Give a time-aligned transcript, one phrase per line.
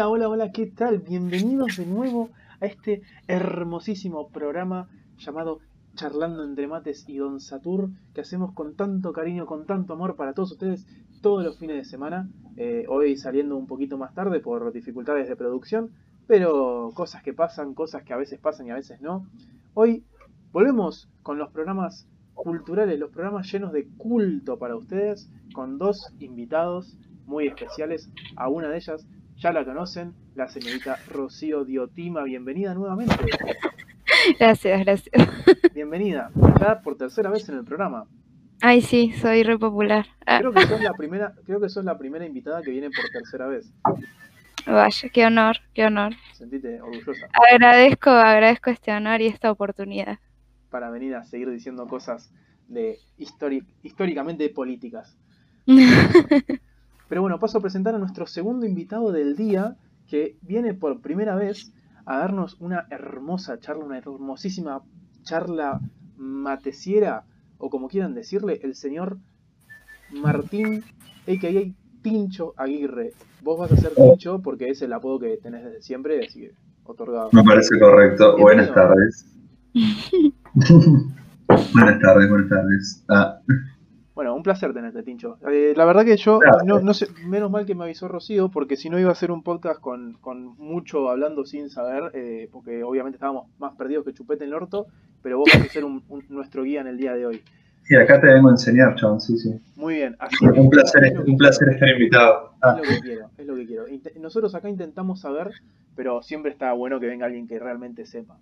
[0.00, 1.00] Hola, hola, hola, ¿qué tal?
[1.00, 4.88] Bienvenidos de nuevo a este hermosísimo programa
[5.18, 5.58] llamado
[5.94, 10.32] Charlando entre Mates y Don Satur, que hacemos con tanto cariño, con tanto amor para
[10.32, 10.86] todos ustedes
[11.20, 12.30] todos los fines de semana.
[12.56, 15.90] Eh, hoy saliendo un poquito más tarde por dificultades de producción,
[16.26, 19.26] pero cosas que pasan, cosas que a veces pasan y a veces no.
[19.74, 20.06] Hoy
[20.50, 26.96] volvemos con los programas culturales, los programas llenos de culto para ustedes, con dos invitados
[27.26, 28.10] muy especiales.
[28.36, 29.06] A una de ellas
[29.40, 32.22] ya la conocen, la señorita Rocío Diotima.
[32.24, 33.14] Bienvenida nuevamente.
[34.38, 35.28] Gracias, gracias.
[35.74, 38.06] Bienvenida, ya por tercera vez en el programa.
[38.60, 40.06] Ay, sí, soy re popular.
[40.26, 43.04] Ah, Creo que sos la primera, creo que sos la primera invitada que viene por
[43.10, 43.72] tercera vez.
[44.66, 46.12] vaya, qué honor, qué honor.
[46.34, 50.18] Sentite orgullosa Agradezco, agradezco este honor y esta oportunidad.
[50.68, 52.30] para venir a seguir diciendo cosas
[52.68, 52.98] de
[53.82, 55.16] históricamente políticas.
[57.10, 61.34] Pero bueno, paso a presentar a nuestro segundo invitado del día, que viene por primera
[61.34, 61.72] vez
[62.06, 64.80] a darnos una hermosa charla, una hermosísima
[65.24, 65.80] charla
[66.16, 67.24] mateciera,
[67.58, 69.18] o como quieran decirle, el señor
[70.22, 70.84] Martín,
[71.26, 72.00] a.k.a.
[72.00, 73.12] Tincho Aguirre.
[73.42, 76.52] Vos vas a ser Tincho porque es el apodo que tenés desde siempre, así que
[76.84, 77.30] otorgado.
[77.32, 78.38] Me parece correcto.
[78.38, 79.26] Buenas tardes.
[81.74, 83.04] buenas tardes, buenas tardes.
[83.08, 83.40] Ah,
[84.20, 85.38] Bueno, un placer tenerte, Tincho.
[85.50, 88.76] Eh, la verdad que yo, no, no sé, menos mal que me avisó Rocío, porque
[88.76, 92.82] si no iba a ser un podcast con, con mucho hablando sin saber, eh, porque
[92.82, 94.88] obviamente estábamos más perdidos que chupete en el orto,
[95.22, 97.42] pero vos vas a ser un- un- nuestro guía en el día de hoy.
[97.84, 99.54] sí, acá te vengo a enseñar, chabón, sí, sí.
[99.74, 102.52] Muy bien, así Un placer, es un placer estar invitado.
[102.60, 103.84] Ah, Es lo que quiero, es lo que quiero.
[104.20, 105.50] Nosotros acá intentamos saber,
[105.96, 108.36] pero siempre está bueno que venga alguien que realmente sepa.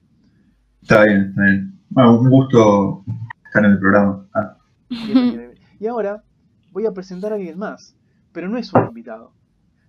[0.82, 1.72] está bien, está bien.
[1.90, 3.04] Bueno, un gusto
[3.46, 4.26] estar en el programa.
[4.34, 4.56] Ah,
[4.90, 5.47] Bien, bien, bien.
[5.80, 6.24] Y ahora
[6.72, 7.96] voy a presentar a alguien más,
[8.32, 9.32] pero no es un invitado,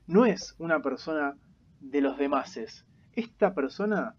[0.07, 1.35] no es una persona
[1.79, 2.85] de los demases.
[3.13, 4.16] Esta persona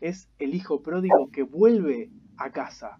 [0.00, 2.98] es el hijo pródigo que vuelve a casa.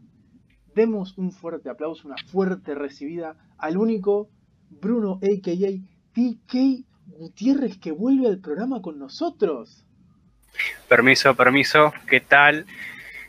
[0.75, 4.31] Demos un fuerte aplauso, una fuerte recibida al único
[4.71, 5.95] Bruno a.k.a.
[6.15, 9.85] TK Gutiérrez que vuelve al programa con nosotros.
[10.89, 12.67] Permiso, permiso, ¿qué tal?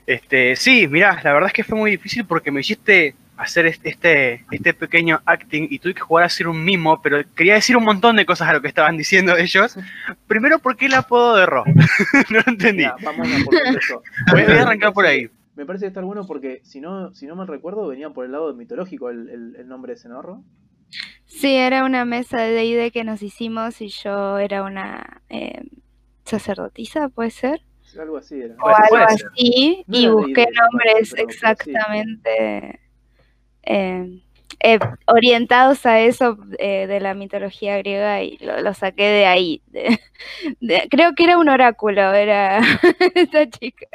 [0.05, 3.89] Este, sí, mirá, la verdad es que fue muy difícil porque me hiciste hacer este,
[3.89, 7.75] este, este pequeño acting y tuve que jugar a ser un mimo, pero quería decir
[7.77, 9.77] un montón de cosas a lo que estaban diciendo ellos.
[10.27, 11.63] Primero, ¿por qué el apodo de Ro?
[12.29, 12.83] no lo entendí.
[12.83, 14.01] Ya, vamos a por eso.
[14.31, 15.29] Voy, voy a arrancar por ahí.
[15.55, 18.33] Me parece que está bueno porque si no, si no mal recuerdo, venía por el
[18.33, 20.43] lado mitológico el, el, el nombre de ese ¿no?
[21.25, 25.63] Sí, era una mesa de D&D que nos hicimos y yo era una eh,
[26.25, 27.61] sacerdotisa, ¿puede ser?
[27.99, 28.55] Algo así era.
[28.61, 32.79] O algo así, No y busqué nombres exactamente
[33.65, 39.61] eh, orientados a eso eh, de la mitología griega y lo, saqué de ahí.
[40.89, 42.59] creo que era un oráculo, era
[43.15, 43.87] esta chica.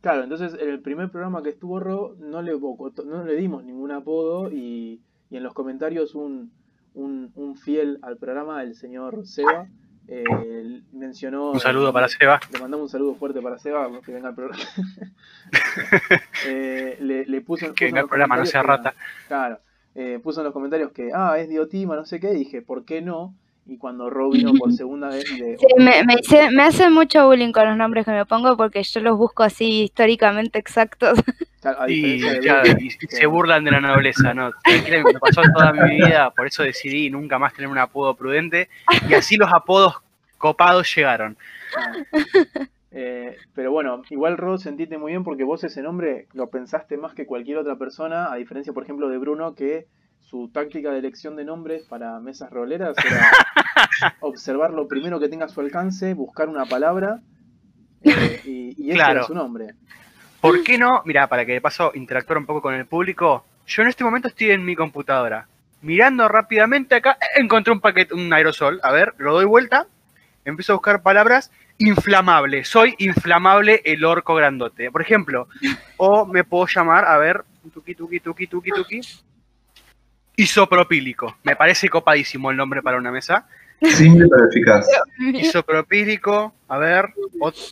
[0.00, 3.92] Claro, entonces en el primer programa que estuvo Ro no le, no le dimos ningún
[3.92, 5.00] apodo y,
[5.30, 6.52] y en los comentarios un,
[6.94, 9.68] un, un fiel al programa, el señor Seba,
[10.08, 10.24] eh,
[10.92, 11.50] mencionó...
[11.52, 12.40] Un saludo para Seba.
[12.52, 14.62] Le mandamos un saludo fuerte para Seba, que venga al programa.
[16.46, 18.94] Eh, le, le puso, Que venga al los programa, no comentarios sea que- rata.
[19.28, 19.60] Claro,
[19.94, 23.00] eh, puso en los comentarios que, ah, es Diotima, no sé qué, dije, ¿por qué
[23.02, 23.34] no?
[23.68, 25.42] Y cuando Ro vino por segunda vez, Sí,
[25.78, 29.00] me, me, hice- me hacen mucho bullying con los nombres que me pongo porque yo
[29.00, 31.18] los busco así históricamente exactos.
[31.66, 34.50] A Y, de se burlan de la nobleza, ¿no?
[34.64, 38.68] Tranquila, Me pasó toda mi vida, por eso decidí nunca más tener un apodo prudente.
[39.08, 39.94] Y así los apodos
[40.38, 41.36] copados llegaron.
[42.92, 47.14] Eh, pero bueno, igual Rod sentiste muy bien porque vos ese nombre lo pensaste más
[47.14, 49.86] que cualquier otra persona, a diferencia, por ejemplo, de Bruno, que
[50.20, 53.30] su táctica de elección de nombres para mesas roleras era
[54.20, 57.20] observar lo primero que tenga a su alcance, buscar una palabra
[58.02, 59.12] eh, y, y ese Claro.
[59.18, 59.74] era su nombre.
[60.40, 61.02] ¿Por qué no?
[61.04, 64.28] Mira, para que de paso interactuar un poco con el público, yo en este momento
[64.28, 65.48] estoy en mi computadora.
[65.82, 68.80] Mirando rápidamente acá, encontré un paquete, un aerosol.
[68.82, 69.86] A ver, lo doy vuelta,
[70.44, 71.50] empiezo a buscar palabras.
[71.78, 74.90] Inflamable, soy inflamable el orco grandote.
[74.90, 75.46] Por ejemplo,
[75.98, 77.44] o me puedo llamar, a ver,
[77.74, 79.00] tuki tuki tuki tuki tuki.
[80.36, 81.36] Isopropílico.
[81.42, 83.46] Me parece copadísimo el nombre para una mesa.
[83.82, 84.86] Simple pero eficaz.
[85.34, 87.12] Isopropílico, a ver,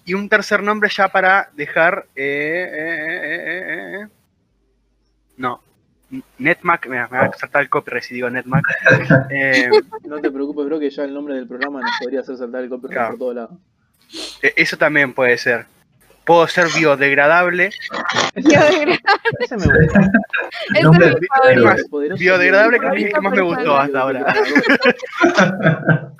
[0.05, 2.06] y un tercer nombre ya para dejar.
[2.15, 4.09] eh, eh, eh, eh, eh, eh.
[5.37, 5.61] No,
[6.39, 8.65] Netmac, me, va a saltar el copyright si digo Netmac.
[9.31, 9.69] Eh,
[10.05, 12.69] No te preocupes, bro, que ya el nombre del programa nos podría hacer saltar el
[12.69, 13.11] copyright Claro.
[13.11, 13.59] por todos lados.
[14.43, 15.67] eh, eso también puede ser.
[16.25, 17.71] Puedo ser biodegradable.
[18.35, 19.00] Biodegradable.
[19.41, 20.11] Ese me gusta.
[20.75, 22.17] Ese es mi favorito.
[22.17, 24.35] Biodegradable creo que es el que más me gustó hasta ahora.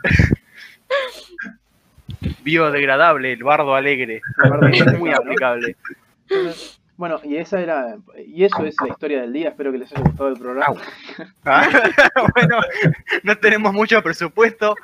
[2.43, 4.21] biodegradable, el bardo alegre.
[4.45, 5.77] El bardo Es muy aplicable.
[6.97, 9.49] Bueno, y esa era, y eso es la historia del día.
[9.49, 10.77] Espero que les haya gustado el programa.
[11.45, 11.67] Ah,
[12.35, 12.61] bueno,
[13.25, 14.77] no tenemos mucho presupuesto.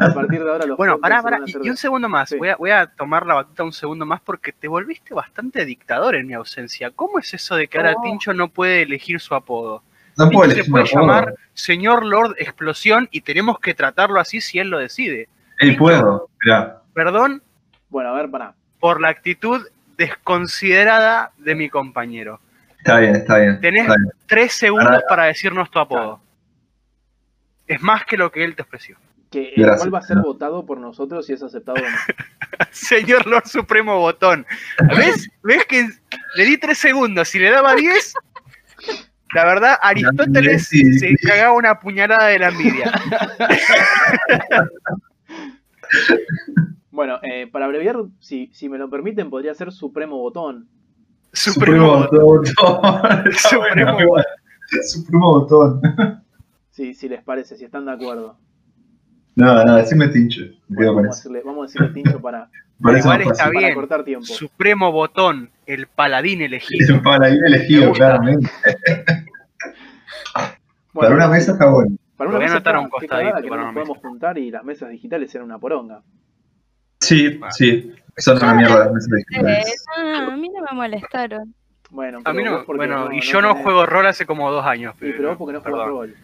[0.00, 1.40] A partir de ahora los Bueno, pará, pará.
[1.62, 2.28] Y, un segundo más.
[2.28, 2.36] Sí.
[2.36, 6.16] Voy, a, voy a tomar la batuta un segundo más porque te volviste bastante dictador
[6.16, 6.90] en mi ausencia.
[6.90, 8.02] ¿Cómo es eso de que ahora No.
[8.02, 9.82] Tincho no puede elegir su apodo?
[10.18, 11.00] No Tincho puedo se puede apodo.
[11.00, 15.28] llamar Señor Lord Explosión y tenemos que tratarlo así si él lo decide.
[15.60, 16.28] Ey, puedo.
[16.44, 16.82] Mirá.
[16.92, 17.42] Perdón
[17.88, 18.54] Bueno, a ver, pará.
[18.80, 19.66] por la actitud
[20.00, 22.40] desconsiderada de mi compañero.
[22.78, 23.60] Está bien, está bien.
[23.60, 24.10] Tenés está bien.
[24.26, 26.20] tres segundos para decirnos tu apodo.
[27.66, 28.96] Es más que lo que él te ofreció.
[29.30, 29.80] Que el Gracias.
[29.82, 31.96] cual va a ser votado por nosotros si es aceptado o no.
[32.70, 34.46] Señor Lord Supremo Botón.
[34.96, 35.28] ¿Ves?
[35.42, 35.86] ¿Ves que
[36.36, 37.28] le di tres segundos?
[37.28, 38.14] Si le daba diez,
[39.34, 40.98] la verdad, Aristóteles Sí.
[40.98, 42.90] se cagaba una puñalada de la envidia.
[47.00, 50.68] Bueno, eh, para abreviar, si, si me lo permiten, podría ser Supremo Botón.
[51.32, 52.20] Supremo Botón.
[52.20, 53.32] botón.
[53.32, 54.26] Supremo igual.
[54.86, 55.80] Supremo botón.
[56.68, 58.36] Si, si les parece, si están de acuerdo.
[59.34, 60.42] No, no, decime tincho.
[60.68, 62.50] Bueno, vamos, a decirle, vamos a decirle Tincho para,
[62.82, 63.54] Parece Igual más está fácil.
[63.54, 63.74] para bien.
[63.74, 64.26] cortar tiempo.
[64.26, 66.96] Supremo Botón, el paladín Es elegido.
[66.96, 68.50] un paladín elegido, claramente.
[70.92, 71.96] Bueno, Para una mesa está bueno.
[72.18, 73.98] para Lo voy a mesa anotar un costadito cagada que para no nos una podemos
[74.02, 76.02] juntar y las mesas digitales eran una poronga.
[77.00, 77.92] Sí, sí.
[78.16, 81.54] Son una mierda no, a mí no me molestaron.
[81.90, 84.64] Bueno, A mí pero no, bueno, y yo no tenés- juego rol hace como dos
[84.64, 84.94] años.
[85.00, 86.14] Y pero vos porque no perdón, rol.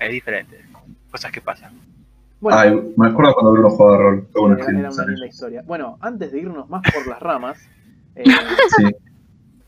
[0.00, 0.64] Es diferente.
[1.10, 1.72] Cosas que pasan.
[2.40, 4.28] Bueno, Ay, me acuerdo cuando Bruno jugaba rol.
[4.34, 5.62] Era, que era una linda historia.
[5.66, 7.58] Bueno, antes de irnos más por las ramas,
[8.16, 8.24] eh,
[8.76, 8.84] Sí.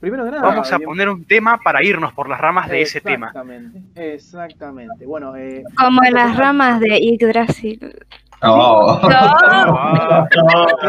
[0.00, 2.82] primero que nada, Vamos a bien- poner un tema para irnos por las ramas de
[2.82, 3.26] ese tema.
[3.28, 5.04] Exactamente, exactamente.
[5.06, 7.98] Bueno, eh, Como las ramas de Yggdrasil.
[8.42, 8.98] Oh.
[9.02, 10.26] Ah,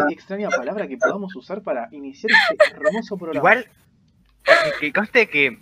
[0.07, 3.37] qué extraña palabra que podamos usar para iniciar este hermoso programa.
[3.37, 3.65] Igual,
[4.43, 5.57] que, que conste que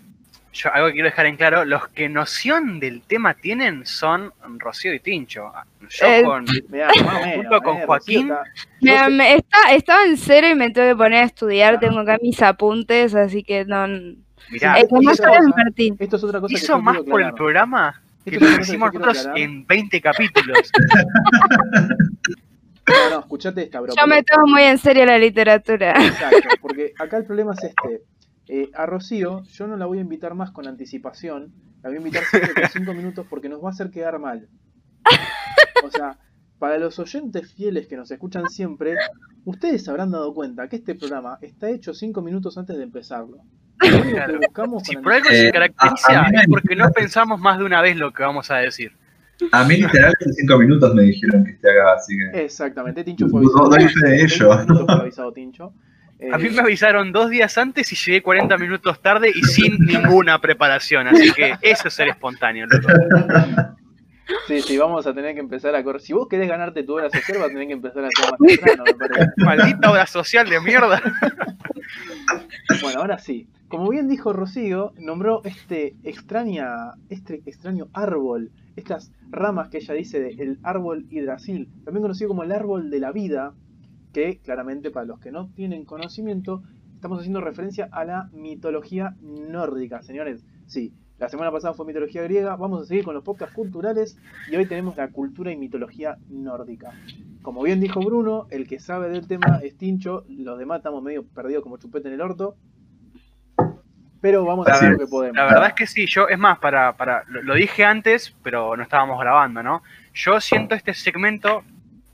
[0.54, 4.94] yo algo que quiero dejar en claro, los que noción del tema tienen son Rocío
[4.94, 5.52] y Tincho.
[5.90, 6.90] Yo Eh, con Mirá,
[7.36, 8.44] junto con eh, Joaquín, está-
[8.82, 11.80] Me- Yo me- está- estaba en cero y me tuve que poner a estudiar.
[11.80, 13.88] Tengo acá mis apuntes, así que no.
[14.52, 15.96] mirá, que.
[16.00, 19.30] Esto es otra cosa que hizo yo más por el programa que lo hicimos nosotros
[19.36, 20.72] en 20 capítulos.
[22.90, 23.94] No, no, escuchate esta, bro.
[23.96, 25.92] Yo me tomo muy en serio la literatura.
[25.92, 28.04] Exacto, porque acá el problema es este.
[28.48, 31.54] Eh, a Rocío, yo no la voy a invitar más con anticipación.
[31.84, 34.50] La voy a invitar siempre con 5 minutos porque nos va a hacer quedar mal.
[35.84, 36.18] O sea,
[36.58, 38.96] para los oyentes fieles que nos escuchan siempre,
[39.46, 43.38] ustedes habrán dado cuenta que este programa está hecho 5 minutos antes de empezarlo.
[43.80, 44.40] Claro.
[44.84, 47.58] Si por algo Eh, se caracteriza a- a mí me es porque no pensamos más
[47.58, 48.92] de una vez lo que vamos a decir.
[49.54, 52.44] A mí literal hace cinco minutos me dijeron que esté acá, así que...
[52.44, 53.70] Exactamente, Tincho fue No, avisado.
[53.70, 54.86] doy fe de 20 ello.
[54.86, 55.74] fue avisado Tincho.
[56.20, 59.80] Eh, A mí me avisaron dos días antes y llegué 40 minutos tarde y sin
[59.86, 62.90] ninguna preparación, así que eso es ser espontáneo, loco.
[64.48, 66.02] Sí, sí, vamos a tener que empezar a correr.
[66.02, 68.40] Si vos querés ganarte tu hora social, vas a tener que empezar a hacer más
[68.46, 69.32] temprano, me parece.
[69.38, 71.02] Maldita obra social de mierda.
[72.82, 73.48] Bueno, ahora sí.
[73.70, 80.30] Como bien dijo Rocío, nombró este este extraño árbol, estas ramas que ella dice de
[80.30, 83.54] el árbol hidrasil, también conocido como el árbol de la vida,
[84.12, 86.64] que claramente para los que no tienen conocimiento,
[86.96, 90.44] estamos haciendo referencia a la mitología nórdica, señores.
[90.66, 94.18] Sí, la semana pasada fue mitología griega, vamos a seguir con los podcasts culturales
[94.52, 96.94] y hoy tenemos la cultura y mitología nórdica.
[97.44, 101.24] Como bien dijo Bruno, el que sabe del tema es Tincho, los demás estamos medio
[101.24, 102.56] perdidos como chupete en el orto.
[104.22, 105.38] Pero vamos a hacer lo que podemos.
[105.38, 108.76] La verdad es que sí, yo, es más, para, para, lo, lo dije antes, pero
[108.76, 109.82] no estábamos grabando, ¿no?
[110.14, 111.64] Yo siento este segmento,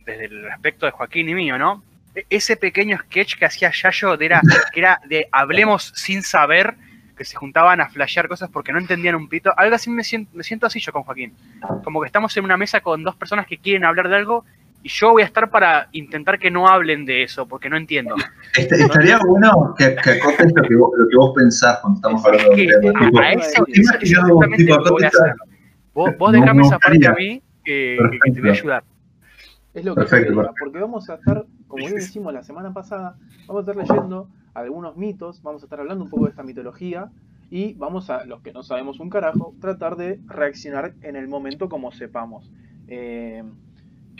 [0.05, 1.83] desde el aspecto de Joaquín y mío, ¿no?
[2.13, 6.75] E- Ese pequeño sketch que hacía Yayo, de era, que era de hablemos sin saber,
[7.17, 9.53] que se juntaban a flashear cosas porque no entendían un pito.
[9.57, 11.33] Algo así me siento, me siento así yo con Joaquín.
[11.83, 14.45] Como que estamos en una mesa con dos personas que quieren hablar de algo
[14.85, 18.13] y yo voy a estar para intentar que no hablen de eso, porque no entiendo.
[18.55, 22.21] Est- estaría bueno que, que acotes lo que, vos, lo que vos pensás cuando estamos
[22.21, 22.99] Es hablando de un tema.
[22.99, 25.33] a- Tipo, a eso, tipo, eso es imagino, exactamente tipo, lo que voy a hacer.
[25.91, 27.97] Vos, vos No, dejame no esa parte a mí, que,
[28.31, 28.83] te voy a ayudar.
[29.73, 30.59] Es lo que Perfecto, quería, perfecto.
[30.59, 34.95] porque vamos a estar, como bien hicimos la semana pasada, vamos a estar leyendo algunos
[34.97, 37.09] mitos, vamos a estar hablando un poco de esta mitología
[37.49, 41.69] y vamos a, los que no sabemos un carajo, tratar de reaccionar en el momento
[41.69, 42.51] como sepamos.
[42.87, 43.43] Eh,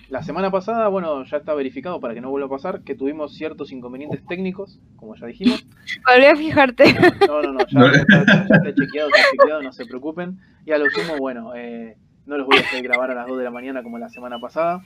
[0.09, 3.33] la semana pasada, bueno, ya está verificado para que no vuelva a pasar, que tuvimos
[3.35, 5.65] ciertos inconvenientes técnicos, como ya dijimos.
[6.05, 6.95] Volví a fijarte.
[7.27, 10.39] No, no, no, ya, ya está, ya está chequeado, está chequeado, no se preocupen.
[10.65, 13.37] Y a lo sumo, bueno, eh, no los voy a hacer grabar a las 2
[13.37, 14.83] de la mañana como la semana pasada.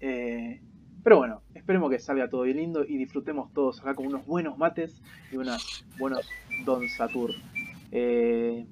[0.00, 0.60] Eh,
[1.02, 4.58] pero bueno, esperemos que salga todo bien lindo y disfrutemos todos acá con unos buenos
[4.58, 5.00] mates
[5.32, 6.28] y unos buenos
[6.64, 7.30] Don Satur.
[7.92, 8.66] Eh,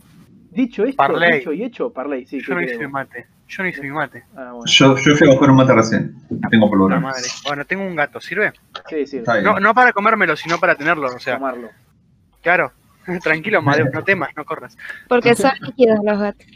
[0.55, 1.39] dicho esto, Parley.
[1.39, 3.27] dicho y hecho, Parley, sí, Yo ¿qué no hice mi mate.
[3.47, 4.25] Yo no hice mi mate.
[4.37, 4.65] Ah, bueno.
[4.67, 6.15] Yo, yo fui a buscar un mate recién.
[6.51, 7.23] Tengo por La lo madre.
[7.47, 8.53] Bueno, tengo un gato, ¿sirve?
[8.89, 9.45] Sí, bien.
[9.45, 11.09] No, no para comérmelo, sino para tenerlo.
[11.09, 11.69] O sea, tomarlo.
[12.43, 12.73] claro.
[13.23, 14.79] Tranquilo, Madeo, no temas, no corras.
[15.09, 16.47] Porque son líquidos los gatos.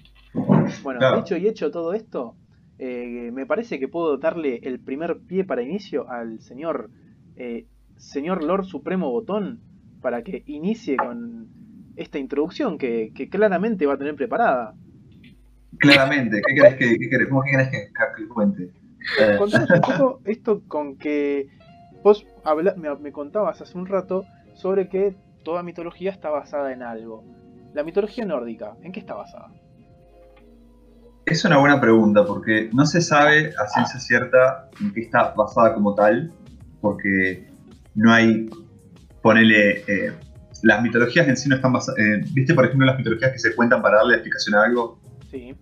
[0.82, 1.16] Bueno, Claro.
[1.18, 2.34] dicho y hecho todo esto,
[2.78, 6.88] eh, me parece que puedo darle el primer pie para inicio al señor,
[7.36, 9.60] eh, señor Lord Supremo Botón
[10.00, 11.48] para que inicie con
[11.98, 14.74] esta introducción que, que claramente va a tener preparada.
[15.78, 18.70] Claramente, ¿qué querés que, qué querés, ¿cómo que querés que, que cuente?
[19.20, 21.46] Eh, Contanos un poco esto con que
[22.02, 24.24] vos habla- me, me contabas hace un rato
[24.54, 25.14] sobre que
[25.44, 27.24] toda mitología está basada en algo.
[27.74, 29.52] La mitología nórdica, ¿en qué está basada?
[31.26, 35.74] Es una buena pregunta porque no se sabe a ciencia cierta en qué está basada
[35.74, 36.32] como tal,
[36.80, 37.46] porque
[37.94, 38.48] no hay,
[39.22, 40.12] ponele, eh,
[40.62, 41.98] las mitologías en sí no están basadas,
[42.34, 45.00] viste por ejemplo las mitologías que se cuentan para darle explicación a algo,
[45.30, 45.54] Sí,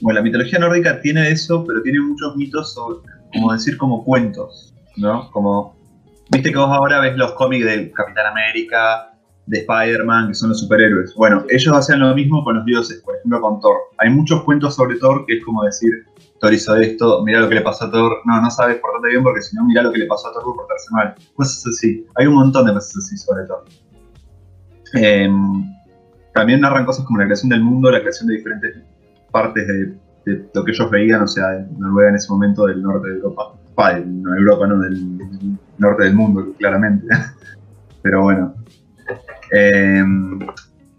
[0.00, 2.98] bueno, la mitología nórdica tiene eso, pero tiene muchos mitos, sobre-
[3.32, 5.30] como decir, como cuentos, ¿no?
[5.30, 5.76] Como,
[6.30, 9.08] viste que vos ahora ves los cómics de Capitán América,
[9.46, 11.14] de Spider-Man, que son los superhéroes.
[11.14, 13.76] Bueno, ellos hacen lo mismo con los dioses, por ejemplo con Thor.
[13.98, 15.90] Hay muchos cuentos sobre Thor que es como decir,
[16.40, 19.22] Thor hizo esto, mira lo que le pasó a Thor, no, no sabes portarte bien
[19.22, 21.14] porque si no, mira lo que le pasó a Thor por portarse mal.
[21.34, 22.04] Cosas así.
[22.16, 23.64] Hay un montón de cosas así sobre Thor.
[24.94, 25.64] Em,
[26.34, 28.76] también narran cosas como la creación del mundo, la creación de diferentes
[29.30, 29.86] partes de,
[30.26, 33.14] de lo que ellos veían, o sea, de Noruega en ese momento del norte de
[33.16, 33.54] Europa.
[33.74, 35.28] Pa, de no, Europa, no, del, del
[35.78, 37.06] norte del mundo, claramente.
[38.02, 38.54] Pero bueno.
[39.50, 40.38] Em,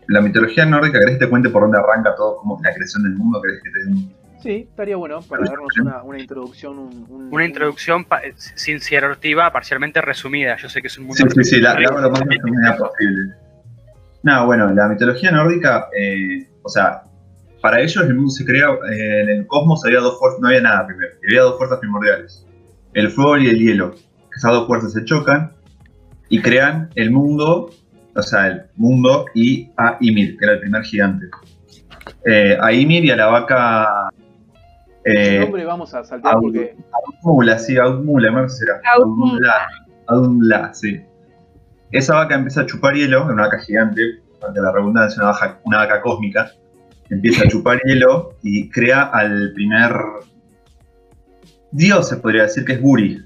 [0.08, 3.14] la mitología nórdica, ¿querés que te cuente por dónde arranca todo, como la creación del
[3.14, 3.42] mundo?
[3.42, 6.78] ¿Querés que te dé un- sí, estaría bueno para darnos una, una introducción.
[6.78, 10.58] Un, un- Una introducción pa- sin ser ortiva, parcialmente resumida.
[10.58, 11.24] Yo sé que es un mundo.
[11.30, 13.34] Sí, sí, sí, la, la hago lo más resumida posible.
[14.24, 17.03] No, bueno, la mitología nórdica, eh, o sea,
[17.62, 20.62] para ellos el mundo se crea, eh, en el cosmos había dos fuerzas, no había
[20.62, 22.46] nada primero, había dos fuerzas primordiales,
[22.94, 23.96] el fuego y el hielo.
[24.36, 25.51] Esas dos fuerzas se chocan
[26.30, 27.70] y crean el mundo,
[28.15, 31.27] o sea, el mundo y a Ymir, que era el primer gigante.
[32.25, 34.10] Eh, a Ymir y a la vaca...
[35.06, 36.34] ¿Qué Eh, nombre vamos a saltar?
[36.36, 36.75] Aud- Porque
[37.24, 38.82] Audmula, sí, Audmula, ¿cómo será?
[38.96, 39.68] Audmula.
[40.08, 41.01] Audmula, sí.
[41.94, 44.02] Esa vaca empieza a chupar hielo, una vaca gigante,
[44.46, 46.52] ante la redundancia, una vaca, una vaca cósmica.
[47.12, 49.94] Empieza a chupar hielo y crea al primer
[51.72, 53.24] dios, se podría decir que es Buri.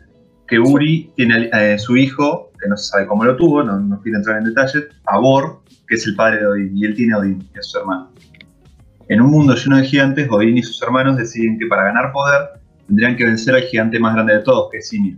[0.47, 4.01] Que Buri tiene eh, su hijo, que no se sabe cómo lo tuvo, no, no
[4.01, 7.19] quiero entrar en detalles, Abor, que es el padre de Odín, y él tiene a
[7.19, 8.11] Odín, que es su hermano.
[9.07, 12.59] En un mundo lleno de gigantes, Odín y sus hermanos deciden que para ganar poder
[12.85, 15.17] tendrían que vencer al gigante más grande de todos, que es Ymir.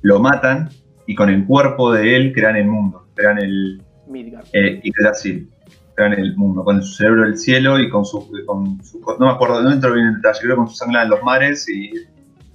[0.00, 0.68] Lo matan
[1.12, 4.46] y con el cuerpo de él crean el mundo, crean el Midgard.
[4.52, 5.48] eh, Yggdrasil,
[5.94, 9.32] crean el mundo, con su cerebro del cielo y con su, con su no me
[9.32, 11.92] acuerdo, no entro bien en detalle, creo con su sangre en los mares y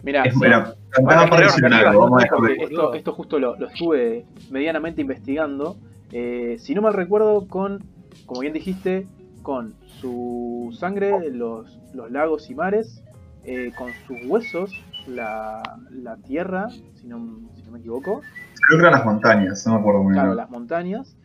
[0.04, 2.80] Mirá, es, sí, era, Bueno, cantaba para decir arriba, algo, vamos a porque dejarlo.
[2.84, 5.76] esto, esto justo lo, lo estuve medianamente investigando.
[6.12, 7.84] Eh, si no mal recuerdo, con,
[8.26, 9.08] como bien dijiste,
[9.42, 13.04] con su sangre, los, los lagos y mares,
[13.44, 14.72] eh, con sus huesos,
[15.08, 15.62] la,
[15.92, 18.22] la tierra, si no, si no me equivoco,
[18.68, 20.38] Creo que eran las montañas, no me acuerdo muy claro, bien.
[20.38, 21.16] las montañas,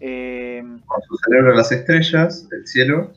[0.00, 3.12] eh, Con su cerebro las estrellas, el cielo,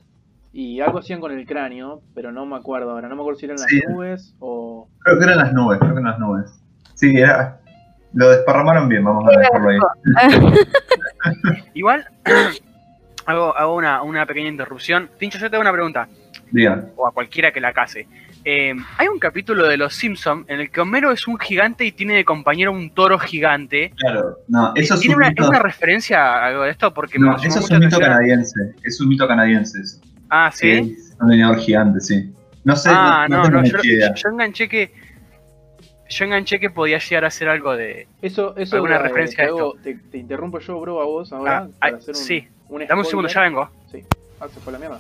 [0.52, 3.46] y algo hacían con el cráneo, pero no me acuerdo ahora, no me acuerdo si
[3.46, 3.82] eran las Sí.
[3.88, 4.88] nubes o...
[5.00, 6.52] creo que eran las nubes, creo que eran las nubes.
[6.94, 7.60] Sí, era,
[8.14, 9.80] lo desparramaron bien, vamos a dejarlo ahí.
[11.74, 12.06] Igual,
[13.26, 15.10] hago, hago una, una pequeña interrupción.
[15.18, 16.08] Tincho, yo te hago una pregunta,
[16.52, 16.92] Digan.
[16.96, 18.08] o a cualquiera que la case.
[18.46, 21.92] Eh, hay un capítulo de Los Simpsons en el que Homero es un gigante y
[21.94, 23.94] tiene de compañero un toro gigante.
[23.96, 26.94] Claro, no, eso es ¿Tiene un una, mito, ¿Es una referencia a algo de esto?
[26.94, 28.02] Porque no, eso es un mito atención.
[28.02, 30.02] canadiense, es un mito canadiense eso.
[30.30, 30.70] Ah, sí.
[30.72, 32.34] es un leñador gigante, sí.
[32.66, 33.78] No sé, Ah, no, no, tengo no, yo,
[34.16, 34.94] yo enganché que.
[36.10, 38.08] Yo enganché que podía llegar a ser algo de.
[38.22, 39.58] Eso, eso ¿Alguna eh, referencia te, a esto?
[39.58, 42.48] hago- te, te interrumpo yo, bro, a vos ahora Ah, para ay, hacer un, sí.
[42.70, 43.70] un Dame un segundo, ya vengo.
[43.92, 44.02] Sí.
[44.40, 45.00] Ah, se fue la mierda.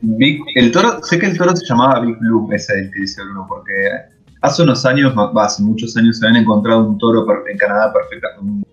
[0.00, 3.00] Big- el toro, sé que el toro se llamaba Big Blue, ese es el que
[3.00, 3.72] dice Bruno, porque
[4.42, 8.64] hace unos años, hace muchos años, se habían encontrado un toro en Canadá perfecta, un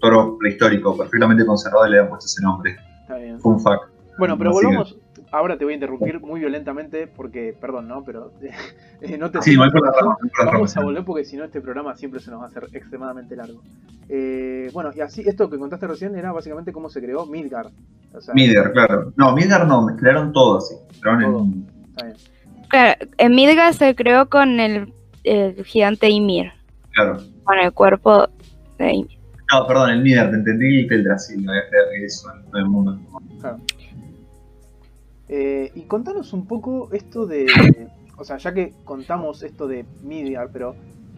[0.00, 2.76] toro prehistórico perfectamente conservado y le habían puesto ese nombre.
[3.02, 3.40] Está bien.
[3.40, 3.84] Fun fact.
[4.18, 4.96] Bueno, pero volvamos.
[5.36, 8.04] Ahora te voy a interrumpir muy violentamente porque, perdón, ¿no?
[8.04, 8.32] Pero
[9.00, 11.24] eh, no te Sí, voy por la rama, voy por la Vamos a volver porque
[11.24, 13.60] si no este programa siempre se nos va a hacer extremadamente largo.
[14.08, 17.72] Eh, bueno, y así, esto que contaste recién era básicamente cómo se creó Midgard.
[18.14, 19.12] O sea, Midgar, claro.
[19.16, 20.74] No, Midgar no, mezclaron todo así.
[21.02, 21.40] Todo.
[21.42, 22.16] en- Está bien.
[22.68, 24.92] Claro, en Midgard se creó con el
[25.24, 26.52] el gigante Ymir,
[26.92, 27.18] Claro.
[27.44, 28.28] con el cuerpo
[28.78, 29.18] de Ymir.
[29.52, 32.44] No, perdón, el Mider, te entendí el Teldrassil, no voy a creer que eso en
[32.50, 32.98] todo el mundo.
[35.28, 37.46] Eh, y contanos un poco esto de.
[38.16, 40.76] O sea, ya que contamos esto de Midgar, pero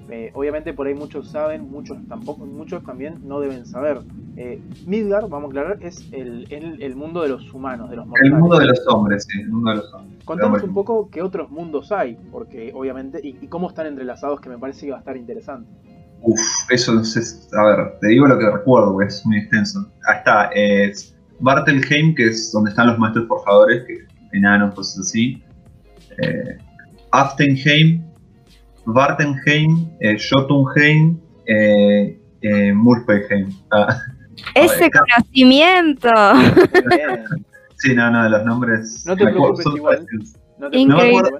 [0.08, 3.98] eh, obviamente por ahí muchos saben, muchos tampoco, muchos también no deben saber.
[4.36, 8.04] Eh, Midgar, vamos a aclarar, es el, el- el mundo de los humanos, de los
[8.04, 8.38] El mortales.
[8.38, 10.24] mundo de los hombres, sí, el mundo de los hombres.
[10.24, 14.48] Contanos un poco qué otros mundos hay, porque obviamente, y, y cómo están entrelazados, que
[14.48, 15.68] me parece que va a estar interesante.
[16.22, 17.20] Uf, eso no sé.
[17.56, 19.80] A ver, te digo lo que recuerdo, es muy extenso.
[20.08, 25.42] Ahí está, es Bartelheim, que es donde están los maestros forjadores, que enanos, cosas así.
[26.22, 26.58] Eh,
[27.12, 28.04] Aftenheim,
[28.84, 32.72] Vartenheim, eh, Jotunheim, eh, eh.
[33.70, 34.02] Ah,
[34.54, 36.08] Ese está- conocimiento.
[37.78, 39.04] Sí, no, no, los nombres.
[39.06, 40.06] No te acuerdo, preocupes, son igual.
[40.58, 41.30] No te Increíble.
[41.30, 41.36] No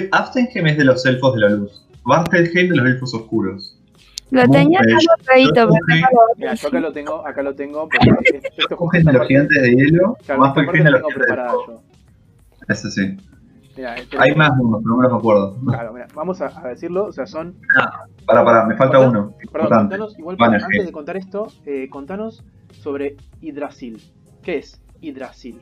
[0.00, 1.86] me Aftenheim es de los elfos de la luz.
[2.04, 3.73] Bartelheim de los elfos oscuros.
[4.30, 4.86] Lo tenía lo
[6.36, 9.26] Mira, yo acá lo tengo, acá lo tengo, porque esto es justo Cogen de los
[9.26, 11.82] gigantes de hielo, Claro, más de la los tengo gigantes de yo.
[12.68, 13.16] Ese sí.
[13.76, 15.56] Mira, este- Hay más mundos, pero no me los acuerdo.
[15.66, 17.56] Claro, mira, vamos a, a decirlo, o sea, son
[18.26, 19.10] Para, para, me falta uno.
[19.30, 19.76] Perdón, Importante.
[19.98, 24.00] contanos, igual antes de contar esto, eh, contanos sobre Yggdrasil.
[24.42, 25.60] ¿Qué es Yggdrasil?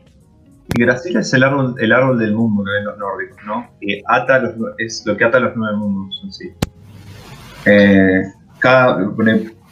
[0.75, 3.69] Yggdrasil es el árbol, el árbol del mundo que ven los nórdicos, ¿no?
[3.81, 6.50] Que ata los, es lo que ata los nueve mundos en sí.
[7.66, 8.23] Eh,
[8.62, 8.97] cada,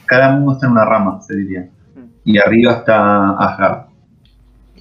[0.07, 1.71] cada mundo está en una rama, se diría.
[1.95, 2.01] Mm.
[2.25, 3.87] Y arriba está Asgard.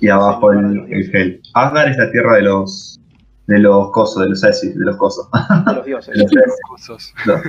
[0.02, 1.16] Y abajo el el.
[1.16, 1.42] Hel.
[1.54, 3.00] Asgard es la tierra de los
[3.48, 5.28] de los cosos, de los Aesir, de los cosos.
[5.66, 6.16] De los dioses.
[6.18, 6.24] De
[7.26, 7.42] los.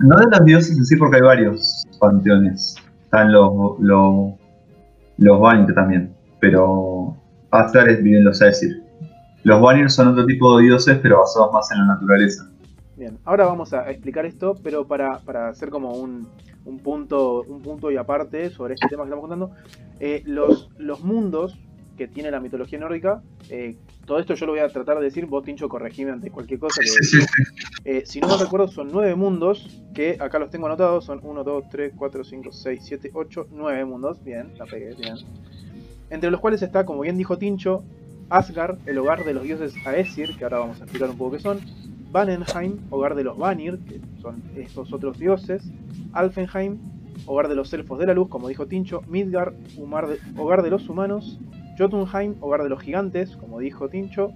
[0.00, 2.76] No de los dioses en sí, porque hay varios panteones.
[3.02, 4.34] Están los, los,
[5.16, 7.16] los Vanir también, pero
[7.50, 8.82] Asgard es- viven los Aesir.
[9.44, 12.48] Los Vanir son otro tipo de dioses, pero basados más en la naturaleza.
[12.98, 16.26] Bien, ahora vamos a explicar esto, pero para, para hacer como un,
[16.64, 19.52] un punto un punto y aparte sobre este tema que estamos contando,
[20.00, 21.56] eh, los, los mundos
[21.96, 25.26] que tiene la mitología nórdica, eh, todo esto yo lo voy a tratar de decir,
[25.26, 26.80] vos Tincho corregime ante cualquier cosa.
[26.80, 27.98] que-.
[27.98, 31.44] Eh, si no me recuerdo, son nueve mundos, que acá los tengo anotados, son 1,
[31.44, 35.14] 2, 3, 4, 5, 6, 7, 8, 9 mundos, bien, la pegué, bien.
[36.10, 37.84] Entre los cuales está, como bien dijo Tincho,
[38.28, 41.40] Asgard, el hogar de los dioses Aesir, que ahora vamos a explicar un poco qué
[41.40, 41.60] son,
[42.10, 45.62] Vanenheim, hogar de los Vanir, que son estos otros dioses,
[46.12, 46.78] Alfenheim,
[47.26, 49.02] hogar de los elfos de la luz, como dijo Tincho,
[50.08, 51.38] de- hogar de los humanos,
[51.78, 54.32] Jotunheim, hogar de los gigantes, como dijo Tincho,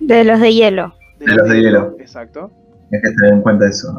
[0.00, 0.94] De los de hielo.
[1.18, 1.96] De los de hielo.
[1.98, 2.50] Exacto.
[2.92, 3.96] Hay que tener en cuenta eso.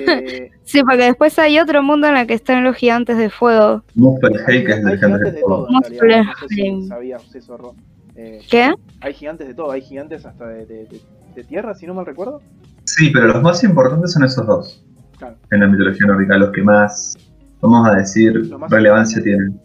[0.00, 3.82] Eh, Sí, porque después hay otro mundo en el que están los gigantes de fuego.
[3.94, 5.66] Muspelheim, que es gigantes gente de todo,
[6.00, 6.32] realidad.
[6.42, 7.74] No sé si sabías eso, Ro.
[8.16, 8.74] Eh, ¿Qué?
[9.00, 11.00] hay gigantes de todo, hay gigantes hasta de, de- de-
[11.34, 12.40] de tierra, si no mal recuerdo.
[12.84, 14.84] Sí, pero los más importantes son esos dos.
[15.18, 15.36] Claro.
[15.50, 17.16] En la mitología nórdica, los que más,
[17.60, 19.60] vamos a decir, relevancia tienen.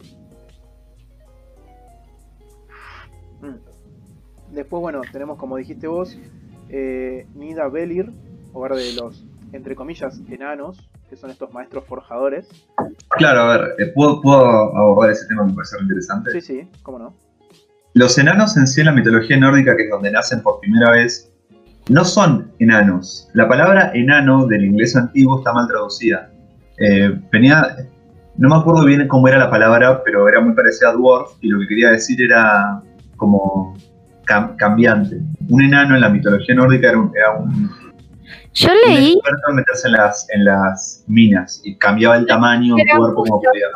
[3.41, 4.53] Mm.
[4.53, 6.17] Después, bueno, tenemos, como dijiste vos,
[6.69, 8.11] eh, Nida Belir,
[8.51, 12.49] hogar de los, entre comillas, enanos, que son estos maestros forjadores.
[13.09, 14.39] Claro, a ver, eh, ¿puedo, puedo
[14.75, 16.31] abordar ese tema, me parece interesante.
[16.31, 17.15] Sí, sí, cómo no.
[17.93, 21.31] Los enanos en sí en la mitología nórdica, que es donde nacen por primera vez,
[21.89, 23.27] no son enanos.
[23.33, 26.29] La palabra enano del inglés antiguo está mal traducida.
[26.77, 27.75] Eh, venía,
[28.37, 31.49] no me acuerdo bien cómo era la palabra, pero era muy parecida a dwarf y
[31.49, 32.81] lo que quería decir era
[33.17, 33.75] como
[34.25, 35.19] cam- cambiante.
[35.49, 37.69] Un enano en la mitología nórdica era un, era un,
[38.53, 42.75] Yo un leí, experto en meterse en las, en las minas y cambiaba el tamaño
[42.75, 43.67] del cuerpo como podía.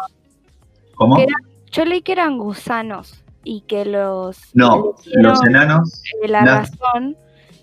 [0.95, 1.19] ¿Cómo?
[1.19, 1.33] Era-
[1.69, 7.15] yo leí que eran gusanos y que los No, los enanos eh, la razón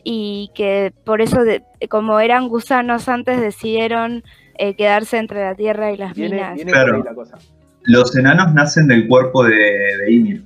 [0.05, 4.23] y que por eso de- como eran gusanos antes decidieron
[4.59, 6.55] eh, quedarse entre la tierra y las Viene, minas.
[6.55, 7.03] viene Claro.
[7.03, 7.39] la cosa.
[7.83, 10.45] Los enanos nacen del cuerpo de, de Ymir,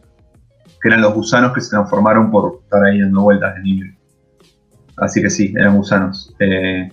[0.80, 3.94] que eran los gusanos que se transformaron por estar ahí dando vueltas en Ymir.
[4.96, 6.34] Así que sí, eran gusanos.
[6.40, 6.88] Eh,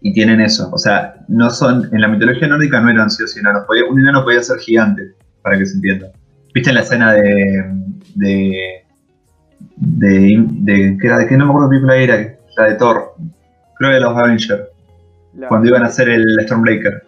[0.00, 0.68] y tienen eso.
[0.72, 1.88] O sea, no son.
[1.94, 3.64] En la mitología nórdica no eran sí o sí enanos.
[3.66, 6.08] Podía- un enano podía ser gigante, para que se entienda.
[6.54, 7.64] ¿Viste la escena de.
[8.14, 8.83] de.
[9.86, 10.44] De.
[10.48, 13.14] de, que era, de que no me acuerdo qué película era, la de Thor.
[13.76, 14.62] Creo que de los Avengers,
[15.34, 17.02] La- cuando iban a hacer el Stormbreaker.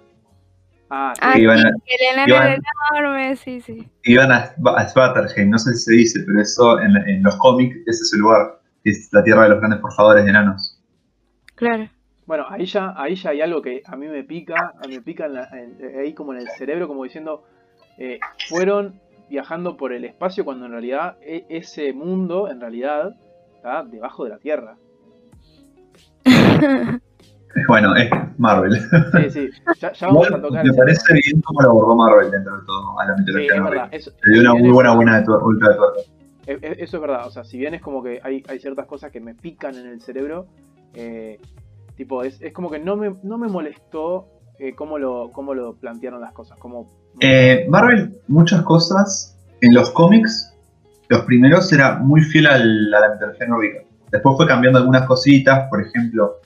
[0.90, 1.20] Ah, sí.
[1.22, 1.74] Ah, sí, iban a- el
[2.12, 2.58] enano iban-
[2.92, 3.88] enorme, sí, sí.
[4.04, 7.76] iban a, a Svartalheim, no sé si se dice, pero eso en, en los cómics
[7.86, 10.80] ese es el lugar, que es la tierra de los grandes forjadores de enanos.
[11.56, 11.88] Claro.
[12.26, 15.02] Bueno, ahí ya, ahí ya hay algo que a mí me pica, a mí me
[15.02, 17.44] pica en la- en- ahí como en el cerebro, como diciendo,
[17.98, 23.14] eh, fueron viajando por el espacio cuando en realidad e- ese mundo, en realidad,
[23.56, 24.76] está debajo de la Tierra.
[27.68, 28.74] Bueno, es Marvel.
[28.78, 29.50] Sí, sí.
[29.80, 31.20] Ya, ya vamos Igual a tocar me parece tema.
[31.24, 33.70] bien cómo lo abordó Marvel dentro de todo a la Sí, mitología nórdica.
[33.82, 33.88] verdad.
[33.94, 36.00] Eso, Le dio una muy buena buena de vuelta de tuerca.
[36.82, 37.26] Eso es verdad.
[37.26, 39.86] O sea, si bien es como que hay, hay ciertas cosas que me pican en
[39.86, 40.48] el cerebro,
[40.92, 41.40] eh,
[41.96, 44.26] tipo, es, es como que no me, no me molestó
[44.58, 46.58] eh, cómo, lo, cómo lo plantearon las cosas.
[46.58, 46.86] Como,
[47.20, 50.54] Eh, Marvel, muchas cosas en los cómics,
[51.08, 53.80] los primeros era muy fiel a la mitología nórdica.
[54.10, 56.40] Después fue cambiando algunas cositas, por ejemplo,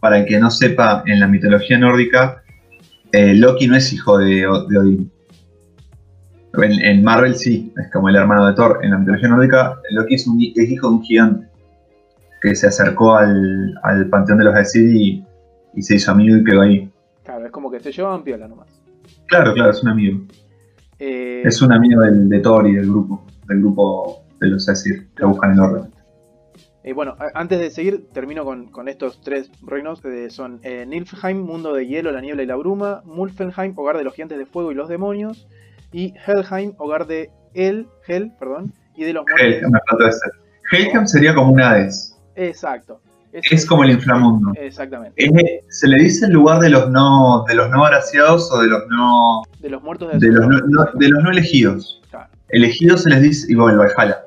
[0.00, 2.42] para el que no sepa, en la mitología nórdica,
[3.12, 5.12] eh, Loki no es hijo de, de Odín.
[6.58, 8.80] En, Marvel sí, es como el hermano de Thor.
[8.82, 11.46] En la mitología nórdica, Loki es, un es hijo de un gigante
[12.40, 15.24] que se acercó al, al panteón de los Aesir y,
[15.74, 16.90] y se hizo amigo y quedó ahí.
[17.56, 18.68] Como que se llevaban piola nomás.
[19.28, 20.20] Claro, claro, es un amigo.
[20.98, 25.08] Eh, Es un amigo del, de Thor y del grupo, del grupo de los Aesir
[25.16, 25.90] que buscan el orden.
[26.84, 30.02] Eh, bueno, antes de seguir, termino con, con estos tres reinos.
[30.28, 33.00] son eh, Nilfheim, mundo de hielo, la niebla y la bruma.
[33.06, 35.48] Muspelheim, hogar de los gigantes de fuego y los demonios.
[35.92, 40.20] Y Helheim, hogar de El, Hel, perdón, y de los muertos.
[40.70, 40.90] Helheim.
[40.90, 43.00] Helheim sería como un Hades, Exacto.
[43.50, 44.52] Es como el inframundo.
[44.56, 45.14] Exactamente.
[45.24, 48.68] Es- se le dice el lugar de los no, de los no agraciados o de
[48.68, 52.00] los no, De los muertos de los no, de los no elegidos.
[52.10, 52.28] Claro.
[52.50, 54.18] Elegidos se les dice, bueno, el Valhalla.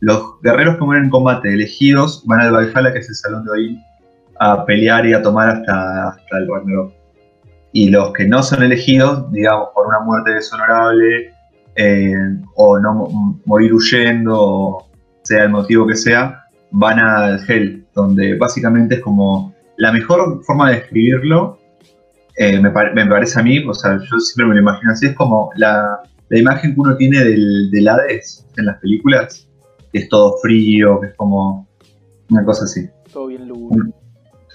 [0.00, 3.50] Los guerreros que mueren en combate elegidos van al Valhalla, que es el salón de
[3.52, 3.82] Odín,
[4.40, 6.92] a pelear y a tomar hasta, hasta el Ragnarok.
[7.72, 11.32] Y los que no son elegidos, digamos, por una muerte deshonorable,
[11.76, 12.12] eh,
[12.56, 14.88] o no mo- morir huyendo, o
[15.22, 20.70] sea el motivo que sea, van al Hell, donde básicamente es como la mejor forma
[20.70, 21.58] de describirlo,
[22.36, 25.06] eh, me, pare- me parece a mí, o sea, yo siempre me lo imagino así,
[25.06, 29.48] es como la, la imagen que uno tiene del, del Hades en las películas,
[29.92, 31.68] que es todo frío, que es como
[32.30, 32.88] una cosa así.
[33.12, 33.90] Todo bien lúgubre.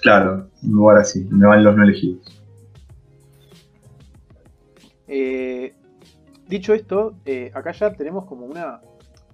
[0.02, 2.20] Claro, un lugar así, donde van los no elegidos.
[5.06, 5.74] Eh,
[6.48, 8.80] dicho esto, eh, acá ya tenemos como una,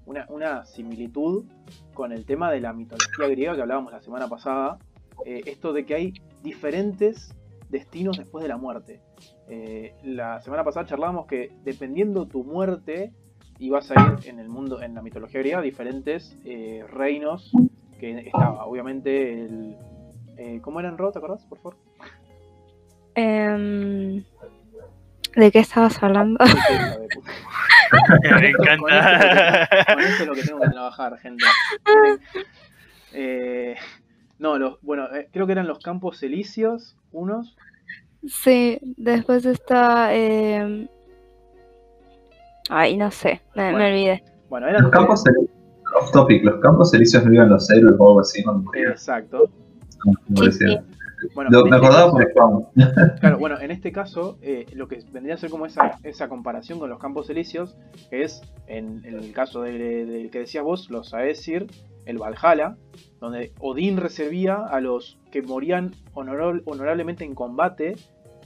[0.06, 1.44] una, una similitud
[1.94, 4.78] con el tema de la mitología griega que hablábamos la semana pasada.
[5.24, 7.34] Eh, esto de que hay diferentes
[7.70, 9.00] destinos después de la muerte.
[9.48, 13.12] Eh, la semana pasada charlábamos que dependiendo tu muerte,
[13.58, 17.50] ibas a ir en el mundo, en la mitología griega, diferentes eh, reinos
[17.98, 18.66] que estaba.
[18.66, 19.76] Obviamente el.
[20.36, 21.12] eh, ¿Cómo eran Ro?
[21.12, 21.76] ¿Te acordás, por favor?
[23.14, 24.24] Em,
[25.36, 26.38] ¿De qué estabas hablando?
[28.40, 29.68] Me encanta.
[29.94, 31.44] Con esto es lo que tengo que trabajar, gente.
[33.12, 33.76] Eh,
[34.38, 37.56] no, los, bueno, eh, creo que eran los campos elíseos, unos.
[38.26, 40.12] Sí, después está...
[40.14, 40.88] em,
[42.70, 44.24] Ay, no sé, me, olvidé.
[44.48, 45.50] Bueno, eran Los campos elíseos,
[46.00, 48.70] off topic, los campos elíseos no iban los héroes o algo así cuando.
[48.74, 49.50] Exacto.
[51.34, 52.66] Bueno, Lo- en me este acordaba caso- por Spawn.
[53.20, 56.78] Claro, bueno, en este caso, eh, lo que vendría a ser como esa, esa comparación
[56.78, 57.76] con los campos elíseos,
[58.10, 61.66] es, en, en el caso del que decías vos, los Aesir,
[62.06, 62.76] el Valhalla,
[63.20, 67.92] donde Odín recibía a los que morían honorable- honorablemente en combate.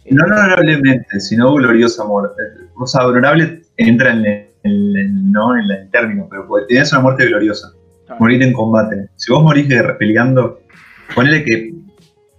[0.04, 2.42] eh, No honorablemente, sino gloriosa muerte.
[2.76, 7.26] O sea, honorable entra en el, en no en el término, pero tienes una muerte
[7.26, 7.72] gloriosa.
[8.06, 9.08] claro, Morir en combate.
[9.16, 9.66] Si vos morís
[9.98, 10.60] peleando,
[11.14, 11.74] ponele que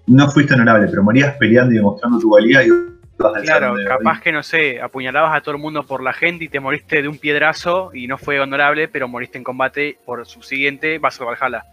[0.09, 4.31] no fuiste honorable, pero morías peleando y demostrando tu valía y vas Claro, capaz que
[4.31, 7.17] no sé, apuñalabas a todo el mundo por la gente y te moriste de un
[7.17, 11.63] piedrazo y no fue honorable, pero moriste en combate por subsiguiente, vas a Valhalla.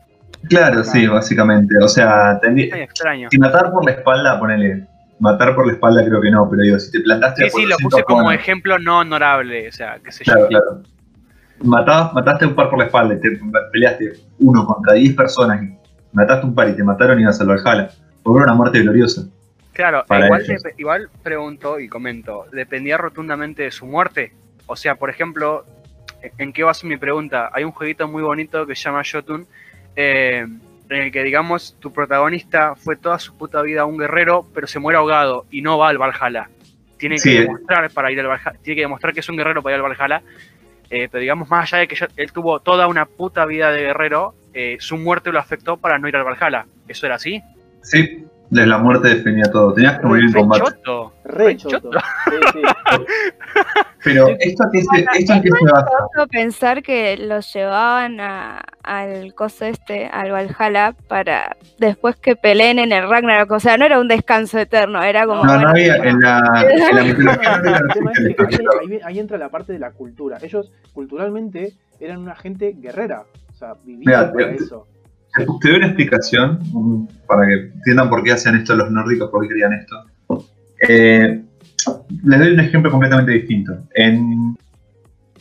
[0.48, 1.74] Claro, sí, básicamente.
[1.82, 3.28] O sea, Ay, extraño.
[3.30, 4.84] si matar por la espalda, ponele.
[5.18, 7.62] Matar por la espalda creo que no, pero digo, si te plantaste Sí, a sí,
[7.62, 10.32] lo 400 puse como ejemplo no honorable, o sea, qué sé yo.
[10.34, 10.82] Claro, claro.
[11.62, 13.40] Matabas- mataste a un par por la espalda y te
[13.72, 15.74] peleaste uno contra 10 personas y
[16.12, 17.88] mataste un par y te mataron y ibas al Valhalla.
[18.26, 19.22] Por una muerte gloriosa.
[19.72, 20.44] Claro, e igual,
[20.78, 24.32] igual pregunto y comento, ¿dependía rotundamente de su muerte?
[24.66, 25.64] O sea, por ejemplo,
[26.38, 27.50] ¿en qué basa mi pregunta?
[27.52, 29.46] Hay un jueguito muy bonito que se llama Jotun,
[29.94, 30.46] eh,
[30.88, 34.78] en el que, digamos, tu protagonista fue toda su puta vida un guerrero, pero se
[34.78, 36.48] muere ahogado y no va al Valhalla.
[36.98, 37.40] Tiene que Sí, eh.
[37.42, 39.88] demostrar para ir al Valhalla, tiene que demostrar que es un guerrero para ir al
[39.90, 40.22] Valhalla.
[40.88, 43.82] eh, pero digamos, más allá de que yo- él tuvo toda una puta vida de
[43.82, 46.64] guerrero, eh, su muerte lo afectó para no ir al Valhalla.
[46.86, 47.42] ¿Eso era así?
[47.86, 49.72] Sí, de la muerte definía todo.
[49.74, 50.62] Tenías que morir en combate.
[50.62, 51.12] choto.
[51.24, 51.78] Re choto.
[51.80, 51.98] choto.
[52.26, 52.62] Sí, sí.
[54.04, 56.26] Pero esto a qué se, esto qué se basa.
[56.30, 62.92] Pensar que los llevaban a- al coso este, al Valhalla, para después que peleen en
[62.92, 63.50] el Ragnarok.
[63.50, 65.44] O sea, no era un descanso eterno, era como.
[65.44, 66.40] No, no había en la,
[68.14, 70.38] en mitología que ahí, entra la parte de la cultura.
[70.40, 73.24] Ellos culturalmente eran una gente guerrera.
[73.50, 74.86] O sea, vivían Mira, para te- eso.
[75.36, 79.42] Te, te doy una explicación para que entiendan por qué hacían esto los nórdicos, por
[79.42, 80.04] qué querían esto.
[80.88, 81.42] Eh,
[82.24, 83.78] les doy un ejemplo completamente distinto.
[83.94, 84.56] En,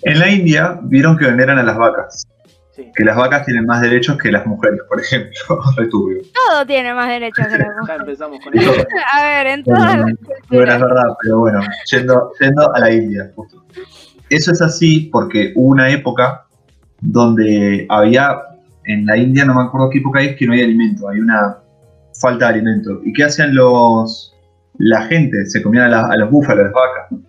[0.04, 2.28] en la India vieron que veneran a las vacas.
[2.76, 2.92] Sí.
[2.94, 5.32] Que las vacas tienen más derechos que las mujeres, por ejemplo.
[5.78, 6.22] Returbio.
[6.34, 8.00] Todo tiene más derechos que la Ya mujer.
[8.02, 8.72] empezamos con eso.
[9.14, 10.06] A ver, en todas las
[10.50, 13.64] Bueno, es verdad, pero bueno, yendo, yendo a la India, justo.
[14.30, 16.46] Eso es así porque hubo una época
[17.00, 18.36] donde había,
[18.86, 21.58] en la India, no me acuerdo qué época es, que no hay alimento, hay una
[22.20, 23.02] falta de alimento.
[23.04, 24.34] ¿Y qué hacían los,
[24.78, 25.46] la gente?
[25.46, 27.20] Se comían a, la- a los búfalos, a las vacas.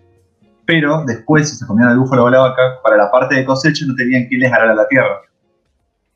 [0.65, 3.45] Pero después, si se comían al búfalo o a la vaca, para la parte de
[3.45, 5.21] cosecha no tenían quien les arar a la tierra.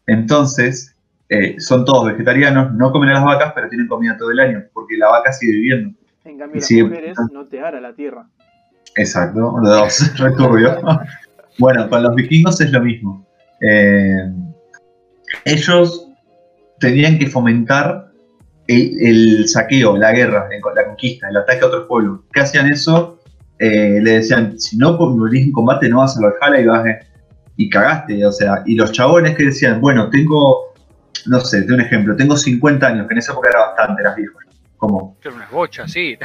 [0.08, 0.95] Entonces,
[1.30, 4.63] eh, son todos vegetarianos, no comen a las vacas, pero tienen comida todo el año,
[4.73, 5.97] porque la vaca sigue viviendo.
[6.25, 6.84] En cambio, las Sí.
[6.84, 8.27] mujeres no te ara la tierra.
[8.97, 10.77] Exacto, los dos, re turbio.
[11.60, 13.25] bueno, con los vikingos es lo mismo.
[13.62, 14.30] Eh,
[15.46, 16.08] ellos
[16.80, 18.12] tenían que fomentar
[18.67, 22.22] el, el saqueo, la guerra, la conquista, el ataque a otros pueblos.
[22.34, 23.20] ¿Qué hacían eso?
[23.60, 26.86] Eh, le decían, si no morís en combate no vas a Valhalla y vas...
[26.88, 27.00] eh,
[27.58, 30.74] y cagaste, o sea, y los chabones que decían, bueno, tengo,
[31.28, 34.02] no sé, te doy un ejemplo, tengo 50 años, que en esa época era bastante,
[34.02, 34.38] eras viejo.
[34.78, 36.17] Como, Era unas bochas, sí.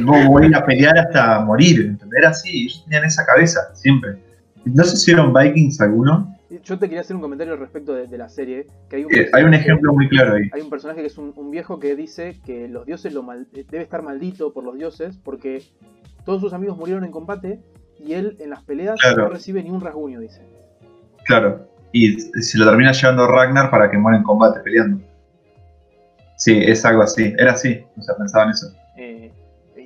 [0.00, 2.24] no voy a ir a pelear hasta morir, ¿entender?
[2.24, 4.16] Así, ellos tenían esa cabeza, siempre.
[4.64, 6.34] No sé si eran Vikings alguno.
[6.64, 8.66] Yo te quería hacer un comentario respecto de, de la serie.
[8.88, 10.50] Que hay, un hay un ejemplo muy claro ahí.
[10.52, 13.46] Hay un personaje que es un, un viejo que dice que los dioses lo mal-
[13.52, 15.62] eh, debe estar maldito por los dioses porque
[16.24, 17.60] todos sus amigos murieron en combate
[17.98, 19.24] y él en las peleas Claro.
[19.24, 20.42] no recibe ni un rasguño, dice.
[21.24, 21.68] Claro.
[21.92, 25.04] Y se lo termina llevando Ragnar para que muera en combate peleando.
[26.36, 27.34] Sí, es algo así.
[27.38, 27.84] Era así.
[27.96, 28.66] O sea, pensaba en eso.
[28.96, 29.32] Eh,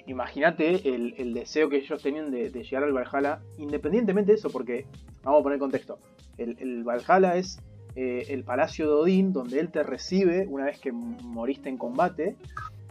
[0.07, 4.51] Imagínate el, el deseo que ellos tenían de, de llegar al Valhalla, independientemente de eso,
[4.51, 4.87] porque,
[5.23, 5.99] vamos a poner contexto,
[6.37, 7.59] el, el Valhalla es
[7.97, 12.37] eh, el palacio de Odín, donde él te recibe una vez que moriste en combate.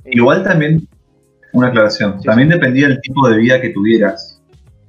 [0.05, 0.87] Eh, Igual también,
[1.53, 4.41] una aclaración, Sí, también dependía del tipo de vida que tuvieras.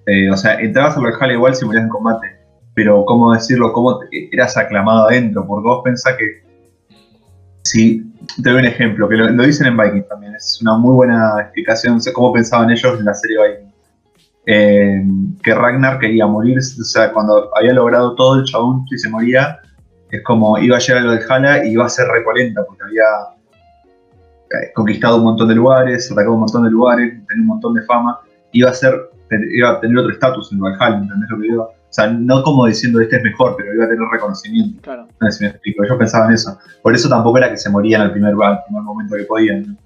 [0.07, 2.29] Eh, o sea, entrabas al Valhalla igual si morías en combate.
[2.75, 3.73] Pero, ¿cómo decirlo?
[3.73, 5.47] ¿Cómo te- eras aclamado adentro?
[5.47, 6.44] Porque vos pensás que.
[7.65, 8.11] Si.
[8.43, 10.35] Te doy un ejemplo, que lo, lo dicen en Vikings también.
[10.35, 13.75] Es una muy buena explicación de cómo pensaban ellos en la serie Vikings.
[14.47, 15.03] Eh,
[15.43, 19.59] que Ragnar quería morir, o sea, cuando había logrado todo el chabón, si se moría,
[20.11, 23.05] es como iba a llegar al Valhalla y iba a ser repolenta, porque había
[24.51, 27.83] eh, conquistado un montón de lugares, atacado un montón de lugares, tenía un montón de
[27.83, 28.21] fama,
[28.53, 28.95] iba a ser,
[29.55, 31.73] iba a tener otro estatus en Valhalla, ¿entendés lo que digo?
[31.95, 34.83] O sea, no como diciendo este es mejor, pero iba a tener reconocimiento.
[34.83, 36.59] Claro, No sé si me explico, ellos pensaban eso.
[36.83, 39.63] Por eso tampoco era que se morían al primer, al primer momento que podían.
[39.63, 39.77] ¿no?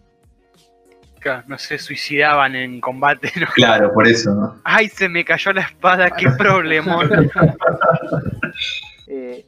[1.20, 3.46] Claro, No se suicidaban en combate, ¿no?
[3.54, 4.54] Claro, por eso, ¿no?
[4.64, 7.10] Ay, se me cayó la espada, qué problemón.
[9.06, 9.46] Eh,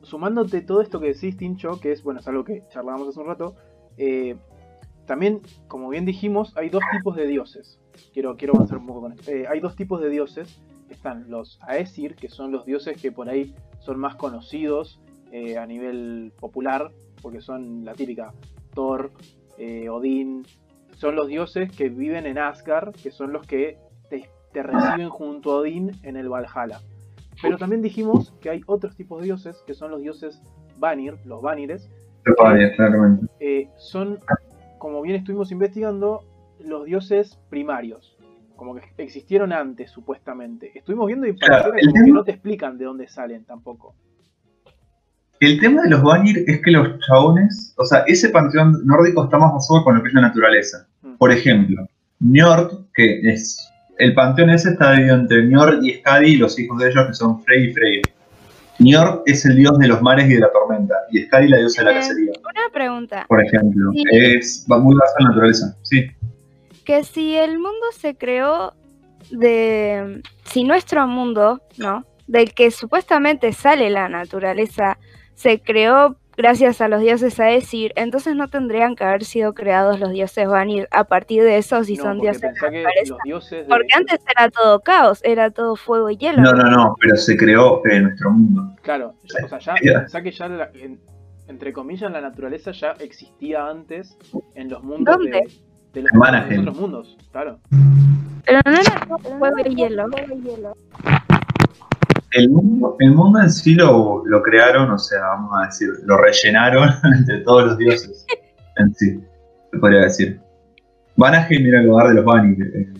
[0.00, 3.20] su- sumándote todo esto que decís, Tincho, que es, bueno, es algo que charlábamos hace
[3.20, 3.54] un rato,
[3.96, 4.36] eh,
[5.06, 7.78] también, como bien dijimos, hay dos tipos de dioses.
[8.12, 9.30] Quiero, quiero avanzar un poco con esto.
[9.30, 10.60] Eh, hay dos tipos de dioses.
[10.90, 15.00] Están los Aesir, que son los dioses que por ahí son más conocidos
[15.32, 16.90] eh, a nivel popular,
[17.22, 18.32] porque son la típica
[18.74, 19.10] Thor,
[19.58, 20.46] eh, Odín.
[20.94, 23.78] Son los dioses que viven en Asgard, que son los que
[24.10, 26.80] te, te reciben junto a Odín en el Valhalla.
[27.40, 30.42] Pero también dijimos que hay otros tipos de dioses, que son los dioses
[30.76, 31.88] Vanir, los Vanires,
[33.40, 34.18] eh, son,
[34.78, 36.24] como bien estuvimos investigando,
[36.58, 38.16] los dioses primarios.
[38.58, 40.72] Como que existieron antes, supuestamente.
[40.74, 43.94] Estuvimos viendo y Claro, pareciera que no te explican de dónde salen tampoco.
[45.38, 49.38] El tema de los Vanir es que los chabones, o sea, ese panteón nórdico está
[49.38, 50.88] más basado con lo que es la naturaleza.
[51.02, 51.14] Mm.
[51.18, 51.86] Por ejemplo,
[52.18, 53.70] Njord, que es.
[53.98, 57.14] El panteón ese está dividido entre Njord y Skadi y los hijos de ellos que
[57.14, 58.02] son Frey y Frey.
[58.80, 61.82] Njord es el dios de los mares y de la tormenta, y Skadi la diosa
[61.82, 63.24] de la Eh, cacería, Una pregunta.
[63.28, 63.92] por ejemplo.
[63.92, 64.02] Sí.
[64.10, 66.06] Es va muy basado en la naturaleza, sí.
[66.88, 68.72] Que si el mundo se creó
[69.30, 70.22] de...
[70.44, 72.06] Si nuestro mundo, ¿no?
[72.26, 74.96] Del que supuestamente sale la naturaleza,
[75.34, 80.12] se creó gracias a los dioses Aesir, entonces no tendrían que haber sido creados los
[80.12, 84.20] dioses Vanir a partir de eso si No, son dioses que los de- Porque antes
[84.34, 86.40] era todo caos, era todo fuego y hielo.
[86.40, 88.62] No, no, no, pero se creó en nuestro mundo.
[88.80, 89.98] Claro, ya- o sea, ya, Ya.
[90.00, 91.00] pensá que ya, la- en-
[91.48, 94.16] entre comillas, la naturaleza ya existía antes
[94.54, 95.30] en los mundos ¿Dónde?
[95.32, 95.67] de,
[95.98, 96.48] de los, En Vanaheim.
[96.50, 97.16] de los otros mundos.
[97.32, 97.58] Claro.
[98.46, 99.06] Pero no era
[99.38, 100.06] fuego y hielo.
[102.32, 106.16] El mundo, el mundo en sí lo, lo crearon, o sea, vamos a decir, lo
[106.18, 108.26] rellenaron entre todos los dioses
[108.76, 109.18] en sí,
[109.72, 110.40] se podría decir.
[111.16, 112.62] Vanaheim era el lugar de los Vanir.
[112.74, 112.92] eh,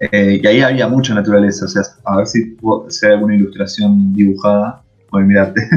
[0.00, 2.56] eh, y ahí había mucha naturaleza, o sea, a ver si,
[2.88, 5.60] si hay alguna ilustración dibujada, voy a mirarte.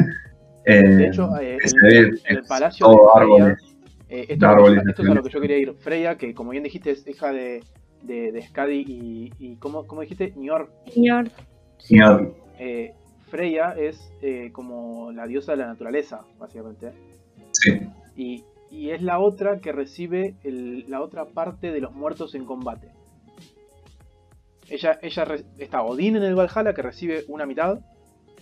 [0.68, 3.65] Eh, De hecho, eh, el- se ve, en el es palacio todo de Freya, árboles.
[4.10, 5.74] Eh, esto, es a lo que yo quería ir.
[5.74, 7.64] Freya, que como bien dijiste, es hija de,
[8.04, 10.34] de, de Skadi y, y ¿cómo, cómo dijiste?
[10.36, 10.72] Nior.
[10.92, 11.30] Señor.
[11.78, 12.94] Señor, Eh,
[13.30, 16.92] Freya es eh, como la diosa de la naturaleza, básicamente.
[17.52, 17.80] sí.
[18.16, 22.46] Y, y es la otra que recibe el- la otra parte de los muertos en
[22.46, 22.90] combate.
[24.70, 27.80] Ella, ella re- está Odín en el Valhalla que recibe una mitad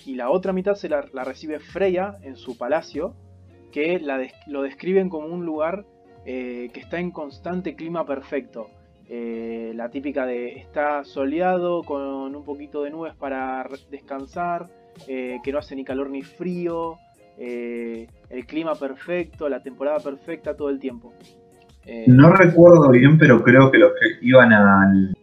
[0.05, 3.15] y la otra mitad se la, la recibe Freya en su palacio
[3.73, 3.99] que
[4.47, 5.83] lo describen como un lugar
[6.25, 8.69] eh, que está en constante clima perfecto.
[9.09, 14.69] Eh, la típica de está soleado con un poquito de nubes para descansar,
[15.07, 16.97] eh, que no hace ni calor ni frío,
[17.35, 21.11] el clima perfecto, la temporada perfecta todo el tiempo.
[22.07, 25.13] No recuerdo bien, pero creo que los que iban al.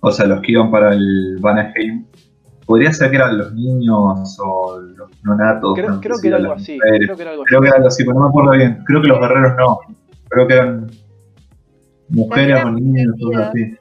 [0.00, 2.04] O sea, los que iban para el Vanaheim.
[2.66, 5.74] Podría ser que eran los niños o los nonatos.
[5.76, 6.78] creo, no creo que era algo así.
[6.78, 7.48] Creo que era algo así.
[7.48, 8.82] Creo que era algo así, pero no me acuerdo bien.
[8.84, 9.78] Creo que los guerreros no.
[10.28, 10.90] Creo que eran
[12.08, 13.30] mujeres o niños, sentido.
[13.30, 13.76] cosas así.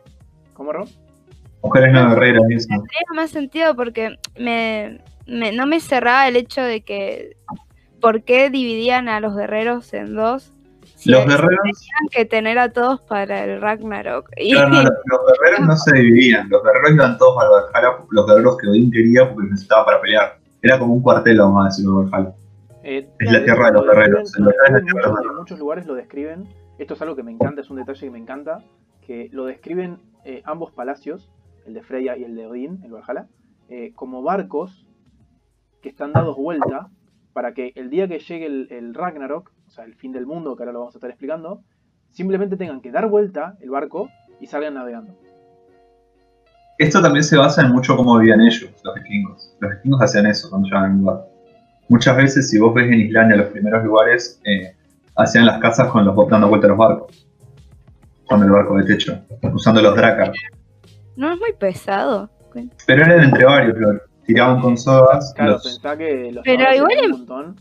[0.54, 0.88] ¿Cómo, Ron?
[1.63, 2.67] Mujeres no guerreras eso.
[2.69, 7.36] Tendría más sentido porque me, me- no me cerraba el hecho de que.
[8.02, 10.54] ¿Por qué dividían a los guerreros en dos?
[11.06, 14.30] Los guerreros, tenían que tener a todos para el Ragnarok.
[14.38, 16.50] Y, claro, no, los, los guerreros no se dividían.
[16.50, 20.39] Los guerreros iban todos al Valhalla, los guerreros que Odín quería porque necesitaba para pelear.
[20.62, 22.34] Era como un cuartel, vamos a decirlo, Valhalla.
[22.84, 24.32] Eh, Es la tierra de lo los guerreros.
[24.32, 25.32] describen- El lo Valhalla es la describen tierra de los mucho- guerreros.
[25.32, 26.50] en muchos lugares lo describen.
[26.78, 28.63] Esto es algo que me encanta, es un detalle que me encanta.
[29.02, 31.30] Que lo describen eh, ambos palacios,
[31.68, 33.28] el de Freya y el de Odín, el Valhalla,
[33.70, 34.86] eh, como barcos
[35.82, 36.89] que están dados vuelta
[37.34, 40.63] para que el día que llegue el, el Ragnarok, sea, el fin del mundo, que
[40.63, 41.61] ahora lo vamos a estar explicando,
[42.11, 44.09] simplemente tengan que dar vuelta el barco
[44.39, 45.13] y salgan navegando.
[46.77, 49.55] Esto también se basa en mucho cómo vivían ellos, los vikingos.
[49.59, 51.25] Los vikingos hacían eso cuando llegaban a un lugar.
[51.88, 54.75] Muchas veces, si vos ves en Islandia los primeros lugares, eh,
[55.15, 57.27] hacían las casas con los dando vuelta a los barcos.
[58.27, 59.19] Con el barco de techo,
[59.53, 60.31] usando los drakar.
[61.15, 62.29] no es muy pesado.
[62.88, 65.33] Pero eran entre varios, lo tiraban con sogas.
[65.35, 67.55] Claro, los- pensá que los Pero igual un montón,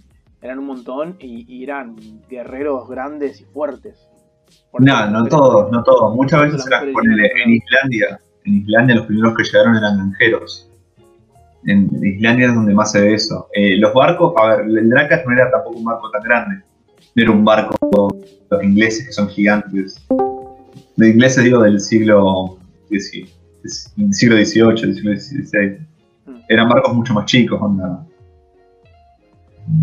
[0.45, 1.97] eran un montón y, y eran
[2.29, 4.07] guerreros grandes y fuertes.
[4.79, 6.15] No, no todos, no todos.
[6.15, 10.71] Muchas veces eran, ponele, en Islandia, en Islandia los primeros que llegaron eran granjeros.
[11.67, 13.49] En Islandia es donde más se ve eso.
[13.55, 16.57] Eh, los barcos, a ver, el Drakkar no era tampoco un barco tan grande.
[17.15, 18.15] No era un barco,
[18.51, 20.07] los ingleses que son gigantes.
[20.97, 22.59] De ingleses digo del siglo
[22.91, 23.33] XVIII,
[24.13, 25.79] siglo XVIII, del siglo XVI.
[26.27, 26.37] Mm.
[26.49, 28.05] Eran barcos mucho más chicos, onda.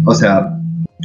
[0.05, 0.57] O sea,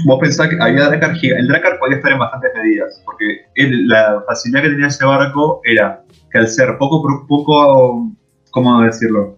[0.04, 3.46] vos pensás que había giga- El Drakkar podía estar en bastantes medidas, porque
[3.86, 8.12] la facilidad que tenía ese barco era que al ser poco, poco,
[8.50, 9.36] ¿cómo decirlo?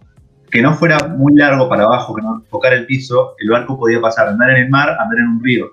[0.51, 4.01] Que no fuera muy largo para abajo, que no tocara el piso, el barco podía
[4.01, 5.67] pasar, andar en el mar, andar en un río.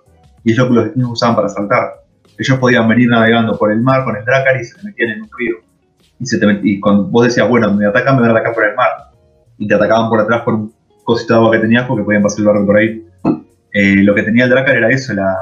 [0.44, 2.04] Y es lo que los vikingos usaban para saltar.
[2.38, 5.28] Ellos podían venir navegando por el mar con el Drakkar y se metían en un
[5.38, 5.56] río.
[6.20, 8.64] Y, se te y cuando vos decías, bueno, me atacan, me van a atacar por
[8.66, 8.90] el mar.
[9.58, 10.72] Y te atacaban por atrás por un
[11.04, 13.05] cosito de agua que tenías porque podían pasar el barco por ahí.
[13.78, 15.36] Eh, lo que tenía el Drakkar era eso, la.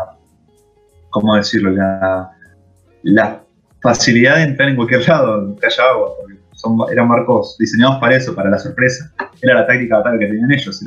[1.10, 1.70] ¿Cómo decirlo?
[1.70, 3.40] La,
[3.80, 6.10] facilidad de entrar en cualquier lado haya agua.
[6.18, 9.12] Porque son, eran barcos diseñados para eso, para la sorpresa.
[9.40, 10.82] Era la táctica de ataque que tenían ellos.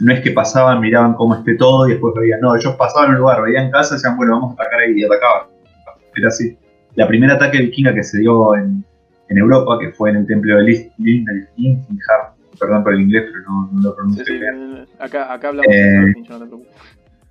[0.00, 2.40] No es que pasaban, miraban cómo esté todo y después veían.
[2.40, 4.92] No, ellos pasaban a un lugar, veían casa y decían, bueno, vamos a atacar ahí.
[4.96, 5.48] Y atacaban.
[6.14, 6.56] Era así.
[6.94, 8.84] La primera ataque vikinga que se dio en,
[9.28, 13.44] Europa, que fue en el templo de Lis- Lin- Lindenham, perdón por el inglés, pero
[13.48, 16.72] no, no lo pronuncio sí, bien acá, acá hablamos Eh, de Finch, no te preocupes.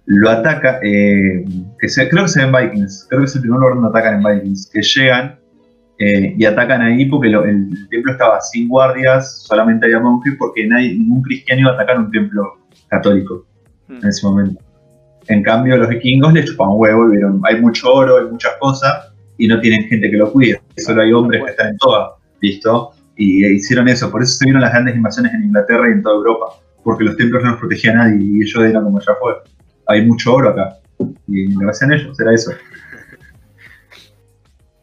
[0.06, 1.46] lo ataca, eh,
[1.80, 3.90] que se- creo que se ve en Vikings, creo que es el primer lugar donde
[3.90, 5.40] atacan en Vikings, que llegan
[6.00, 10.34] eh, y atacan ahí porque lo- el, el templo estaba sin guardias, solamente había monjes
[10.40, 12.58] porque nadie, ningún cristiano iba a atacar un templo
[12.90, 13.46] católico
[13.88, 13.98] Mm.
[14.02, 14.62] en ese momento.
[15.28, 19.14] En cambio, los vikingos les chupan huevo y vieron, hay mucho oro, hay muchas cosas
[19.38, 22.92] y no tienen gente que lo cuide, solo hay hombres que están en toda, ¿listo?
[23.16, 26.16] Y hicieron eso, por eso se vieron las grandes invasiones en Inglaterra y en toda
[26.16, 26.46] Europa,
[26.84, 29.34] porque los templos no los protegía a nadie y ellos eran como ya fue.
[29.88, 30.78] Hay mucho oro acá.
[31.28, 32.52] Y lo que hacían ellos era eso.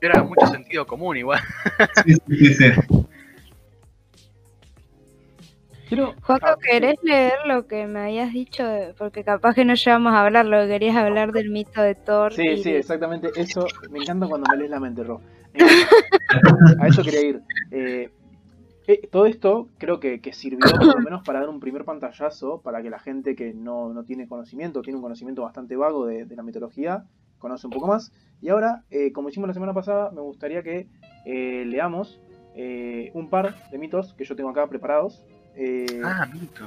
[0.01, 1.41] Era mucho sentido común igual.
[2.05, 2.65] Sí, sí, sí.
[6.23, 8.63] Joaco, ah, ¿querés leer lo que me habías dicho?
[8.97, 12.33] Porque capaz que no llegamos a hablar, lo que querías hablar del mito de Thor.
[12.33, 13.29] Sí, y- sí, exactamente.
[13.35, 15.21] Eso me encanta cuando me lees la mente, Ro.
[15.53, 17.41] Eh, a eso quería ir.
[17.73, 18.09] Eh,
[18.93, 22.61] eh, todo esto creo que, que sirvió por lo menos para dar un primer pantallazo
[22.61, 26.25] para que la gente que no, no tiene conocimiento, tiene un conocimiento bastante vago de,
[26.25, 27.05] de la mitología,
[27.39, 28.13] conoce un poco más.
[28.43, 30.87] Y ahora, eh, como hicimos la semana pasada, me gustaría que
[31.25, 32.21] eh, leamos
[32.55, 35.25] eh, un par de mitos que yo tengo acá preparados.
[35.57, 36.65] Eh, Ah, mito.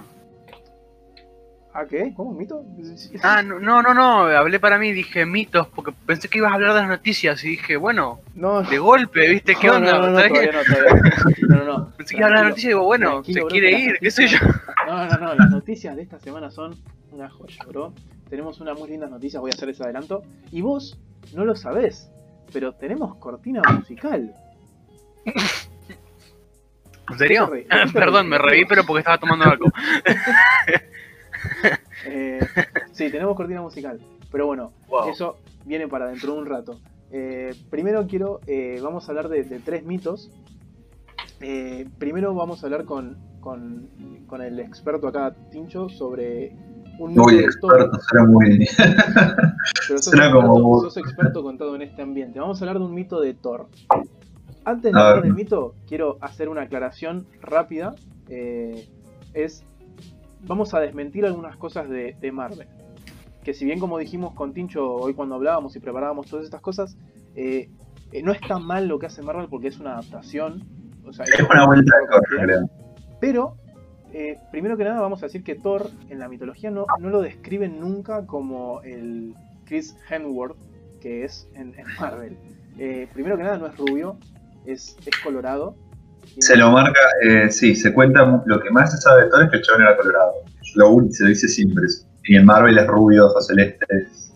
[1.76, 2.14] ¿Ah, qué?
[2.16, 2.34] ¿Cómo?
[2.34, 2.64] ¿Mito?
[3.24, 6.74] Ah, no, no, no, hablé para mí, dije mitos, porque pensé que ibas a hablar
[6.74, 9.56] de las noticias y dije, bueno, No, de golpe, ¿viste?
[9.56, 9.94] ¿Qué no, onda?
[9.94, 11.48] No, no, no, ¿Sabés todavía no, todavía no.
[11.48, 11.94] No, no, no.
[11.98, 14.12] Pensé que iba a hablar de las noticias y digo, bueno, se quiere ir, qué
[14.12, 14.38] sé yo.
[14.86, 16.76] No, no, no, las noticias de esta semana son
[17.12, 17.94] una joya, bro.
[18.30, 20.24] Tenemos unas muy lindas noticias, voy a hacer ese adelanto.
[20.52, 21.00] Y vos
[21.34, 22.12] no lo sabés,
[22.52, 24.34] pero tenemos cortina musical.
[27.10, 27.50] ¿En serio?
[27.50, 27.86] ¿Qué te reí?
[27.86, 29.72] ¿Qué te Perdón, me reí, pero porque estaba tomando algo.
[32.06, 32.40] Eh,
[32.92, 34.00] sí, tenemos cortina musical.
[34.32, 35.10] Pero bueno, Wow.
[35.10, 36.80] eso viene para dentro de un rato.
[37.12, 40.30] Eh, primero quiero, eh, vamos a hablar de, de tres mitos.
[41.98, 43.88] Primero vamos a hablar con, con,
[44.28, 46.56] con el experto acá, Tincho, sobre
[47.00, 48.66] un mito Uy, experto, será muy.
[49.88, 50.82] Pero sos, como experto, vos.
[50.84, 52.40] sos experto con todo en este ambiente.
[52.40, 53.68] Vamos a hablar de un mito de Thor.
[54.66, 57.94] Antes de hablar del mito, quiero hacer una aclaración rápida.
[58.30, 58.88] Eh,
[59.34, 59.64] es.
[60.46, 62.68] Vamos a desmentir algunas cosas de, de Marvel.
[63.44, 66.98] Que si bien como dijimos con Tincho hoy cuando hablábamos y preparábamos todas estas cosas,
[67.36, 67.70] eh,
[68.12, 70.64] eh, no está mal lo que hace Marvel porque es una adaptación.
[71.06, 71.96] O sea, Es una vuelta
[72.48, 72.68] de
[73.20, 73.56] pero,
[74.12, 77.22] eh, primero que nada, vamos a decir que Thor en la mitología no, no lo
[77.22, 79.34] describen nunca como el
[79.66, 80.58] Chris Hemsworth
[81.00, 82.38] que es en, en Marvel.
[83.14, 84.18] Primero que nada, no es rubio,
[84.66, 85.76] es, es colorado.
[86.40, 89.50] Se lo marca, eh, sí, se cuenta, lo que más se sabe de todo es
[89.52, 90.32] que el chabón era colorado.
[90.76, 91.84] Lo un- se lo dice siempre.
[92.26, 94.32] Y en Marvel es rubio, ojos celestes,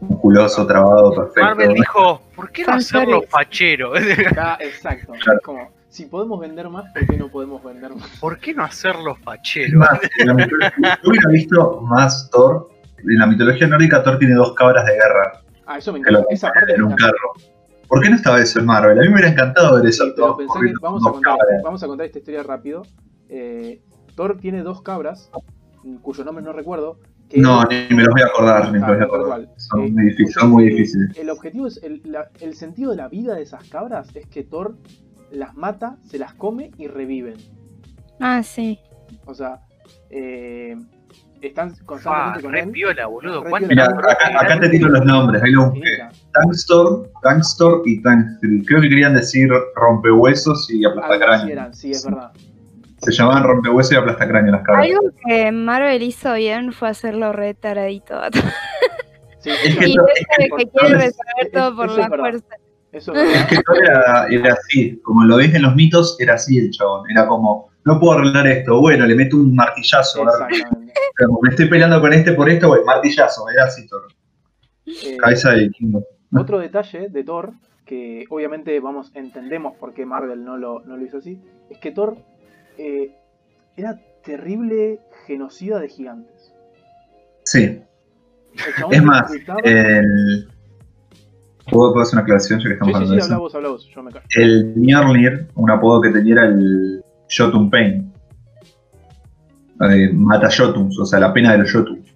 [0.00, 1.40] musculoso, trabado, perfecto.
[1.42, 3.92] Marvel dijo, ¿por qué no hacerlo fachero?
[3.94, 5.12] Acá, exacto.
[5.22, 5.38] Claro.
[5.38, 8.08] Es como, si podemos vender más, ¿por qué no podemos vender más?
[8.20, 9.78] ¿Por qué no hacerlo fachero?
[9.80, 10.34] más, la
[11.02, 12.70] yo hubiera visto más Thor.
[12.98, 16.18] En la mitología nórdica, Thor tiene dos cabras de guerra Ah, eso me que lo
[16.18, 16.34] encanta.
[16.34, 17.12] Esa parte en un encanta.
[17.12, 17.32] carro.
[17.90, 18.98] ¿Por qué no estaba eso en Marvel?
[18.98, 20.04] A mí me hubiera encantado ver eso.
[20.14, 21.62] Pero pensá que vamos a, contar, cabras.
[21.62, 22.82] vamos a contar esta historia rápido.
[23.28, 23.82] Eh,
[24.14, 25.30] Thor tiene dos cabras,
[26.00, 26.98] cuyo nombre no recuerdo.
[27.28, 29.48] Que No, ni me los voy a acordar, ni me los voy a acordar.
[29.56, 30.34] Son Eh, muy difíciles.
[30.34, 31.18] cuyo- Son muy eh, difíciles.
[31.18, 31.80] El objetivo es.
[31.82, 34.76] El, la- el sentido de la vida de esas cabras es que Thor
[35.32, 37.34] las mata, se las come y reviven.
[38.20, 38.78] Ah, sí.
[39.26, 39.60] O sea,
[40.10, 40.76] eh,
[41.48, 42.70] están constantemente con re él.
[42.70, 43.44] piola, boludo.
[43.44, 43.88] Re ¿Cuánto piola.
[43.96, 45.78] Mira, acá, acá te tiro los nombres, ahí lo busqué.
[45.78, 46.10] Infinita.
[46.32, 48.64] Tankstor, Tankstor y Tankstri.
[48.64, 51.52] Creo que querían decir rompehuesos y Algo así aplastacráneo.
[51.52, 52.30] eran, sí, es verdad.
[52.98, 54.86] Se llamaban rompehuesos y aplastacráneo las cabras.
[54.86, 58.42] Algo que Marvel hizo bien fue hacerlo re taradito a todo.
[59.40, 62.18] Sí, Es que Y de que quiere es- resolver todo por la es verdad.
[62.24, 62.56] fuerza.
[62.92, 63.48] eso es verdad.
[63.48, 67.10] que Thor era, era así, como lo ves en los mitos, era así el chabón.
[67.10, 70.24] Era como, no puedo arreglar esto, bueno, le meto un martillazo.
[71.18, 74.08] como, me estoy peleando con este por esto, bueno, martillazo, era así Thor.
[74.86, 76.04] Eh, Cabeza de vikingo.
[76.34, 77.52] Otro detalle de Thor,
[77.84, 81.90] que obviamente vamos, entendemos por qué Marvel no lo, no lo hizo así, es que
[81.90, 82.16] Thor
[82.78, 83.16] eh,
[83.76, 86.52] era terrible genocida de gigantes.
[87.44, 87.80] Sí,
[88.90, 89.32] es más,
[89.64, 90.48] el...
[91.70, 93.40] ¿Puedo, puedo hacer una aclaración ya que Sí, estamos sí, hablando sí, de habla eso?
[93.42, 94.24] vos, habla vos, yo me callo.
[94.36, 97.02] El Mjolnir, un apodo que tenía era el
[97.36, 98.12] Jotun Pain.
[99.80, 102.14] Eh, mata Jotuns, o sea, la pena de los Jotuns.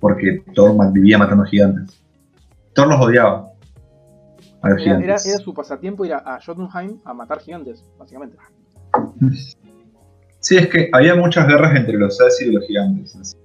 [0.00, 2.02] Porque Thor vivía matando gigantes.
[2.74, 3.48] Thor los odiaba.
[4.62, 5.26] A los Era, gigantes.
[5.26, 8.36] era su pasatiempo ir a, a Jotunheim a matar gigantes, básicamente.
[10.40, 13.36] Sí, es que había muchas guerras entre los Asi y los gigantes.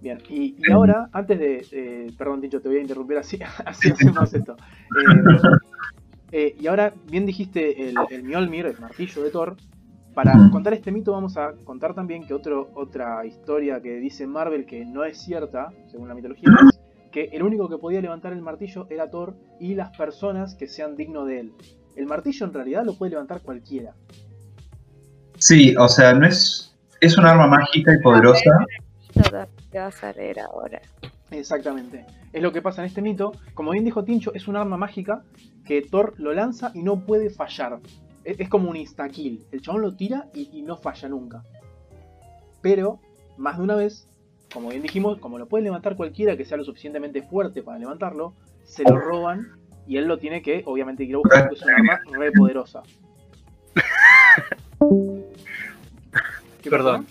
[0.00, 1.66] Bien, y, y ahora, antes de.
[1.72, 4.54] eh, perdón, Tincho, te voy a interrumpir así, así hacemos esto.
[4.54, 5.38] Eh,
[6.32, 9.56] eh, y ahora, bien dijiste el, el Mjolnir, el martillo de Thor.
[10.18, 14.66] Para contar este mito, vamos a contar también que otro, otra historia que dice Marvel
[14.66, 16.80] que no es cierta, según la mitología, es
[17.12, 20.96] que el único que podía levantar el martillo era Thor y las personas que sean
[20.96, 21.52] dignos de él.
[21.94, 23.94] El martillo en realidad lo puede levantar cualquiera.
[25.36, 26.76] Sí, o sea, no es.
[27.00, 28.66] Es un arma mágica y poderosa.
[29.70, 30.80] Que vas a leer ahora.
[31.30, 32.04] Exactamente.
[32.32, 33.30] Es lo que pasa en este mito.
[33.54, 35.22] Como bien dijo Tincho, es un arma mágica
[35.64, 37.78] que Thor lo lanza y no puede fallar.
[38.24, 39.46] Es, es como un insta-kill.
[39.52, 41.44] El chabón lo tira y, y no falla nunca.
[42.60, 42.98] Pero,
[43.36, 44.08] más de una vez,
[44.52, 48.34] como bien dijimos, como lo puede levantar cualquiera que sea lo suficientemente fuerte para levantarlo,
[48.64, 49.52] se lo roban
[49.86, 52.82] y él lo tiene que, obviamente, ir a buscar porque es un arma re poderosa.
[56.68, 57.06] Perdón.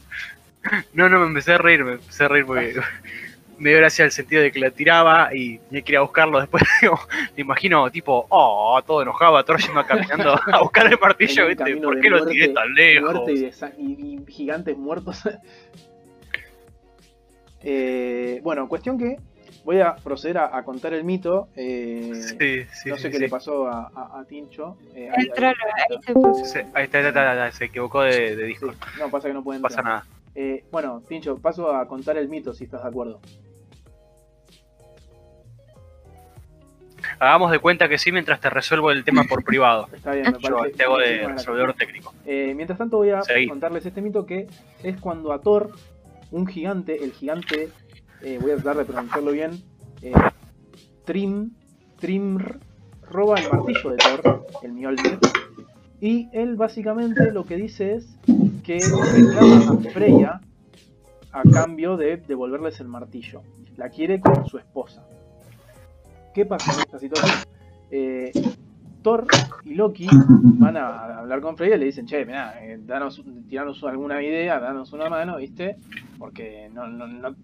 [0.93, 2.75] No, no, me empecé a reír, me empecé a reír porque
[3.59, 6.39] me dio gracia el sentido de que la tiraba y tenía que ir a buscarlo
[6.39, 6.63] después.
[6.81, 6.99] Digo,
[7.35, 11.63] te imagino, tipo, oh, todo enojado, Thor yendo caminando a buscar el martillo, ¿viste?
[11.63, 13.29] camino ¿Por de qué lo muerte- tiré tan lejos?
[13.77, 15.21] Y, gigantes muertos.
[17.63, 19.17] Eh, bueno, cuestión que
[19.65, 21.49] voy a proceder a, a contar el mito.
[21.55, 23.19] eh, Sí, sí, no sé sí, qué sí.
[23.23, 24.77] le pasó a, a- a Tincho.
[24.95, 25.53] eh, ahí- ahí-
[26.73, 28.71] ahí está, ahí está, ahí está, se equivocó de, de sí, disco.
[28.99, 29.95] no, pasa que no puede No pasa entrar.
[29.95, 30.05] nada.
[30.39, 33.19] Eh, bueno, Tincho, paso a contar el mito si estás de acuerdo.
[37.19, 39.87] Hagamos de cuenta que sí mientras te resuelvo el tema por privado.
[39.91, 40.77] Está bien, me Yo parece.
[40.77, 42.13] te hago de resolvedor técnico.
[42.27, 43.47] Eh, mientras tanto voy a Seguí.
[43.47, 44.47] contarles este mito que
[44.83, 45.71] es cuando a Thor,
[46.29, 47.69] un gigante, el gigante,
[48.21, 49.63] eh, voy a tratar de pronunciarlo bien,
[50.03, 50.13] eh,
[51.05, 51.51] Trim,
[51.99, 52.59] Trimr,
[53.09, 55.17] roba el martillo de Thor, el Mjolnir,
[55.99, 58.19] y él básicamente lo que dice es
[58.67, 60.41] que reclama a Freya
[61.31, 63.41] a cambio de devolverles el martillo.
[63.77, 65.07] La quiere como su esposa.
[66.33, 67.37] ¿Qué pasa en esta situación?
[67.89, 68.33] Eh,
[69.01, 69.25] Thor
[69.63, 70.07] y Loki
[70.59, 74.59] van a hablar con Freya y le dicen, che, mirá, eh, danos, tiranos alguna idea,
[74.59, 75.77] danos una mano, ¿viste?
[76.19, 77.35] Porque no, no, no,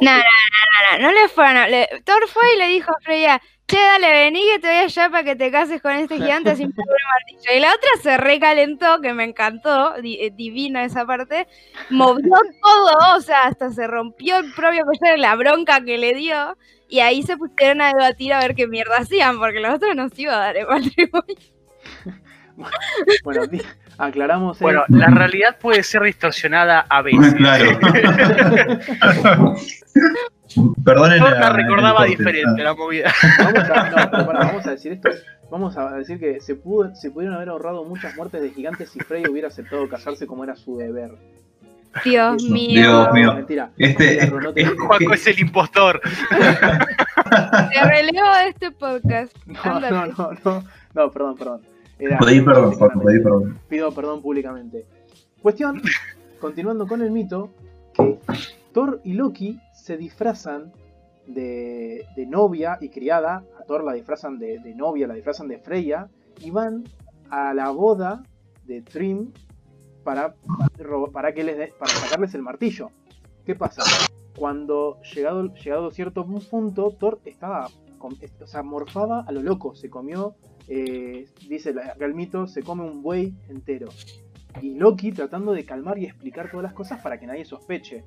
[0.00, 1.66] No, que- no, no, no le fueron a...
[1.68, 5.08] le- Thor fue y le dijo a Freya, che, dale, vení que te voy allá
[5.10, 7.56] para que te cases con este gigante me un martillo.
[7.56, 11.48] Y la otra se recalentó, que me encantó, di- eh, divina esa parte,
[11.90, 16.12] movió todo, o sea, hasta se rompió el propio collar de la bronca que le
[16.14, 16.56] dio,
[16.88, 20.08] y ahí se pusieron a debatir a ver qué mierda hacían, porque los otros no
[20.10, 21.36] se iba a dar el matrimonio.
[23.24, 23.42] bueno,
[23.98, 27.34] aclaramos el- Bueno, la realidad puede ser distorsionada a veces.
[27.34, 27.78] claro.
[30.84, 31.18] Perdonen.
[31.18, 32.10] Thor la- la el recordaba corte.
[32.16, 33.12] diferente la movida.
[33.38, 35.08] Vamos a, no, pero pará, vamos a decir esto.
[35.50, 39.00] Vamos a decir que se, pudo, se pudieron haber ahorrado muchas muertes de gigantes si
[39.00, 41.12] Frey hubiera aceptado casarse como era su deber.
[42.04, 42.52] Dios Eso.
[42.52, 43.34] mío, Dios mío.
[43.34, 43.70] Mentira.
[43.78, 46.00] Este- Mentira, no te- es- Juaco es el impostor.
[46.30, 49.36] te relevo de este podcast.
[49.46, 51.62] no, no, no, no, no, perdón, perdón.
[51.98, 52.74] Era- Pedí perdón,
[53.04, 53.58] pedí perdón.
[53.68, 54.86] Pido perdón públicamente.
[55.42, 55.80] Cuestión,
[56.40, 57.50] continuando con el mito,
[57.92, 58.18] que
[58.72, 60.72] Thor y Loki se disfrazan
[61.26, 63.44] de, de novia y criada.
[63.60, 66.08] A Thor la disfrazan de, de novia, la disfrazan de Freya.
[66.40, 66.84] Y van
[67.30, 68.22] a la boda
[68.66, 69.30] de Trim
[70.02, 70.34] para,
[71.12, 72.90] para, que les dé- para sacarles el martillo.
[73.46, 73.82] ¿Qué pasa?
[74.36, 77.68] Cuando llegado, llegado a cierto punto, Thor estaba,
[78.00, 79.74] o sea, morfaba a lo loco.
[79.76, 80.34] Se comió
[80.68, 83.88] eh, dice la- acá el mito, se come un buey entero.
[84.62, 88.04] Y Loki tratando de calmar y explicar todas las cosas para que nadie sospeche.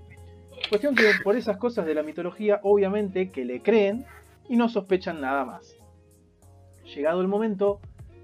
[0.69, 4.05] Cuestión que por esas cosas de la mitología, obviamente que le creen
[4.49, 5.75] y no sospechan nada más.
[6.95, 7.79] Llegado el momento,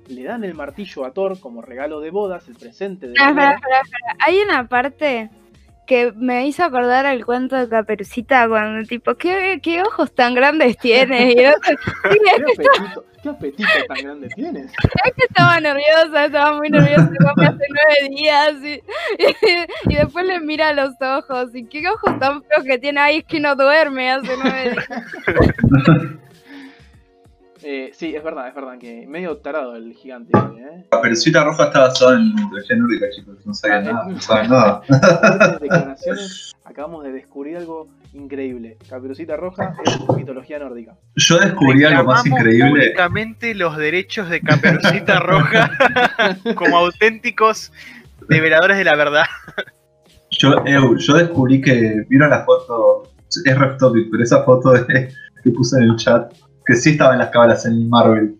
[0.08, 3.82] le dan el martillo a Thor como regalo de bodas, el presente de espera, espera,
[3.82, 4.16] espera.
[4.20, 5.30] Hay una parte
[5.86, 10.78] que me hizo acordar al cuento de Caperucita cuando tipo, ¿qué, qué ojos tan grandes
[10.78, 11.36] tienes?
[11.36, 11.62] Y otro,
[12.12, 14.72] "Sí, es ¿Qué apetito, qué apetito tan grande tienes?
[15.16, 18.82] que estaba nerviosa, estaba muy nerviosa, hace nueve días y,
[19.92, 23.26] y después le mira los ojos y qué ojos tan feos que tiene, ay, es
[23.26, 24.88] que no duerme hace nueve días.
[27.66, 30.32] Eh, sí, es verdad, es verdad que medio tarado el gigante.
[30.38, 30.86] ¿eh?
[30.92, 33.38] La Caperucita Roja está basada en mitología nórdica, chicos.
[33.46, 34.06] No saben nada.
[34.08, 34.82] No saben nada.
[34.90, 38.78] Estas declaraciones acabamos de descubrir algo increíble.
[38.90, 40.96] Caperucita Roja es mitología nórdica.
[41.16, 42.70] Yo descubrí algo más increíble.
[42.70, 45.72] públicamente los derechos de Caperucita Roja
[46.56, 47.72] como auténticos
[48.28, 49.26] develadores de la verdad.
[50.32, 50.64] Yo,
[50.98, 53.12] yo descubrí que vieron la foto,
[53.46, 55.10] es ref topic, pero esa foto de-
[55.44, 56.32] que puse en el chat,
[56.66, 58.36] que sí estaba en las cámaras en Marvel.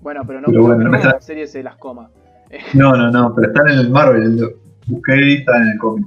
[0.00, 2.10] Bueno, pero no Pero bueno, no está- la serie se las coma.
[2.74, 4.54] No, no, no, pero están en el Marvel.
[4.86, 6.06] Busqué y están en el cómic.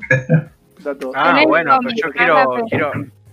[0.84, 1.12] Dato.
[1.14, 2.92] Ah, bueno, cómic, pero yo quiero, quiero.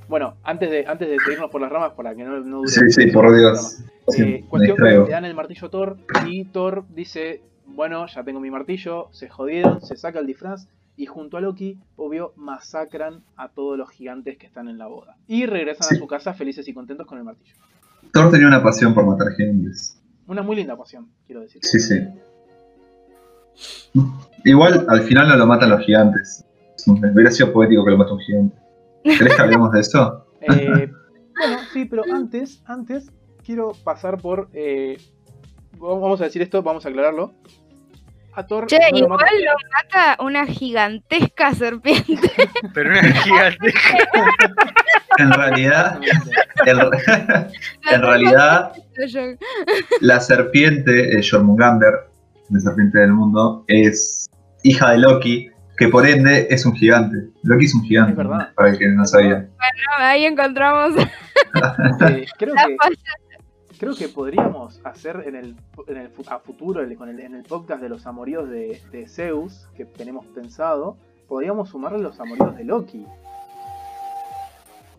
[0.09, 2.81] Bueno, antes de, antes de seguirnos por las ramas, para que no, no dure Sí,
[2.91, 3.79] sí, por Dios.
[4.09, 5.97] Sí, Eh, cuestión que le dan el martillo a Thor
[6.27, 11.07] y Thor dice, bueno, ya tengo mi martillo, se jodieron, se saca el disfraz y
[11.07, 15.16] junto a Loki, obvio, masacran a todos los gigantes que están en la boda.
[15.26, 15.94] Y regresan Sí.
[15.97, 17.55] a su casa felices y contentos con el martillo.
[18.12, 20.01] Thor tenía una pasión por matar gigantes.
[20.26, 21.61] Una muy linda pasión, quiero decir.
[21.64, 22.01] Sí, sí.
[24.44, 26.44] Igual al final no lo matan los gigantes.
[26.86, 28.57] Hubiera sido poético que lo mate un gigante.
[29.03, 30.22] ¿Querés que hablemos de eso?
[30.49, 30.92] Eh,
[31.36, 33.11] bueno, sí, pero antes, antes
[33.44, 34.49] quiero pasar por...
[34.53, 34.97] eh,
[35.76, 37.32] vamos a decir esto, vamos a aclararlo.
[38.39, 42.30] A Thor Che, no lo igual mata- lo mata una gigantesca serpiente.
[42.74, 43.72] Pero una gigante.
[45.18, 45.99] En realidad,
[46.66, 46.78] en,
[47.95, 48.72] en realidad
[50.01, 52.11] la serpiente, eh, Jormungandr,
[52.51, 54.28] la serpiente del mundo, es
[54.62, 57.16] hija de Loki, que por ende es un gigante.
[57.43, 58.53] Loki es un gigante, Es verdad.
[58.55, 59.39] para el que no sabía.
[59.39, 60.95] no, ahí encontramos
[62.11, 62.97] Eh, creo la que falla.
[63.79, 65.57] Creo que podríamos hacer en el,
[65.87, 69.07] en el a futuro, el- con el- en el podcast de los amoríos de, de
[69.09, 70.97] Zeus, que tenemos pensado,
[71.29, 73.05] podríamos sumarle los amoríos de Loki.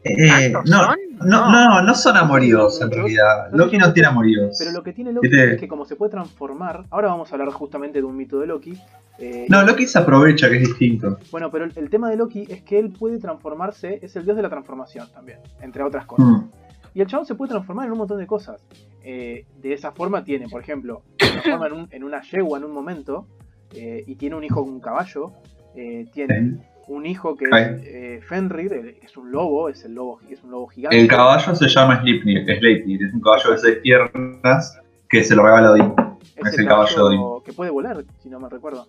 [0.03, 0.95] Eh, ¿Tantos no, son?
[1.27, 3.49] no, no, no son amoríos en realidad.
[3.51, 4.55] Loki no tiene amoríos.
[4.57, 7.35] Pero lo que tiene Loki Este- es que como se puede transformar, ahora vamos a
[7.35, 8.77] hablar justamente de un mito de Loki.
[9.19, 11.17] eh, No, Loki se aprovecha, que es distinto.
[11.31, 14.37] Bueno, pero el, el tema de Loki es que él puede transformarse, es el dios
[14.37, 16.25] de la transformación también, entre otras cosas.
[16.27, 16.49] Mm.
[16.97, 18.65] Y el chabón se puede transformar en un montón de cosas.
[19.03, 22.63] Eh, de esa forma tiene, por ejemplo, se transforma en, un- en una yegua en
[22.65, 23.27] un momento
[23.75, 25.31] eh, y tiene un hijo con un caballo.
[25.75, 27.51] eh, tiene un hijo que es
[27.85, 30.99] eh, Fenrir, es un lobo, es el lobo, es un lobo gigante.
[30.99, 35.43] El caballo se llama Sleipnir, Sleipnir, es un caballo de seis piernas que se lo
[35.43, 35.93] regala Odín.
[36.35, 38.87] es es el caballo de que puede volar, si no me recuerdo.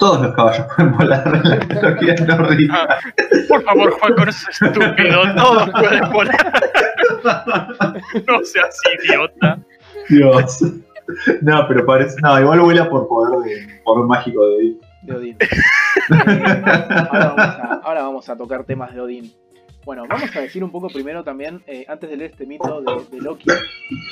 [0.00, 2.88] Todos los caballos pueden volar en la mitología nórdica.
[3.48, 5.22] Por favor, Juan, con eso es estúpido.
[5.36, 6.52] Todos pueden volar.
[8.26, 9.58] No seas idiota.
[10.08, 10.62] Dios.
[11.42, 12.16] No, pero parece.
[12.22, 14.80] No, igual vuela por poder de poder mágico de Odín.
[15.02, 15.36] de Odín.
[17.10, 19.32] Ahora, vamos a, ahora vamos a tocar temas de Odín.
[19.84, 23.16] Bueno, vamos a decir un poco primero también, eh, antes de leer este mito de,
[23.16, 23.48] de Loki,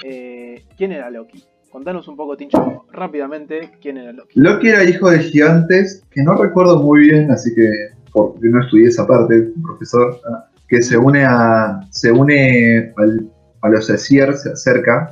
[0.04, 1.42] eh, ¿quién era Loki?
[1.68, 4.38] Contanos un poco, Tincho, rápidamente, ¿quién era Loki?
[4.38, 7.68] Loki era hijo de gigantes, que no recuerdo muy bien, así que
[8.12, 13.30] porque no estudié esa parte, profesor, ah, que se une a se une al-
[13.62, 15.10] a los Aesir, se acerca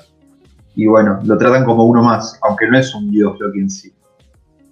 [0.74, 3.92] y bueno, lo tratan como uno más, aunque no es un dios Loki en sí.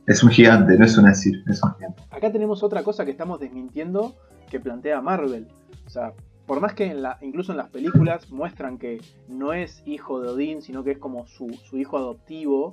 [0.07, 2.03] Es un gigante, no es un Aesir, es un gigante.
[2.11, 4.14] Acá tenemos otra cosa que estamos desmintiendo
[4.51, 5.49] que plantea Marvel.
[5.87, 6.12] O sea,
[6.47, 10.28] por más que en la, incluso en las películas muestran que no es hijo de
[10.31, 12.72] Odín, sino que es como su, su hijo adoptivo,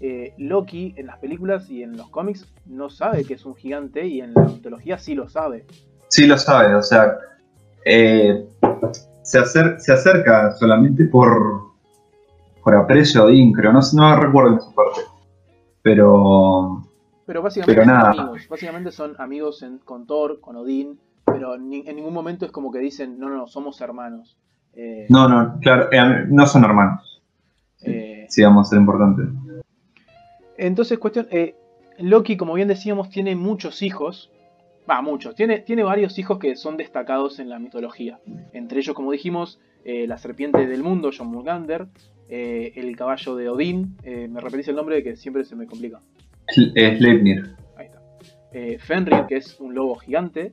[0.00, 4.06] eh, Loki en las películas y en los cómics no sabe que es un gigante
[4.06, 5.66] y en la mitología sí lo sabe.
[6.08, 7.14] Sí lo sabe, o sea,
[7.84, 8.46] eh,
[9.22, 11.70] se, acer- se acerca solamente por,
[12.62, 15.00] por aprecio a Odín, creo, no, no recuerdo esa parte.
[15.82, 16.82] Pero
[17.26, 18.48] Pero básicamente Pero son amigos.
[18.48, 22.70] Básicamente son amigos en- con Thor, con Odín, pero ni- en ningún momento es como
[22.70, 24.36] que dicen, no, no, no, somos hermanos.
[24.74, 27.22] Eh, no, no, claro, eh, no son hermanos,
[27.76, 29.22] sí, vamos a ser importante.
[30.56, 31.26] Entonces, cuestión,
[31.98, 34.30] Loki, como bien decíamos, tiene muchos hijos.
[34.90, 35.34] Va, muchos.
[35.36, 38.18] Tiene, tiene varios hijos que son destacados en la mitología.
[38.52, 41.86] Entre ellos, como dijimos, eh, la serpiente del mundo, John Mulgander,
[42.28, 46.00] eh, el caballo de Odín, eh, me repetís el nombre que siempre se me complica.
[46.48, 47.54] Sl- Sleipnir.
[47.76, 48.84] Ahí está.
[48.84, 50.52] Fenrir, que es un lobo gigante.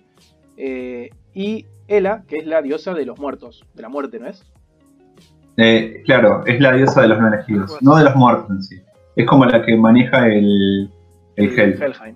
[1.34, 4.44] y Hela, que es la diosa de los muertos, de la muerte, ¿no es?
[5.58, 8.76] Eh, claro, es la diosa de los no elegidos, no de los muertos en sí.
[9.16, 10.92] Es como la que maneja el,
[11.38, 11.82] el Hel.
[11.82, 12.16] Helheim.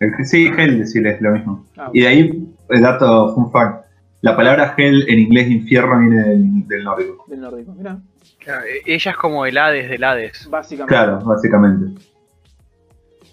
[0.00, 1.66] El- sí, Hel, decirle es lo mismo.
[1.76, 3.86] Ah, Y de ahí, el dato, fun fact,
[4.22, 7.24] la palabra Hel en inglés infierno viene del, del nórdico.
[7.28, 7.72] del nórdico.
[7.72, 7.98] Mirá,
[8.38, 10.48] Claro, e- ella es como el Hades del Hades.
[10.50, 10.94] básicamente.
[10.94, 12.00] Claro, básicamente.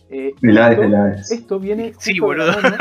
[0.10, 1.32] Eh, El Hades esto- del Hades.
[1.32, 2.48] Esto viene Sí, de boludo.
[2.52, 2.78] la mano.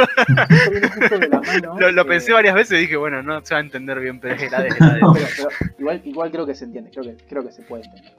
[0.51, 1.81] Esto viene justo de la mano.
[1.81, 4.21] Lo, lo eh, pensé varias veces y dije, bueno, no se va a entender bien,
[4.21, 5.03] pero es el Hades del Hades.
[5.37, 8.13] pero- pero igual, igual creo que se entiende, creo que, creo que se puede entender.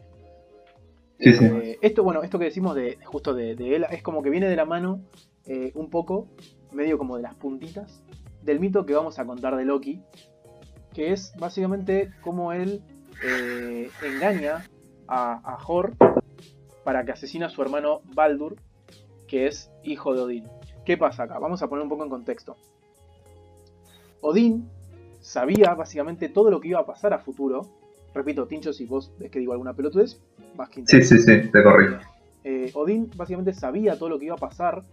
[1.19, 1.45] Sí, sí.
[1.45, 4.47] Eh, esto, bueno, esto que decimos de justo de, de él es como que viene
[4.47, 4.99] de la mano
[5.47, 6.27] eh, un poco,
[6.71, 8.01] medio como de las puntitas,
[8.41, 10.01] del mito que vamos a contar de Loki,
[10.93, 12.81] que es básicamente cómo él
[13.23, 14.63] eh, engaña
[15.07, 15.93] a, a Thor
[16.83, 18.55] para que asesine a su hermano Baldur,
[19.27, 20.47] que es hijo de Odín.
[20.85, 21.39] ¿Qué pasa acá?
[21.39, 22.57] Vamos a poner un poco en contexto.
[24.21, 24.69] Odín
[25.21, 27.61] sabía básicamente todo lo que iba a pasar a futuro.
[28.13, 30.19] Repito, Tincho, si vos ves que digo alguna pelotudez,
[30.55, 31.95] vas que Sí, sí, sí, te corrijo.
[32.43, 34.83] eh, Odín básicamente sabía todo lo que iba a pasar,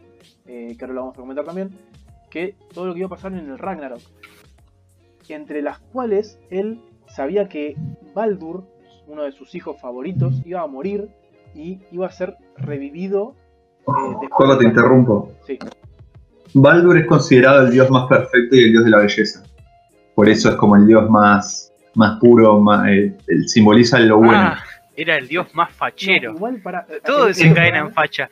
[0.47, 1.71] eh, que ahora lo vamos a comentar también,
[2.31, 4.01] que todo lo que iba a pasar en el Ragnarok.
[5.29, 7.77] Entre las cuales él sabía que
[8.15, 8.65] Baldur,
[9.07, 11.09] uno de sus hijos favoritos, iba a morir
[11.55, 13.35] y iba a ser revivido.
[13.87, 15.33] eh, después te de- interrumpo.
[15.47, 15.59] Sí,
[16.55, 19.45] Baldur es considerado el dios más perfecto y el dios de la belleza.
[20.17, 23.15] Por eso es como el dios más, más puro, más, eh,
[23.47, 24.33] simboliza lo bueno.
[24.35, 24.59] Ah,
[25.03, 26.33] era el dios más No, fachero.
[26.33, 26.87] igual para.
[27.05, 28.29] Todo eso se es cadena en facha.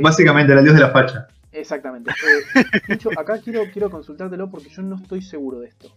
[0.00, 1.26] Básicamente era el dios de la facha.
[1.52, 2.10] Exactamente.
[2.10, 5.88] Eh, Tincho, acá quiero, quiero consultártelo porque yo no estoy seguro de esto.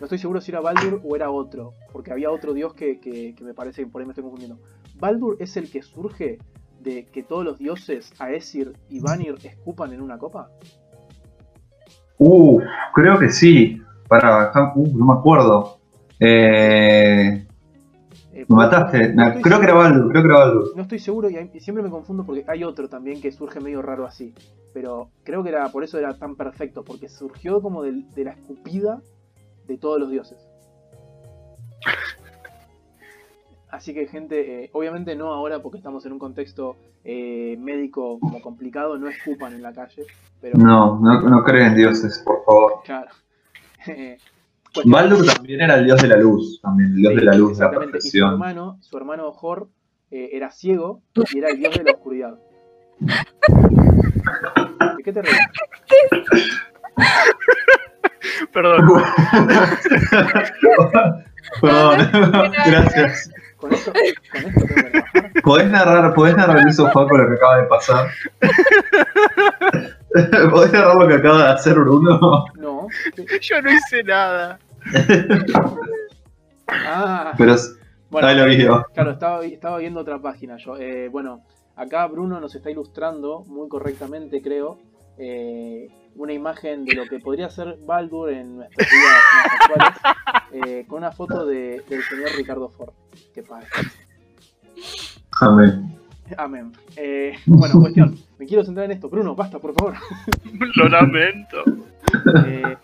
[0.00, 3.34] No estoy seguro si era Baldur o era otro, porque había otro dios que, que-
[3.34, 4.58] que me parece que por ahí me estoy confundiendo.
[4.96, 6.38] ¿Baldur es el que surge
[6.80, 10.50] de que todos los dioses, Aesir y Vanir, escupan en una copa?
[12.18, 12.60] Uh,
[12.94, 13.80] creo que sí.
[14.08, 15.78] Para, uh, no me acuerdo.
[16.20, 16.95] Eh,
[18.48, 19.12] me mataste.
[19.14, 19.74] no creo que era.
[19.74, 20.72] Baldur, creo que era Baldur.
[20.76, 23.60] No estoy seguro y, hay- y siempre me confundo porque hay otro también que surge
[23.60, 24.34] medio raro así.
[24.72, 29.00] Pero creo que era por eso era tan perfecto, porque surgió como de la escupida
[29.66, 30.38] de todos los dioses.
[33.68, 38.40] Así que gente, eh, obviamente no ahora porque estamos en un contexto eh, médico como
[38.40, 40.04] complicado, no escupan en la calle,
[40.40, 42.72] pero No, no, no creen en dioses, por favor.
[42.84, 43.10] claro.
[44.76, 47.32] Cuestión- Baldur también era el dios de la luz, también, el dios Sí, de la
[47.34, 47.70] luz, de la.
[47.70, 48.32] Y su perfección.
[48.32, 49.68] hermano, su hermano Hor,
[50.10, 51.02] eh, era ciego
[51.32, 52.34] y era el dios de la oscuridad.
[52.98, 53.14] ¿De
[55.02, 55.38] qué te ríes?
[58.52, 58.86] Perdón.
[61.60, 63.30] Perdón, gracias.
[63.56, 64.56] Con esto, con esto tengo que
[64.92, 65.32] trabajar.
[65.42, 68.08] ¿Podés narrar, podés narrar eso, Juaco, lo que acaba de pasar?
[70.50, 72.44] ¿Podés narrar lo que acaba de hacer Bruno?
[72.56, 72.88] No.
[73.40, 74.58] Yo no hice nada.
[76.68, 77.54] Ah, Pero
[78.10, 78.84] bueno, ahí lo vi yo.
[78.94, 80.76] claro, estaba, estaba viendo otra página yo.
[80.76, 81.42] Eh, bueno,
[81.76, 84.78] acá Bruno nos está ilustrando muy correctamente, creo,
[85.18, 90.84] eh, una imagen de lo que podría ser Baldur en nuestras vidas más actuales, eh,
[90.88, 92.90] con una foto de- del señor Ricardo Ford.
[93.34, 93.66] Que padre.
[95.40, 95.96] Amén.
[96.36, 96.72] Amén.
[96.96, 98.18] Eh, bueno, cuestión.
[98.38, 99.08] Me quiero centrar en esto.
[99.08, 99.94] Bruno, basta, por favor.
[100.74, 101.62] Lo lamento.
[102.46, 102.76] Eh,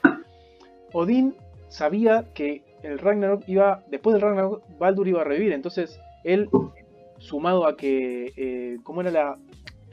[0.93, 1.35] Odín
[1.73, 3.83] sabía que el Ragnarok iba.
[3.91, 5.53] Después del Ragnarok, Baldur iba a revivir.
[5.53, 6.49] Entonces, él,
[7.19, 8.33] sumado a que.
[8.37, 9.39] Eh, ¿Cómo era la,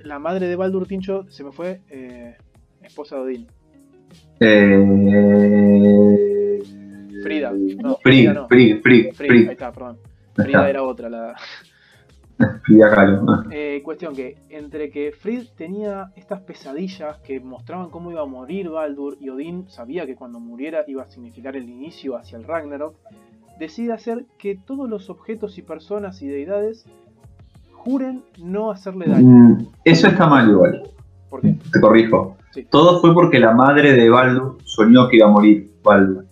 [0.03, 1.25] la madre de Baldur Tincho?
[1.30, 1.82] Se me fue.
[1.89, 2.36] eh,
[2.84, 3.47] esposa de Odín.
[5.30, 6.59] Eh...
[7.23, 7.51] Frida.
[7.51, 8.47] No, Frida no.
[8.47, 9.51] Frigg, Frigg, Frida, ahí Frigg.
[9.51, 9.97] está, perdón.
[10.38, 11.09] Ahí Frida era otra.
[11.09, 11.68] La, Frida.
[13.52, 18.70] Eh, cuestión que entre que Frid tenía estas pesadillas que mostraban cómo iba a morir
[18.70, 22.96] Baldur y Odín sabía que cuando muriera iba a significar el inicio hacia el Ragnarok,
[23.60, 26.86] decide hacer que todos los objetos y personas y deidades
[27.74, 29.28] juren no hacerle daño.
[29.28, 30.84] Mm, Eso está mal igual,
[31.30, 31.56] ¿Por qué?
[31.72, 32.38] te corrijo.
[32.52, 32.66] Sí.
[32.70, 36.26] Todo fue porque la madre de Baldur soñó que iba a morir Baldur.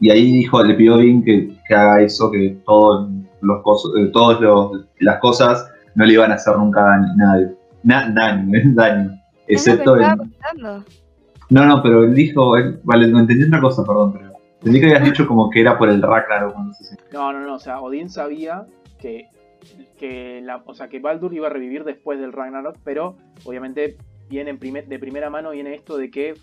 [0.00, 3.08] Y ahí dijo, le pidió a Odín que, que haga eso, que todos
[3.42, 7.54] los cos- eh, todos los- las cosas no le iban a hacer nunca daño, nadie.
[7.82, 9.20] Na- daño, daño.
[9.46, 10.84] Excepto contando.
[11.48, 14.86] No, no, pero él dijo, él- vale, no entendí otra cosa, perdón, pero entendí que
[14.86, 17.58] habías dicho como que era por el Ragnarok, no sé si- No, no, no, o
[17.58, 18.64] sea, Odín sabía
[19.00, 19.26] que,
[19.98, 23.96] que, la, o sea, que Baldur iba a revivir después del Ragnarok, pero obviamente
[24.28, 26.34] viene en primer- de primera mano viene esto de que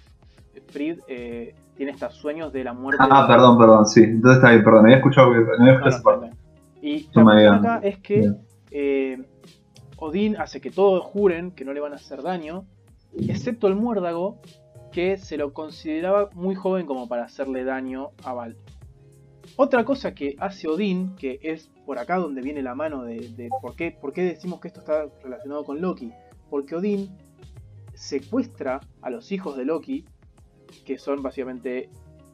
[0.72, 3.02] Frid eh, tiene estos sueños de la muerte.
[3.10, 5.88] Ah, de- perdón, perdón, sí, entonces está bien, perdón, había escuchado, que- no había No,
[5.88, 6.27] escuchado no, esa parte.
[6.88, 8.32] Y la cuestión acá es que
[8.72, 9.22] eh,
[9.98, 12.66] Odín hace que todos juren que no le van a hacer daño,
[13.14, 14.40] excepto el muérdago,
[14.94, 18.62] que se lo consideraba muy joven como para hacerle daño a Baldur.
[19.58, 23.50] Otra cosa que hace Odín, que es por acá donde viene la mano de, de
[23.62, 26.14] por, qué, por qué decimos que esto está relacionado con Loki,
[26.50, 27.18] porque Odín
[27.96, 30.06] secuestra a los hijos de Loki,
[30.86, 31.90] que son básicamente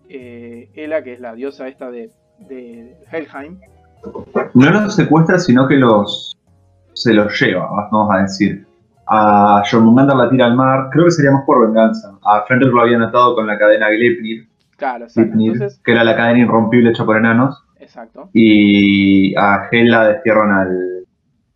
[0.09, 3.59] eh, Hela, que es la diosa esta de, de Helheim,
[4.53, 6.35] No los secuestra, sino que los
[6.93, 8.65] se los lleva, vamos a decir.
[9.07, 12.17] A Jormungandr la tira al mar, creo que sería más por venganza.
[12.23, 14.47] A Fenrir lo habían atado con la cadena Gleipnir,
[14.77, 15.07] Claro.
[15.13, 18.29] Gleipnir, Entonces, que era la cadena irrompible hecha por enanos, exacto.
[18.33, 21.05] y a Hel la destierran al,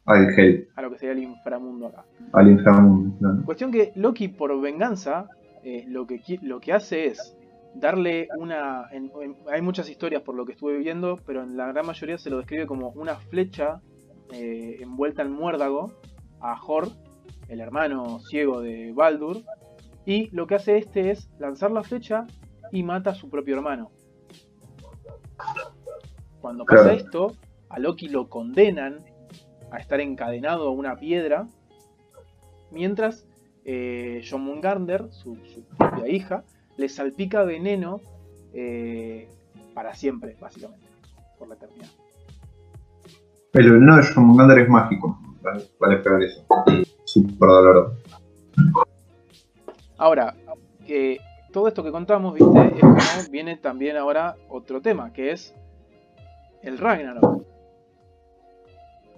[0.05, 2.03] al Hel, A lo que sería el inframundo acá.
[2.33, 3.17] al inframundo.
[3.19, 3.37] claro.
[3.45, 5.27] Cuestión que Loki, por venganza,
[5.63, 7.37] eh, lo, que, lo que hace es
[7.79, 8.87] darle una.
[8.91, 12.17] en- en- hay muchas historias por lo que estuve viendo, pero en la gran mayoría
[12.17, 13.81] se lo describe como una flecha
[14.33, 15.93] eh, envuelta en muérdago
[16.41, 16.89] a Hor,
[17.47, 19.37] el hermano ciego de Baldur.
[20.05, 22.25] Y lo que hace este es lanzar la flecha
[22.71, 23.91] y mata a su propio hermano.
[26.41, 26.97] Cuando pasa Claro.
[26.97, 27.31] esto,
[27.69, 29.03] a Loki lo condenan
[29.71, 31.47] a estar encadenado a una piedra,
[32.71, 33.27] mientras
[33.65, 34.21] eh,
[35.11, 36.43] su, su propia hija,
[36.77, 38.01] le salpica veneno
[38.53, 39.27] eh,
[39.73, 40.85] para siempre, básicamente,
[41.37, 41.87] por la eternidad.
[43.53, 45.19] El veneno de Jormungandr es mágico,
[45.79, 46.45] vale, pegar eso.
[47.05, 47.97] Súper doloroso.
[49.97, 50.35] Ahora,
[51.51, 55.55] todo esto que contamos, viste, es como viene también ahora otro tema, que es
[56.61, 57.43] el Ragnarok.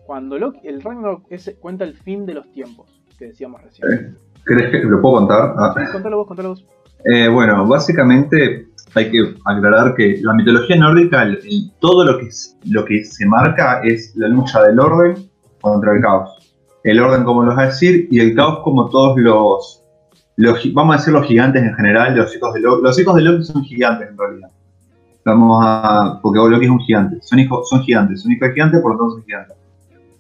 [0.06, 4.18] Cuando Loki- el Ragnarok es- cuenta el fin de los tiempos, que decíamos recién.
[4.44, 5.54] ¿Crees que lo puedo contar?
[5.58, 5.74] Ah.
[5.78, 6.66] Sí, contalo vos, contalo vos.
[7.06, 11.26] Eh, bueno, básicamente hay que aclarar que la mitología nórdica,
[11.80, 12.30] todo lo que,
[12.66, 15.30] lo que se marca es la lucha del orden
[15.62, 16.30] contra el caos.
[16.84, 19.84] El orden, como los va a decir, y el caos como todos los,
[20.38, 22.84] los vamos a decir los gigantes en general, los hijos de Loki.
[22.84, 24.50] Los hijos de Loki son gigantes en realidad.
[25.26, 28.82] Vamos a, porque Loki es un gigante, son, hijos, son gigantes, son hijos de gigantes,
[28.82, 29.58] por lo tanto son gigantes.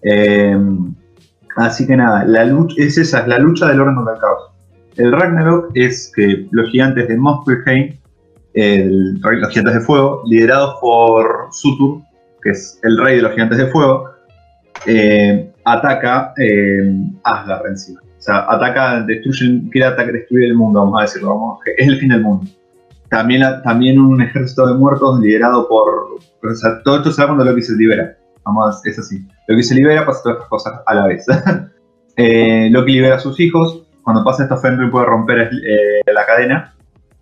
[0.03, 0.57] Eh,
[1.55, 4.58] así que nada, la lucha, es esa, es la lucha del orden contra el caos.
[4.99, 7.97] El Ragnarok es que los gigantes de Muspelheim,
[8.53, 12.01] el los gigantes de fuego, liderados por Sutur,
[12.43, 14.09] que es el rey de los gigantes de fuego,
[14.85, 16.93] eh, ataca eh,
[17.23, 17.95] Asgard en sí.
[17.95, 21.97] O sea, ataca, destruye, quiere atacar, destruir el mundo, vamos a decirlo, vamos, es el
[21.97, 22.45] fin del mundo.
[23.09, 26.19] también, también un ejército de muertos liderado por.
[26.43, 28.17] O sea, todo esto se da cuando Loki se libera.
[28.43, 29.25] Vamos, es así.
[29.47, 31.25] Loki se libera, pasa todas estas cosas a la vez.
[32.17, 33.85] eh, Loki libera a sus hijos.
[34.09, 36.73] Cuando pasa esto, Fenrir puede romper eh, la cadena.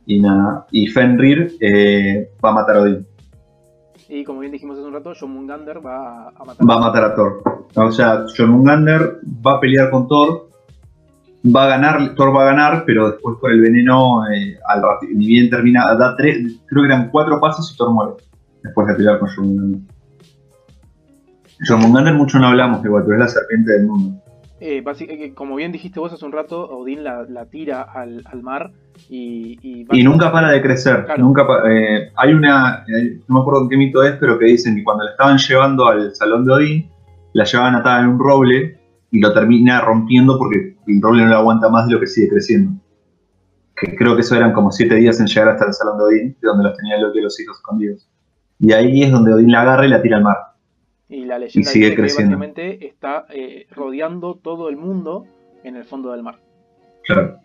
[0.05, 0.67] Y nada.
[0.71, 3.05] Y Fenrir eh, va a matar a Odin.
[4.07, 7.13] Y como bien dijimos hace un rato, Jormungandr va a matar Va a matar a
[7.13, 7.43] Thor.
[7.75, 10.47] O sea, Jormungandr va a pelear con Thor.
[11.45, 14.81] Va a ganar, Thor va a ganar, pero después por el veneno, eh, al
[15.13, 18.13] ni bien termina, da tres, creo que eran cuatro pasos y Thor muere.
[18.63, 19.93] Después de pelear con Jormungandr.
[21.67, 24.21] Jormungandr mucho no hablamos igual, pero es la serpiente del mundo.
[24.59, 28.23] Eh, basi- eh, como bien dijiste vos hace un rato, Odín la, la tira al,
[28.25, 28.71] al mar
[29.07, 29.57] y...
[29.61, 31.05] Y, Y nunca para de crecer.
[31.05, 31.23] Claro.
[31.23, 34.75] Nunca pa- eh, hay una, eh, no me acuerdo qué mito es, pero que dicen
[34.75, 36.89] que cuando la estaban llevando al salón de Odín,
[37.33, 38.79] la llevaban atada en un roble
[39.11, 42.29] y lo termina rompiendo porque el roble no le aguanta más de lo que sigue
[42.29, 42.71] creciendo.
[43.75, 46.37] Que creo que eso eran como siete días en llegar hasta el salón de Odín,
[46.41, 48.09] de donde los tenía Loki y los hijos escondidos.
[48.59, 50.37] Y ahí es donde Odín la agarra y la tira al mar.
[51.09, 52.37] Y la leyenda Y sigue dice que creciendo.
[52.37, 55.25] básicamente está eh, rodeando todo el mundo
[55.63, 56.39] en el fondo del mar.
[57.05, 57.37] Claro.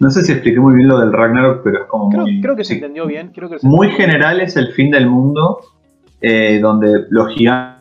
[0.00, 2.40] No sé si expliqué muy bien lo del Ragnarok, pero es como Creo, muy...
[2.40, 3.30] creo que se entendió bien.
[3.34, 3.98] Creo que se Muy bien.
[3.98, 5.60] general es el fin del mundo,
[6.20, 7.78] eh, donde los gigantes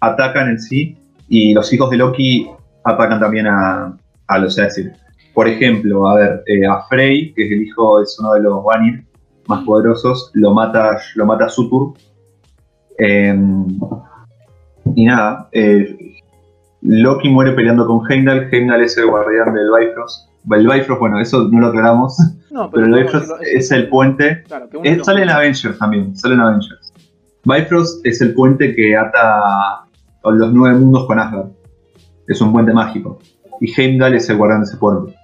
[0.00, 0.96] atacan en sí
[1.28, 2.48] y los hijos de Loki
[2.84, 3.96] atacan también a,
[4.28, 4.92] a los Aesir.
[5.34, 8.62] Por ejemplo, a ver, eh, a Frey, que es el hijo, es uno de los
[8.64, 9.04] Vanir
[9.48, 11.94] más poderosos, lo mata, lo mata Sutur.
[12.98, 13.34] Eh,
[14.94, 15.96] y nada, eh,
[16.82, 18.48] Loki muere peleando con Heimdall.
[18.52, 20.28] Heimdall es el guardián del Bifrost.
[20.50, 22.16] El Bifrost, bueno, eso no lo aclaramos.
[22.50, 24.42] No, Pero el Bifrost es el puente.
[24.44, 26.92] Claro, Es, los- sale en Avengers también, sale en Avengers.
[27.44, 29.86] Bifrost es el puente que ata a
[30.30, 31.48] los nueve mundos con Asgard.
[32.28, 33.18] Es un puente mágico.
[33.60, 35.14] Y Heimdall es el guardián de ese puente.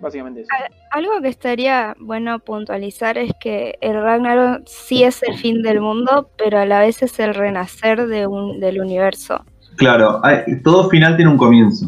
[0.00, 0.50] Básicamente eso.
[0.92, 6.30] Algo que estaría bueno puntualizar es que el Ragnarok sí es el fin del mundo,
[6.38, 9.44] pero a la vez es el renacer de un, del universo.
[9.76, 11.86] Claro, hay- todo final tiene un comienzo.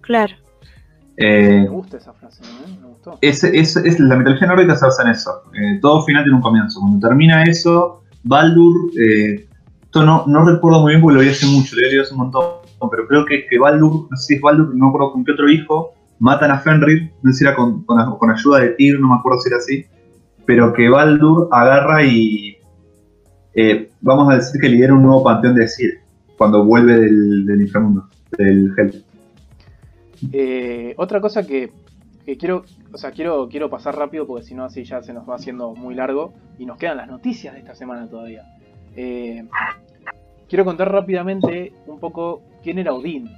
[0.00, 0.34] Claro.
[1.16, 2.76] Eh, Me gusta esa frase, ¿eh?
[2.80, 3.18] Me gustó.
[3.20, 5.30] es, es- es- la mitología nórdica se basa en eso.
[5.54, 6.80] Eh, todo final tiene un comienzo.
[6.80, 8.90] Cuando termina eso, Baldur.
[9.00, 9.46] eh,
[9.84, 12.12] esto no, no recuerdo muy bien porque lo vi hace mucho, lo he leído hace
[12.14, 12.44] un montón.
[12.90, 15.32] Pero creo que, que Baldur, no sé si es Baldur, no me acuerdo con qué
[15.32, 17.12] otro hijo, matan a Fenrir.
[17.22, 17.84] No sé si era con,
[18.30, 19.84] ayuda de Tyr, no me acuerdo si era así.
[20.46, 22.58] Pero que Baldur agarra y.
[23.54, 26.00] eh, vamos a decir que lidera un nuevo panteón de Sir
[26.36, 29.04] cuando vuelve del, inframundo, del Hell.
[30.32, 31.70] Eh, otra cosa que,
[32.24, 35.28] que quiero, o sea, quiero, quiero pasar rápido porque si no así ya se nos
[35.28, 38.44] va haciendo muy largo y nos quedan las noticias de esta semana todavía.
[38.96, 39.44] Eh,
[40.48, 43.30] quiero contar rápidamente un poco quién era Odín.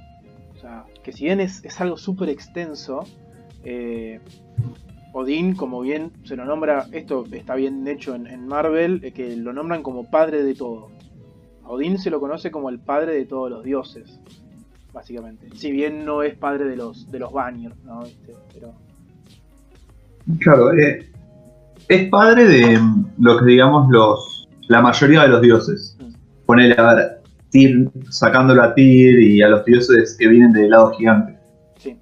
[0.57, 3.03] O sea, que si bien es, es algo súper extenso,
[3.63, 4.19] eh,
[5.13, 9.35] Odín, como bien se lo nombra, esto está bien hecho en, en Marvel, eh, que
[9.35, 10.89] lo nombran como padre de todo.
[11.63, 14.19] A Odín se lo conoce como el padre de todos los dioses
[14.97, 15.47] básicamente.
[15.53, 18.01] Si bien no es padre de los de los Vanir, ¿no?
[18.01, 18.33] ¿Viste?
[18.53, 18.73] Pero
[20.39, 21.09] Claro, eh,
[21.87, 22.79] es padre de
[23.19, 25.97] lo que digamos los la mayoría de los dioses.
[25.99, 26.13] Mm.
[26.45, 27.16] Ponele a ver,
[27.57, 31.37] Tyr, sacándolo a Tyr y a los dioses que vienen del lado gigante.
[31.77, 31.97] sí.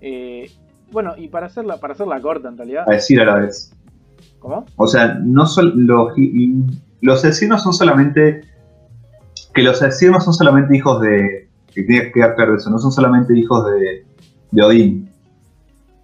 [0.00, 0.50] Eh,
[0.92, 3.72] bueno, y para hacerla, para hacerla corta en realidad, A decir a la vez.
[4.38, 4.64] ¿cómo?
[4.76, 6.12] O sea, no sol- los,
[7.00, 8.42] los asesinos son solamente.
[9.52, 11.48] Que los asesinos son solamente hijos de.
[11.74, 14.04] Que tienes que quedar claro eso, no son solamente hijos de,
[14.52, 15.10] de Odín.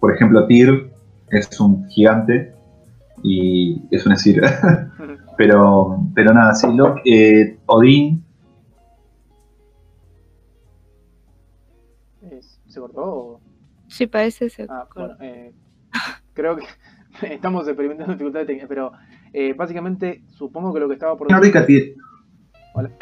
[0.01, 0.91] Por ejemplo, Tyr
[1.29, 2.53] es un gigante
[3.23, 4.41] y es un Esir.
[5.37, 8.23] pero, pero nada, sí, lo, eh, Odín.
[12.67, 13.01] ¿Se cortó?
[13.03, 13.41] o-
[13.87, 14.67] Sí, parece ser.
[14.71, 15.51] Ah, bueno, eh,
[16.33, 16.63] creo que
[17.33, 18.93] estamos experimentando dificultades técnicas, pero
[19.33, 21.95] eh, básicamente supongo que lo que estaba por Nórdica tiene.
[22.73, 22.89] Hola.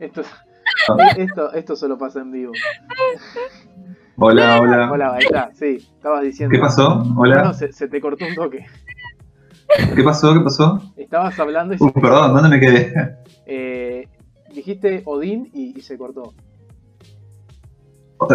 [0.00, 0.22] esto,
[1.16, 2.52] esto, esto solo pasa en vivo.
[4.22, 4.90] Hola, hola.
[4.92, 6.54] Hola, ahí está, sí, estabas diciendo.
[6.54, 7.02] ¿Qué pasó?
[7.16, 7.42] Hola.
[7.42, 8.66] no, se, se te cortó un toque.
[9.96, 10.34] ¿Qué pasó?
[10.34, 10.80] ¿Qué pasó?
[10.96, 12.34] Estabas hablando y se Uh, te perdón.
[12.34, 12.92] ¿dónde me quedé?
[13.46, 14.06] Eh,
[14.54, 16.34] dijiste Odín y, y se cortó.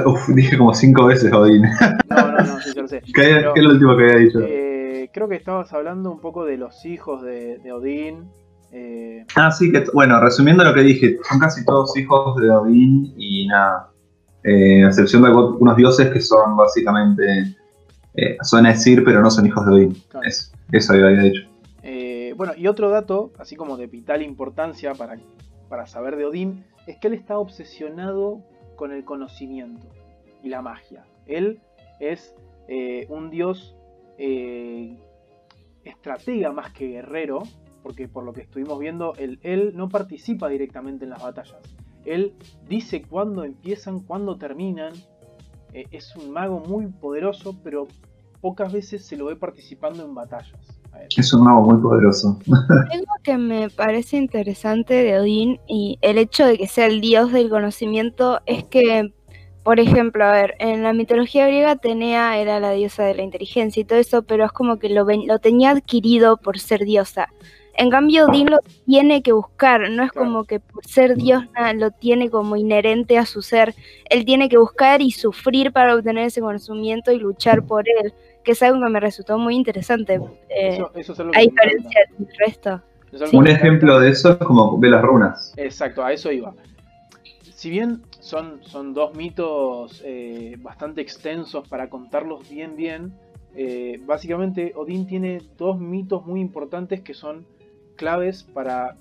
[0.05, 1.63] Uf, dije como cinco veces Odín.
[2.09, 3.01] No, no, no, sí, yo lo sé.
[3.05, 4.39] ¿Qué, Pero, qué es lo último que había dicho?
[4.41, 8.31] eh, creo que estabas hablando un poco de los hijos de, de Odín.
[8.71, 13.13] eh, Ah, sí, que bueno, resumiendo lo que dije, son casi todos hijos de Odín
[13.17, 13.91] y nada.
[14.47, 17.23] Eh, a excepción de algunos dioses que son básicamente.
[18.13, 19.93] Eh, son decir, pero no son hijos de Odín.
[20.09, 20.27] claro.
[20.27, 21.41] Es- eso había dicho.
[21.83, 25.17] Eh, bueno, y otro dato, así como de vital importancia para,
[25.69, 28.41] para saber de Odín, es que él está obsesionado
[28.75, 29.87] con el conocimiento
[30.43, 31.05] y la magia.
[31.25, 31.59] Él
[31.99, 32.33] es
[32.67, 33.75] eh, un dios
[34.17, 34.97] eh,
[35.83, 37.43] estratega más que guerrero,
[37.83, 41.57] porque por lo que estuvimos viendo, él, él no participa directamente en las batallas.
[42.05, 42.33] Él
[42.67, 44.93] dice cuándo empiezan, cuándo terminan.
[45.73, 47.87] Eh, es un mago muy poderoso, pero
[48.41, 50.53] pocas veces se lo ve participando en batallas.
[51.17, 52.39] Es un mago muy poderoso.
[52.91, 57.33] Algo que me parece interesante de Odín y el hecho de que sea el dios
[57.33, 59.11] del conocimiento es que,
[59.63, 63.81] por ejemplo, a ver, en la mitología griega Atenea era la diosa de la inteligencia
[63.81, 67.27] y todo eso, pero es como que lo, ven- lo tenía adquirido por ser diosa.
[67.77, 71.73] En cambio, Odín lo tiene que buscar, no es como que por ser dios na-
[71.73, 73.73] lo tiene como inherente a su ser.
[74.09, 78.13] Él tiene que buscar y sufrir para obtener ese conocimiento y luchar por él,
[78.43, 80.15] que es algo que me resultó muy interesante,
[80.49, 82.81] eh, Eso, eso es a diferencia del resto.
[83.33, 85.53] Un ejemplo de eso es como ve las runas.
[85.57, 86.53] Exacto, a eso iba.
[87.41, 93.13] Si bien son, son dos mitos eh, bastante extensos para contarlos bien bien,
[93.55, 97.45] eh, básicamente Odín tiene dos mitos muy importantes que son
[97.95, 98.95] claves para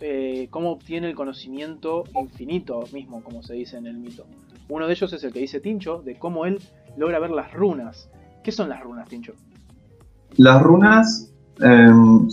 [0.00, 4.24] eh, cómo obtiene el conocimiento infinito mismo, como se dice en el mito.
[4.68, 6.60] Uno de ellos es el que dice Tincho, de cómo él
[6.96, 8.10] logra ver las runas.
[8.42, 9.32] ¿Qué son las runas, Tincho?
[10.36, 12.28] Las runas em,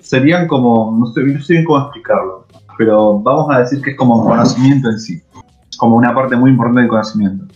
[0.00, 2.46] serían como, no sé, no sé bien cómo explicarlo,
[2.78, 5.20] pero vamos a decir que es como un conocimiento en sí,
[5.78, 7.46] como una parte muy importante del conocimiento,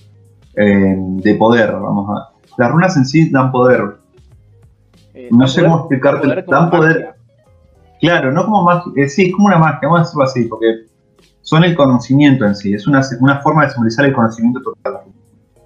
[0.54, 2.28] em, de poder, vamos a...
[2.56, 3.96] Las runas en sí dan poder,
[5.14, 7.14] Eh, no sé poder- cómo explicarte, poder dan poder.
[8.00, 10.66] Claro, no como magia, eh, sí, es como una magia, vamos a decirlo así, porque
[11.42, 15.00] son el conocimiento en sí, es una, una forma de simbolizar el conocimiento total.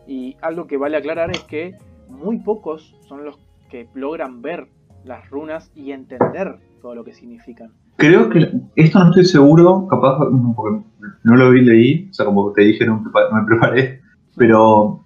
[0.07, 1.76] Y algo que vale aclarar es que
[2.09, 3.39] muy pocos son los
[3.70, 4.68] que logran ver
[5.05, 7.72] las runas y entender todo lo que significan.
[7.97, 10.85] Creo que esto no estoy seguro, capaz mm, porque
[11.24, 14.01] no lo vi, leí, o sea, como te dije, no me preparé,
[14.37, 15.05] pero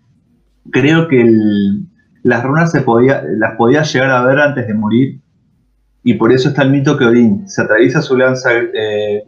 [0.70, 1.86] creo que el-
[2.22, 5.20] las runas se podía, las podía llegar a ver antes de morir,
[6.08, 9.24] y por eso está el mito que Odín se atraviesa su lanza eh,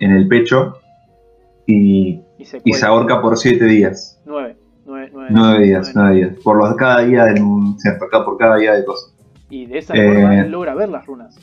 [0.00, 0.78] en el pecho
[1.64, 2.88] y, Y se, y se cuelga.
[2.88, 4.56] ahorca por siete días, Nueve.
[4.84, 6.16] Nueve, nueve, nueve días, nueve.
[6.16, 7.40] días, por los, cada día, de,
[7.78, 9.14] cierto, por cada día de cosas.
[9.48, 10.12] Y de esa Eh.
[10.12, 11.36] forma él logra ver las runas.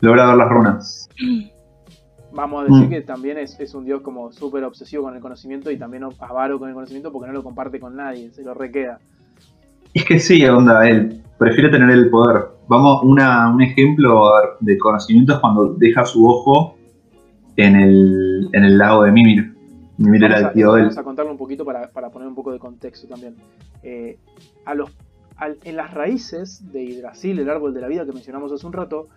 [0.00, 1.08] Logra ver las runas.
[2.32, 2.90] Vamos a decir Mm.
[2.90, 6.58] que también es, es un dios como súper obsesivo con el conocimiento y también avaro
[6.58, 8.98] con el conocimiento porque no lo comparte con nadie, se lo requeda.
[9.94, 12.42] Es que sí, onda, él prefiere tener el poder.
[12.68, 16.76] Vamos, una, un ejemplo a de conocimiento es cuando deja su ojo
[17.56, 19.54] en el, en el lago de Mimir.
[19.96, 20.86] Mimir era Vamos el a, tío de él.
[20.88, 23.36] vamos a contarlo un poquito para, para poner un poco de contexto también.
[23.82, 24.18] Eh,
[24.66, 24.90] a los,
[25.36, 28.74] al- en las raíces de Yggdrasil, el árbol de la vida que mencionamos hace un
[28.74, 29.08] rato,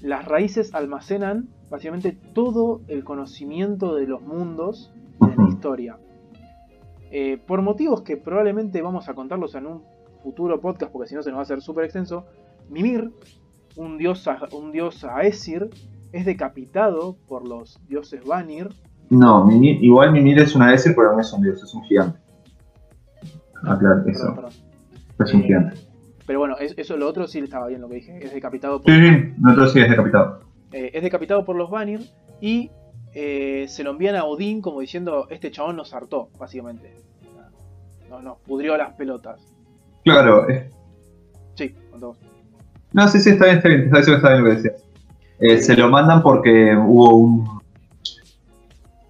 [0.00, 5.96] las raíces almacenan básicamente todo el conocimiento de los mundos y de la historia.
[7.12, 9.82] Eh, por motivos que probablemente vamos a contarlos en un
[10.22, 12.26] futuro podcast, porque si no se nos va a hacer súper extenso,
[12.68, 13.10] Mimir,
[13.76, 15.70] un dios, a- un dios Aesir,
[16.12, 18.68] es decapitado por los dioses Vanir
[19.10, 22.18] No, Mimir, igual Mimir es una Aesir, pero no es un dios, es un gigante.
[23.64, 24.50] Ah, claro, Perdón, eso, perdón.
[25.26, 25.76] es un Eh, gigante.
[26.26, 28.24] Pero bueno, es- eso lo otro sí estaba bien lo que dije.
[28.24, 30.40] Es decapitado por, Sí, sí, nosotros sí es decapitado.
[30.72, 32.00] eh, es decapitado por los Vanir
[32.40, 32.70] y
[33.12, 36.94] eh, se lo envían a Odín como diciendo este chabón nos hartó, básicamente.
[38.08, 39.40] Nos, nos pudrió las pelotas.
[40.04, 40.64] Claro, es-
[41.54, 42.16] Sí, con todo.
[42.92, 44.84] no, sí, sí, está bien, está bien, está bien, está bien lo que decías.
[45.40, 47.60] Eh, se lo mandan porque hubo un,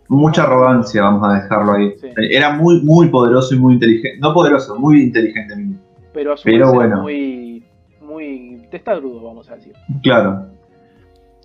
[0.09, 1.95] mucha arrogancia, vamos a dejarlo ahí.
[2.01, 2.07] Sí.
[2.09, 4.19] Eh, Era muy, muy poderoso y muy inteligente.
[4.21, 5.57] No poderoso, muy inteligente.
[5.57, 5.79] Mimir.
[6.13, 7.03] Pero a su vez bueno.
[7.03, 7.65] muy,
[8.01, 9.75] muy testarudo, vamos a decir.
[10.03, 10.47] Claro.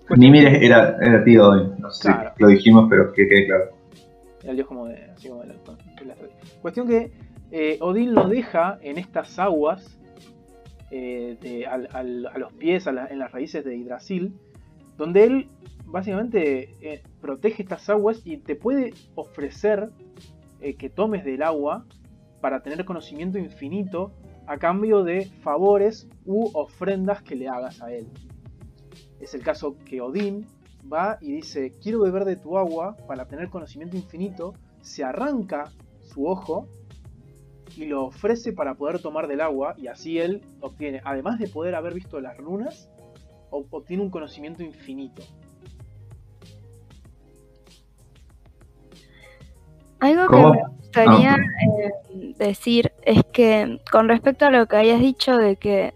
[0.07, 1.71] Que- era, era tío hoy.
[1.79, 2.31] No sé Claro.
[2.37, 3.63] si lo dijimos, pero que quede claro.
[4.41, 6.15] Era el dios como de, así como de la, de la-
[6.61, 7.11] Cuestión que
[7.57, 9.97] eh, Odín lo deja en estas aguas,
[10.91, 12.03] eh, a
[12.37, 14.37] los pies, en las raíces de Yggdrasil,
[14.97, 15.49] donde él
[15.85, 19.89] básicamente eh, protege estas aguas y te puede ofrecer
[20.77, 21.85] que tomes del agua
[22.41, 24.11] para tener conocimiento infinito
[24.47, 28.07] a cambio de favores u ofrendas que le hagas a él.
[29.21, 30.45] Es el caso que Odín
[30.91, 36.27] va y dice, quiero beber de tu agua para tener conocimiento infinito, se arranca su
[36.27, 36.67] ojo
[37.76, 41.76] y lo ofrece para poder tomar del agua y así él obtiene, además de poder
[41.76, 42.89] haber visto las runas,
[43.51, 45.24] ob- obtiene un conocimiento infinito.
[49.99, 51.38] Algo que me gustaría Ah,
[52.13, 55.93] eh, decir es que con respecto a lo que hayas dicho de que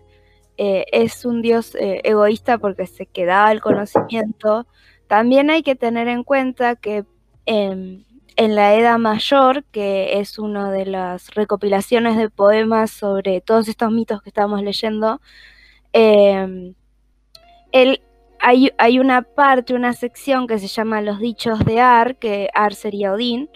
[0.58, 4.68] eh, es un dios eh, egoísta porque se quedaba el conocimiento,
[5.08, 7.06] también hay que tener en cuenta que
[8.40, 13.92] en, la Edad Mayor, que es una de las recopilaciones de poemas sobre todos estos
[13.92, 15.22] mitos que estamos leyendo,
[15.94, 16.76] él,
[18.40, 22.74] hay, hay una parte, una sección que se llama Los dichos de Ar, que Ar
[22.74, 23.50] sería Odín,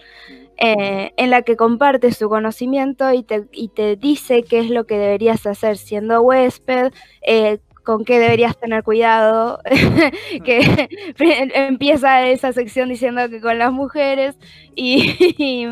[0.56, 4.86] eh, en la que comparte su conocimiento y te, y te dice qué es lo
[4.86, 9.60] que deberías hacer siendo huésped, eh, con qué deberías tener cuidado,
[10.44, 10.88] que
[11.54, 14.36] empieza esa sección diciendo que con las mujeres
[14.74, 15.66] y, y,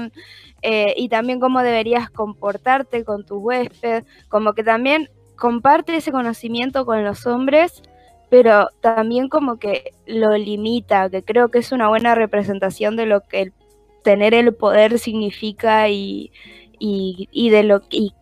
[0.63, 6.87] eh, y también cómo deberías comportarte con tu huésped, como que también comparte ese conocimiento
[6.87, 7.83] con los hombres,
[8.31, 13.23] pero también como que lo limita, que creo que es una buena representación de lo
[13.23, 13.53] que el
[14.05, 16.31] tener el poder significa y,
[16.79, 18.13] y, y de lo y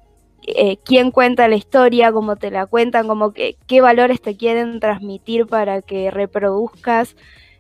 [0.57, 4.81] eh, quién cuenta la historia, cómo te la cuentan, como que qué valores te quieren
[4.81, 7.17] transmitir para que reproduzcas.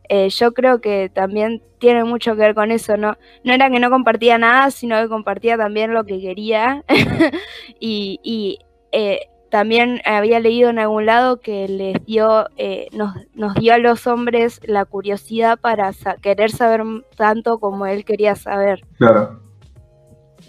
[0.08, 3.16] Eh, yo creo que también tiene mucho que ver con eso, ¿no?
[3.44, 6.84] No era que no compartía nada, sino que compartía también lo que quería.
[7.80, 8.58] y y
[8.92, 9.20] eh,
[9.50, 14.06] también había leído en algún lado que les dio, eh, nos, nos, dio a los
[14.06, 16.82] hombres la curiosidad para sa querer saber
[17.16, 18.80] tanto como él quería saber.
[18.96, 19.49] Claro.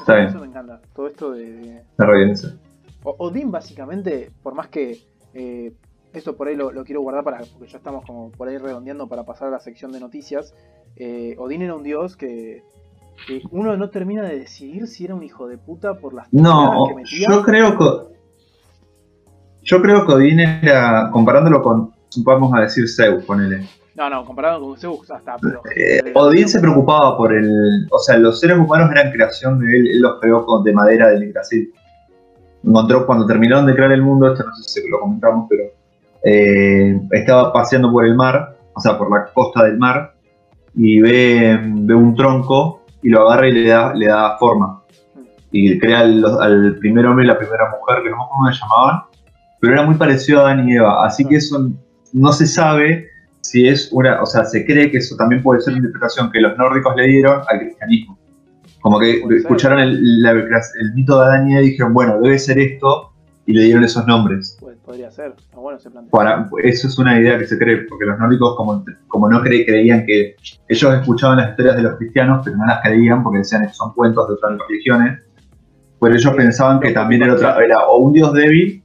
[0.02, 0.28] Está bien.
[0.28, 0.82] Eso me encanta.
[0.96, 1.52] Todo esto de.
[1.52, 1.78] de...
[1.78, 2.06] Está
[3.04, 5.00] Odín, básicamente, por más que.
[5.34, 5.74] Eh,
[6.14, 7.38] esto por ahí lo, lo, quiero guardar para.
[7.40, 10.54] Porque ya estamos como por ahí redondeando para pasar a la sección de noticias.
[10.96, 12.64] Eh, Odín era un dios que.
[13.28, 16.86] que uno no termina de decidir si era un hijo de puta por las No,
[16.88, 17.28] que metía.
[17.30, 18.12] yo creo que.
[19.64, 21.10] Yo creo que Odín era.
[21.12, 21.94] Comparándolo con.
[22.18, 23.68] Vamos a decir Zeus, ponele.
[23.96, 25.36] No, no, comparado con Zeus hasta.
[25.38, 27.88] Pero, eh, Odín se preocupaba por el.
[27.92, 31.10] O sea, los seres humanos eran creación de él, él los creó con, de madera
[31.10, 31.74] del Yggdrasil.
[32.64, 35.64] Encontró cuando terminaron de crear el mundo, esto no sé si lo comentamos, pero.
[36.24, 40.14] Eh, estaba paseando por el mar, o sea, por la costa del mar,
[40.76, 44.84] y ve, ve un tronco y lo agarra y le da, le da forma.
[45.52, 48.60] Y crea al, al primer hombre y la primera mujer, que no sé cómo se
[48.60, 49.02] llamaban,
[49.60, 51.72] pero era muy parecido a Adán y Eva, así que eso
[52.14, 53.11] no se sabe
[53.42, 56.40] si es una, o sea, se cree que eso también puede ser una interpretación que
[56.40, 58.18] los nórdicos le dieron al cristianismo.
[58.82, 63.12] Como que escucharon el, la, el, mito de Adán y dijeron, bueno, debe ser esto,
[63.46, 64.58] y le dieron esos nombres.
[64.60, 66.08] Pues podría ser, está bueno ese plan.
[66.10, 69.66] Para, eso es una idea que se cree, porque los nórdicos, como, como no cre,
[69.66, 70.36] creían que
[70.68, 73.94] ellos escuchaban las historias de los cristianos, pero no las creían porque decían que son
[73.94, 75.20] cuentos de otras religiones,
[76.00, 78.84] pues ellos pensaban que también era, otra, era o un dios débil,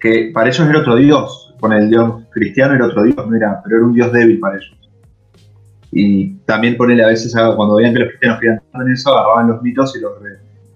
[0.00, 3.60] que para ellos era otro dios, con el dios cristiano era otro dios, no era,
[3.62, 4.76] pero era un dios débil para ellos.
[5.92, 9.62] Y también ponele a veces, cuando veían que los cristianos querían en eso, agarraban los
[9.62, 10.12] mitos y los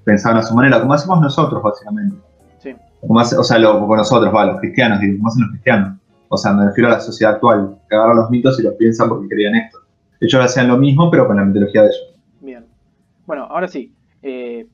[0.05, 2.17] pensaban a su manera, como hacemos nosotros, básicamente.
[2.59, 2.75] Sí.
[3.01, 5.99] Como hace, o sea, lo, como nosotros, va, los cristianos, digo, como hacen los cristianos.
[6.29, 9.09] O sea, me refiero a la sociedad actual, que agarran los mitos y los piensan
[9.09, 9.79] porque creían esto.
[10.21, 12.15] Ellos hacían lo mismo, pero con la mitología de ellos.
[12.41, 12.67] Bien.
[13.27, 13.95] Bueno, ahora sí.
[14.23, 14.67] Eh,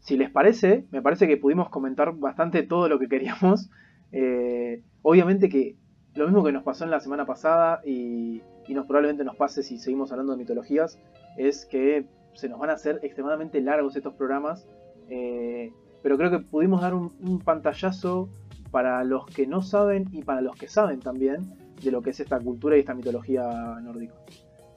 [0.00, 3.70] si les parece, me parece que pudimos comentar bastante todo lo que queríamos.
[4.12, 5.76] Eh, obviamente que
[6.14, 9.62] lo mismo que nos pasó en la semana pasada y, y, nos probablemente nos pase
[9.62, 10.98] si seguimos hablando de mitologías,
[11.36, 14.66] es que se nos van a hacer extremadamente largos estos programas.
[15.08, 18.28] Eh, pero creo que pudimos dar un, pantallazo
[18.70, 22.20] para los que no saben y para los que saben también de lo que es
[22.20, 24.14] esta cultura y esta mitología nórdica.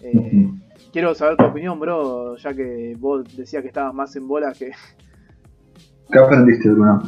[0.02, 0.50] Eh.
[0.92, 4.72] Quiero saber tu opinión, bro, ya que vos decías que estabas más en bola que...
[6.12, 7.02] ¿Qué aprendiste, Bruno?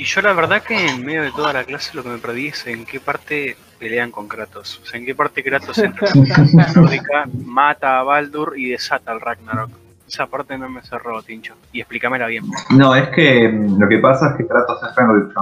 [0.00, 2.46] Y yo la verdad que en medio de toda la clase lo que me perdí
[2.46, 4.80] es en qué parte pelean con Kratos.
[4.82, 9.12] O sea, en qué parte Kratos entra en la nórdica, mata a Baldur y desata
[9.12, 9.68] al Ragnarok.
[10.08, 11.52] Esa parte no me cerró, Tincho.
[11.70, 12.44] Y explícamela bien.
[12.70, 15.34] No, es que lo que pasa es que Kratos es Fenrir.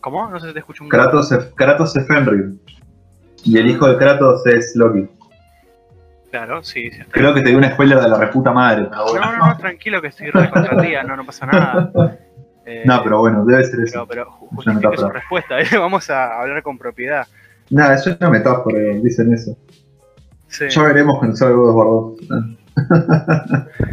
[0.00, 0.28] ¿Cómo?
[0.28, 2.54] No sé si te escucho un Kratos es, Kratos es Fenrir.
[3.44, 5.08] Y el hijo de Kratos es Loki.
[6.32, 6.90] Claro, sí.
[6.90, 8.88] sí Creo que te di una spoiler de la reputa madre.
[8.90, 9.26] Pero bueno.
[9.26, 11.92] No, no, no, tranquilo que estoy re contra el día, no, no pasa nada.
[12.66, 14.06] Eh, no, pero bueno, debe ser eso.
[14.08, 15.66] Pero, pero justifique su respuesta, ¿eh?
[15.78, 17.26] vamos a hablar con propiedad.
[17.70, 19.56] Nada, eso es una metáfora, dicen eso.
[20.48, 20.66] Sí.
[20.68, 22.44] Ya veremos cuando salga God of War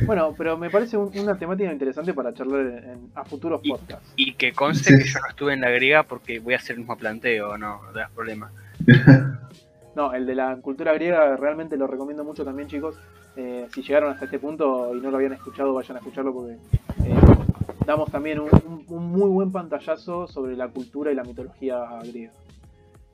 [0.06, 3.72] Bueno, pero me parece un, una temática interesante para charlar en, en, a futuros y,
[3.72, 4.14] podcasts.
[4.15, 5.03] Y que conste sí.
[5.03, 7.81] que yo no estuve en la griega porque voy a hacer el mismo planteo, no,
[7.84, 8.52] no das problema.
[9.95, 12.95] no, el de la cultura griega realmente lo recomiendo mucho también, chicos.
[13.35, 16.53] Eh, si llegaron hasta este punto y no lo habían escuchado, vayan a escucharlo porque
[17.06, 17.15] eh,
[17.85, 22.31] damos también un, un, un, muy buen pantallazo sobre la cultura y la mitología griega.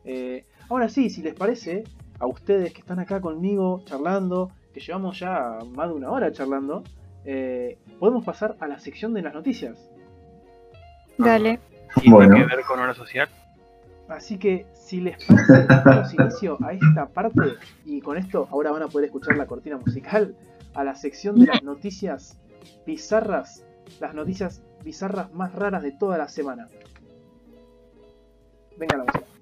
[0.06, 1.84] Eh, ahora sí, si les parece,
[2.20, 6.84] a ustedes que están acá conmigo charlando, que llevamos ya más de una hora charlando,
[7.26, 9.90] eh, podemos pasar a la sección de las noticias.
[11.18, 11.60] Dale.
[11.96, 12.36] ¿Tiene bueno.
[12.36, 13.28] que ver con hora social?
[14.08, 18.84] Así que si les parece, damos inicio a esta parte y con esto ahora van
[18.84, 20.36] a poder escuchar la cortina musical
[20.74, 22.40] a la sección de las noticias
[22.86, 23.66] bizarras,
[24.00, 26.68] las noticias bizarras más raras de toda la semana.
[28.78, 29.37] Venga la.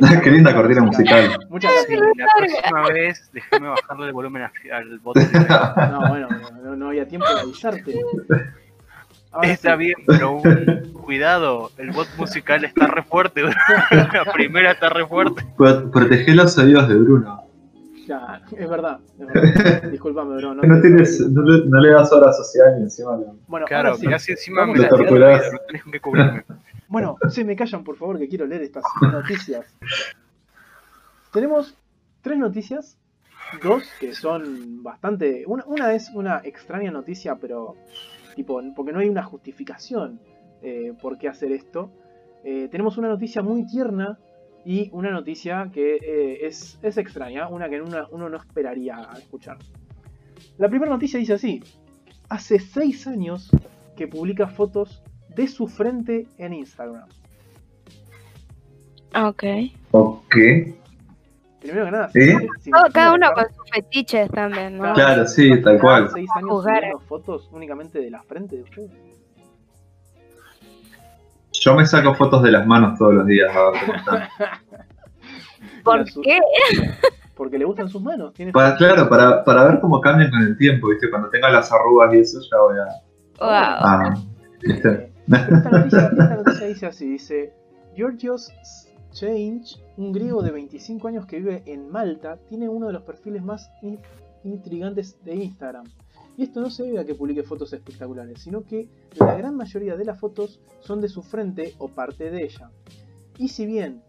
[0.22, 1.38] Qué linda cortina musical.
[1.48, 2.00] Muchas gracias.
[2.16, 5.22] La próxima vez, déjame bajarle el volumen a- al botón.
[5.90, 6.28] No, bueno,
[6.64, 8.00] no, no había tiempo de avisarte.
[9.32, 9.78] Ahora Está sí.
[9.78, 13.42] bien, pero un- cuidado, el bot musical está re fuerte.
[13.90, 15.44] La primera está re fuerte.
[15.56, 17.42] Pro- Protegé los oídos de Bruno.
[18.06, 19.82] Ya, es verdad, es verdad.
[19.90, 20.54] Disculpame, bro.
[20.54, 23.18] No, No, tienes, no, le, no le das hora social y encima
[23.48, 24.06] Bueno, Claro, sí.
[24.06, 26.44] casi encima Vamos me la rápido, no tenés con qué cubrirme.
[26.88, 29.66] Bueno, se me callan por favor que quiero leer estas noticias.
[31.32, 31.76] Tenemos
[32.22, 32.98] tres noticias,
[33.62, 35.44] dos que son bastante...
[35.46, 37.74] Una, es una extraña noticia, pero
[38.34, 40.20] tipo, porque no hay una justificación
[40.62, 41.90] eh, por qué hacer esto.
[42.44, 44.18] Eh, tenemos una noticia muy tierna
[44.64, 49.58] y una noticia que eh, es, es extraña, una que uno no esperaría escuchar.
[50.58, 51.62] La primera noticia dice así,
[52.28, 53.50] hace seis años
[53.96, 55.02] que publica fotos
[55.36, 57.06] de su frente en Instagram.
[59.14, 59.44] Ok.
[59.92, 60.34] Ok.
[61.60, 64.92] Primero que nada, imagina cada uno con sus fetiches también, ¿no?
[64.94, 65.26] Claro.
[65.26, 66.08] Sí, tal cual.
[66.12, 66.82] seis años Jugar.
[67.08, 68.90] fotos únicamente de la frente de ustedes.
[71.52, 73.50] Yo me saco fotos de las manos todos los días.
[75.84, 76.38] ¿Por qué?
[77.34, 78.32] Porque le gustan sus manos.
[78.52, 81.10] Para, claro, para, para ver cómo cambian con el tiempo, ¿viste?
[81.10, 82.86] Cuando tenga las arrugas y eso, ya voy a.
[83.38, 83.48] Wow.
[83.50, 84.14] a-
[84.62, 85.12] ¿viste?
[85.26, 87.52] Esta, noticia, esta noticia dice así, dice
[87.94, 88.52] Georgios
[89.12, 93.42] Change, un griego de 25 años que vive en Malta, tiene uno de los perfiles
[93.42, 93.98] más in-
[94.44, 95.84] intrigantes de Instagram.
[96.36, 98.88] Y esto no se debe a que publique fotos espectaculares, sino que
[99.18, 102.70] la gran mayoría de las fotos son de su frente o parte de ella.
[103.38, 104.02] Y si bien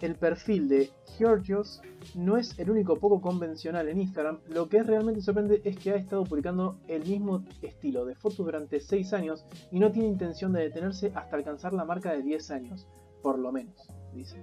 [0.00, 1.80] el perfil de Georgios
[2.14, 5.96] no es el único poco convencional en Instagram, lo que realmente sorprendente es que ha
[5.96, 10.62] estado publicando el mismo estilo de fotos durante 6 años y no tiene intención de
[10.62, 12.86] detenerse hasta alcanzar la marca de 10 años,
[13.22, 14.36] por lo menos, dice.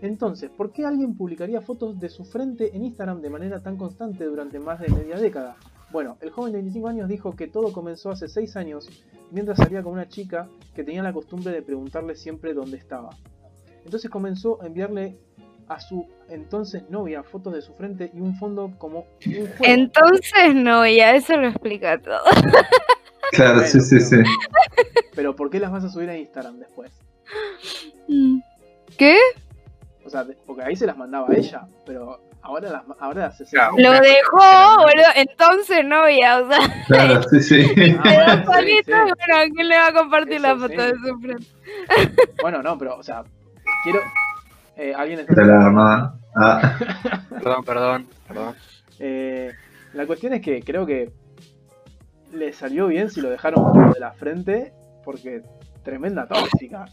[0.00, 4.24] Entonces, ¿por qué alguien publicaría fotos de su frente en Instagram de manera tan constante
[4.24, 5.56] durante más de media década?
[5.92, 8.88] Bueno, el joven de 25 años dijo que todo comenzó hace 6 años
[9.30, 13.10] mientras salía con una chica que tenía la costumbre de preguntarle siempre dónde estaba.
[13.84, 15.16] Entonces comenzó a enviarle
[15.68, 19.56] a su entonces novia fotos de su frente y un fondo como un juego.
[19.60, 22.20] Entonces no, ya eso lo explica todo.
[23.32, 24.16] Claro, sí, sí, sí.
[25.14, 26.90] Pero ¿por qué las vas a subir a Instagram después?
[28.06, 28.40] Mm.
[28.98, 29.16] ¿Qué?
[30.04, 33.50] O sea, porque ahí se las mandaba a ella, pero ahora las ahora las hace
[33.50, 33.74] Claro.
[33.78, 35.06] Lo dejó, boludo.
[35.14, 37.96] Entonces no, ya, o sea, Claro, sí, sí.
[38.04, 40.76] Ah, bueno, sí, bueno, ¿a quién le va a compartir Eso la foto sí.
[40.76, 41.46] de su frente?
[42.42, 43.24] Bueno, no, pero, o sea,
[43.82, 44.00] quiero.
[44.76, 45.34] eh, alguien está.
[45.34, 46.14] De la armada.
[46.36, 46.76] Ah,
[47.30, 48.54] Perdón, perdón, perdón.
[48.98, 49.50] Eh,
[49.94, 51.12] la cuestión es que creo que
[52.32, 54.72] le salió bien si lo dejaron de la frente,
[55.04, 55.42] porque
[55.84, 56.86] tremenda tóxica.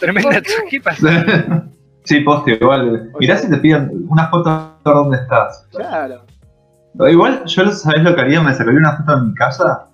[0.00, 0.40] Tremenda,
[0.70, 1.66] ¿qué pasa?
[2.04, 3.10] sí, poste, igual.
[3.18, 5.66] Mirá si te piden una foto de dónde estás.
[5.70, 6.24] Claro.
[7.08, 8.40] Igual, yo, ¿sabés lo que haría?
[8.40, 9.88] Me sacaría una foto en mi casa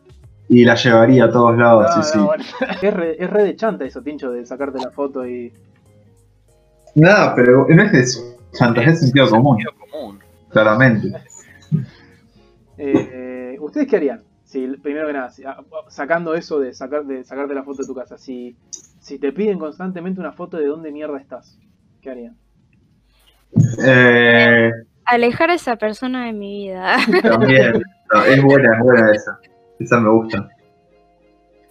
[0.50, 2.26] y la llevaría a todos lados, No, sí, no, sí.
[2.26, 2.44] bueno.
[2.82, 5.52] es, re, es re de chanta eso, Tincho, de sacarte la foto y.
[6.96, 8.20] Nada, pero no es de eso.
[8.52, 10.18] chantaje es sentido común, Sentido común.
[10.50, 11.08] claramente.
[12.82, 14.22] Eh, ¿Ustedes qué harían?
[14.44, 15.58] Si, primero que nada, si- a-
[15.88, 18.56] sacando eso de, sacar, de sacarte la foto de tu casa, si,
[19.00, 21.58] si te piden constantemente una foto de dónde mierda estás,
[22.00, 22.36] ¿qué harían?
[23.84, 24.70] Eh,
[25.04, 26.96] Alejar a esa persona de mi vida.
[27.22, 27.82] también.
[28.12, 29.38] No, es buena, es buena esa.
[29.80, 30.48] Esa me gusta.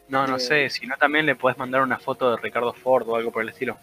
[0.10, 3.16] No, no sé, si no también le puedes mandar una foto de Ricardo Ford o
[3.16, 3.78] algo por el estilo.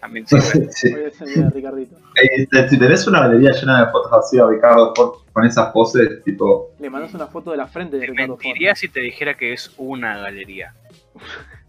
[0.00, 0.68] También sirve.
[0.70, 0.94] Sí.
[0.94, 1.96] Hoy es el día de Ricardito.
[2.14, 5.72] Eh, te- si tenés una galería llena de fotos así a Ricardo Ford con esas
[5.72, 6.70] poses, tipo.
[6.78, 8.44] Le mandas una foto de la frente de Te Ricardo Ford.
[8.44, 10.72] mentiría si te dijera que es una galería.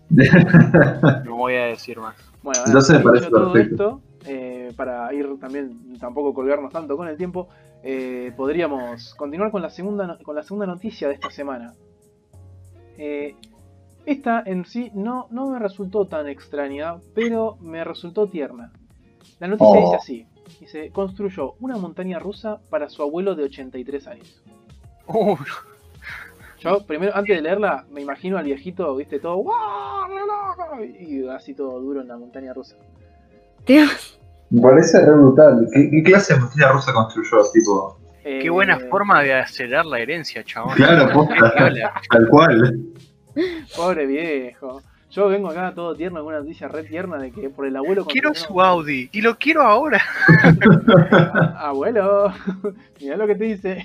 [1.26, 2.16] No voy a decir más.
[2.41, 3.74] Bueno, Entonces me parece todo perfecto.
[3.74, 7.48] esto, eh, para ir también, tampoco colgarnos tanto con el tiempo,
[7.84, 11.74] eh, podríamos continuar con la segunda con la segunda noticia de esta semana.
[12.98, 13.36] Eh,
[14.06, 18.72] esta en sí no, no me resultó tan extraña, pero me resultó tierna.
[19.40, 19.82] La noticia Oh.
[19.86, 20.28] dice así.
[20.60, 24.44] Dice, construyó una montaña rusa para su abuelo de 83 años.
[26.60, 29.46] Yo, primero, antes de leerla, me imagino al viejito, viste, todo,
[31.00, 32.76] y así todo duro en la montaña rusa.
[33.65, 34.19] Dios.
[34.49, 35.68] Me parece re brutal.
[35.73, 37.38] ¿Qué, qué clase de montaña rusa construyó?
[37.53, 40.76] Tipo, Eh, Qué buena forma de acelerar la herencia, chabón.
[40.76, 41.53] Claro, posta.
[42.10, 42.80] Tal cual.
[43.76, 44.81] Pobre viejo.
[45.11, 48.06] Yo vengo acá todo tierno con una noticia re tierna de que por el abuelo
[48.06, 49.99] Quiero su Audi y lo quiero ahora.
[50.44, 52.31] Ah, Abuelo,
[53.02, 53.84] mira lo que te dice.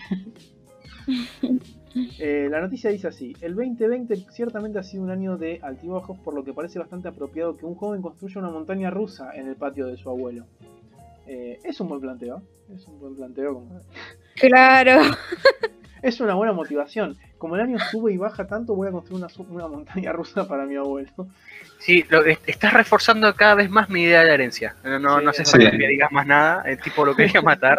[2.18, 6.34] Eh, la noticia dice así: El 2020 ciertamente ha sido un año de altibajos, por
[6.34, 9.86] lo que parece bastante apropiado que un joven construya una montaña rusa en el patio
[9.86, 10.44] de su abuelo.
[11.26, 12.42] Eh, es un buen planteo.
[12.74, 13.54] Es un buen planteo.
[13.54, 13.80] como-
[14.36, 15.00] Claro.
[16.02, 17.16] Es una buena motivación.
[17.38, 20.76] Como el año sube y baja tanto, voy a construir una, montaña rusa para mi
[20.76, 21.08] abuelo.
[21.78, 24.76] Sí, lo- estás reforzando cada vez más mi idea de la herencia.
[24.84, 25.78] No, no, Sí, no falta verdad.
[25.78, 26.62] que digas más nada.
[26.66, 27.78] El tipo lo quería matar.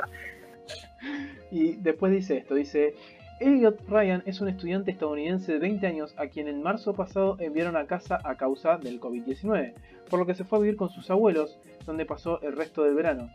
[1.51, 2.95] Y después dice esto, dice,
[3.39, 7.75] Elliot Ryan es un estudiante estadounidense de 20 años a quien en marzo pasado enviaron
[7.75, 9.73] a casa a causa del COVID-19,
[10.09, 12.95] por lo que se fue a vivir con sus abuelos, donde pasó el resto del
[12.95, 13.29] verano.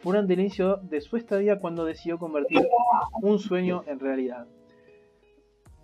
[0.00, 2.68] Fue durante el inicio de su estadía cuando decidió convertir
[3.22, 4.46] un sueño en realidad.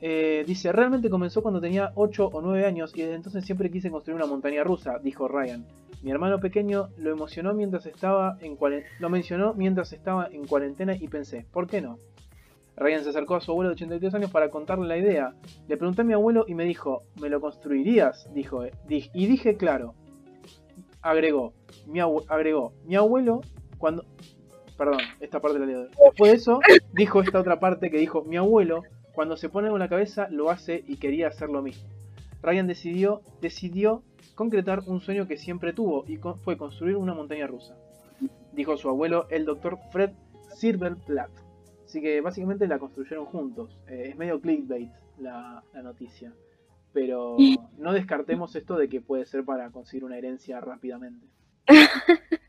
[0.03, 3.91] Eh, dice, realmente comenzó cuando tenía 8 o 9 años y desde entonces siempre quise
[3.91, 5.65] construir una montaña rusa, dijo Ryan.
[6.03, 8.59] Mi hermano pequeño lo emocionó mientras estaba en
[8.99, 11.99] lo mencionó mientras estaba en cuarentena y pensé, ¿por qué no?
[12.77, 15.35] Ryan se acercó a su abuelo de 83 años para contarle la idea.
[15.69, 18.29] Le pregunté a mi abuelo y me dijo, ¿me lo construirías?
[18.35, 19.95] Dijo, eh, y dije, claro.
[21.03, 21.53] Agregó,
[21.87, 22.01] mi,
[22.87, 23.41] mi abuelo
[23.79, 24.05] cuando...
[24.79, 25.87] Perdón, esta parte la leo.
[26.05, 26.61] Después de eso,
[26.93, 28.83] dijo esta otra parte que dijo, mi abuelo
[29.15, 31.89] cuando se pone en la cabeza lo hace y quería hacer lo mismo.
[32.43, 34.03] Ryan decidió, decidió
[34.35, 37.77] concretar un sueño que siempre tuvo y fue construir una montaña rusa.
[38.53, 40.11] Dijo su abuelo, el doctor Fred
[40.55, 41.31] Silverplatt.
[41.93, 43.79] Así que básicamente la construyeron juntos.
[43.87, 44.89] Eh, es medio clickbait
[45.19, 46.33] la, la noticia.
[46.95, 47.37] Pero
[47.77, 51.27] no descartemos esto de que puede ser para conseguir una herencia rápidamente.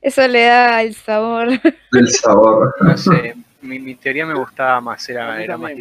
[0.00, 1.48] Eso le da el sabor.
[1.90, 2.72] Del sabor.
[2.80, 5.72] No sé, mi, mi teoría me gustaba más, era, era más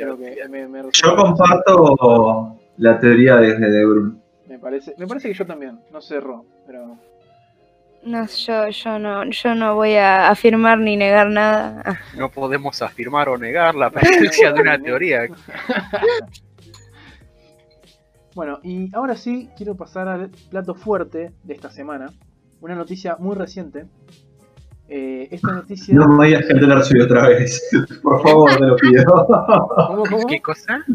[0.49, 4.19] me, me Yo comparto la teoría desde De Bruyne.
[4.47, 5.79] me parece, me parece que yo también.
[5.91, 6.97] No cerró, pero
[8.05, 11.99] No, yo, yo no, yo no voy a afirmar ni negar nada.
[12.15, 15.27] No podemos afirmar o negar la presencia de una teoría.
[18.35, 22.11] Bueno, y ahora sí quiero pasar al plato fuerte de esta semana.
[22.61, 23.87] Una noticia muy reciente.
[24.87, 25.95] Eh, esta noticia.
[25.95, 27.69] No me digas que Teller subió otra vez.
[28.03, 29.03] Por favor, te lo pido.
[29.87, 30.27] ¿Cómo, cómo?
[30.27, 30.85] ¿Qué cosa?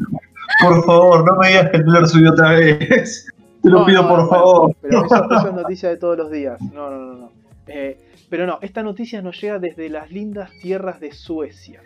[0.63, 3.27] Por favor, no me digas que Teller subió otra vez.
[3.63, 4.77] Te lo No, pido, no, por no, favor.
[4.81, 6.61] Pero eso, eso es noticia de todos los días.
[6.73, 7.15] No, no, no.
[7.15, 7.33] no.
[7.67, 11.83] Eh, pero no, esta noticia nos llega desde las lindas tierras de Suecia.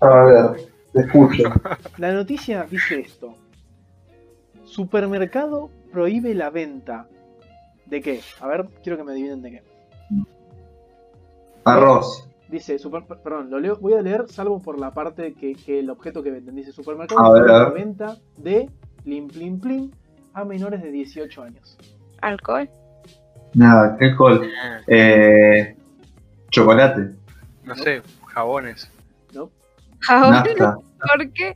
[0.00, 1.44] A ver, te escucho.
[1.98, 3.34] La noticia dice esto.
[4.64, 7.08] Supermercado prohíbe la venta.
[7.86, 8.20] ¿De qué?
[8.40, 9.62] A ver, quiero que me adivinen de qué.
[11.64, 12.28] Arroz.
[12.48, 15.90] Dice, super, perdón, lo leo, voy a leer salvo por la parte que, que el
[15.90, 16.54] objeto que venden.
[16.54, 18.70] Dice, supermercado A ver, prohíbe a la venta de
[19.06, 19.90] plim plim plim
[20.34, 21.78] a menores de 18 años.
[22.20, 22.68] ¿Alcohol?
[23.54, 24.42] Nada, qué alcohol.
[24.62, 25.76] Ah, Eh,
[26.50, 27.12] chocolate.
[27.64, 28.90] No sé, jabones.
[29.32, 29.50] ¿No?
[30.08, 30.76] Nafta.
[30.76, 31.54] ¿Por qué?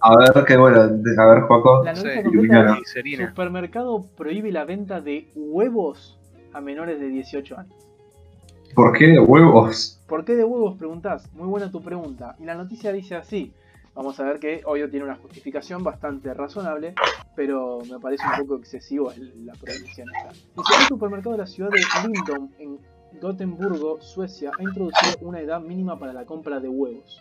[0.00, 0.88] A ver, qué bueno.
[0.88, 1.84] de- A ver, Joaco.
[1.84, 3.28] La No noticia completa es, glicerina.
[3.28, 6.18] Supermercado prohíbe la venta de huevos
[6.54, 7.74] a menores de 18 años.
[8.74, 10.02] ¿Por qué huevos?
[10.08, 11.30] ¿Por qué de huevos preguntás?
[11.34, 12.34] Muy buena tu pregunta.
[12.40, 13.52] Y la noticia dice así.
[13.94, 16.94] Vamos a ver que obvio tiene una justificación bastante razonable,
[17.36, 20.30] pero me parece un poco excesivo el- la prohibición esta.
[20.32, 21.78] Dice, un supermercado de la ciudad de
[22.08, 22.78] Lindom, en
[23.20, 27.20] Gotemburgo, Suecia, ha introducido una edad mínima para la compra de huevos.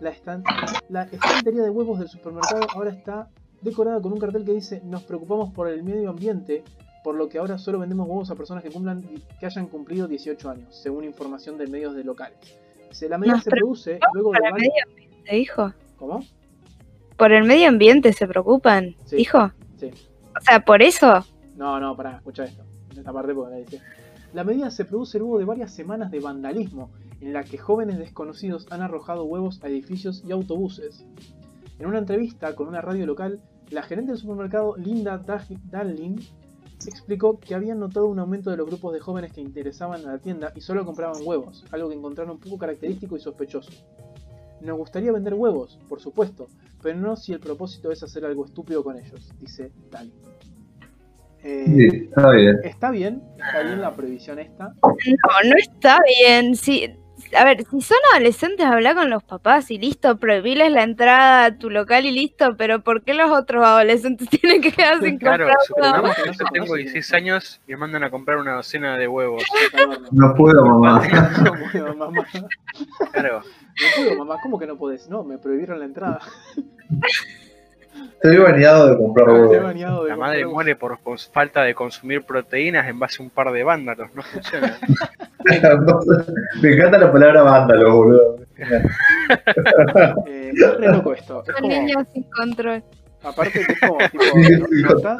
[0.00, 0.42] La, estan-
[0.90, 3.28] la estantería de huevos del supermercado ahora está
[3.62, 6.62] decorada con un cartel que dice nos preocupamos por el medio ambiente,
[7.02, 9.02] por lo que ahora solo vendemos huevos a personas que cumplan
[9.40, 12.38] que hayan cumplido 18 años, según información de medios de locales.
[12.90, 14.74] Dice, la medida se produce luego de ¿Por el varios...
[14.94, 15.72] medio dijo?
[15.98, 16.24] ¿Cómo?
[17.16, 18.96] ¿Por el medio ambiente se preocupan?
[19.04, 19.16] Sí.
[19.16, 19.52] ¿Dijo?
[19.76, 19.90] Sí.
[20.36, 21.24] O sea, ¿por eso?
[21.56, 22.64] No, no, pará, escucha esto.
[22.96, 23.80] Esta parte porque la dice.
[24.32, 26.90] La medida se produce luego de varias semanas de vandalismo,
[27.20, 31.06] en la que jóvenes desconocidos han arrojado huevos a edificios y autobuses.
[31.78, 33.40] En una entrevista con una radio local,
[33.70, 35.20] la gerente del supermercado Linda
[35.70, 36.16] Darling
[36.86, 40.18] explicó que habían notado un aumento de los grupos de jóvenes que interesaban a la
[40.18, 43.72] tienda y solo compraban huevos, algo que encontraron poco característico y sospechoso.
[44.60, 46.48] Nos gustaría vender huevos, por supuesto,
[46.82, 50.12] pero no si el propósito es hacer algo estúpido con ellos, dice Darling.
[51.42, 52.60] Eh, Sí, está bien.
[52.64, 54.74] Está bien, está bien la prohibición esta.
[54.82, 56.56] No, no está bien.
[56.56, 56.88] Sí,
[57.36, 61.58] A ver, si son adolescentes, habla con los papás y listo, prohibirles la entrada a
[61.58, 65.44] tu local y listo, pero ¿por qué los otros adolescentes tienen que quedar sin Claro,
[65.46, 66.36] comprar supongamos huevos?
[66.36, 69.42] que yo tengo 16 años y me mandan a comprar una docena de huevos.
[70.12, 71.02] No puedo, mamá.
[71.42, 72.26] No puedo, mamá.
[73.12, 74.36] Claro, No puedo, mamá.
[74.42, 75.08] ¿Cómo que no podés?
[75.08, 76.20] No, me prohibieron la entrada.
[77.94, 79.62] Estoy baneado de comprar Estoy huevos.
[79.64, 80.98] baneado de la madre muere por
[81.32, 84.08] falta de consumir proteínas en base a un par de vándalos.
[84.14, 84.76] No funciona.
[86.62, 88.36] Me encanta la palabra vándalo, boludo.
[90.26, 91.40] Eh, es re loco esto.
[91.40, 92.82] Es Son como, niños sin control.
[93.22, 95.18] aparte que es como, tipo, notás,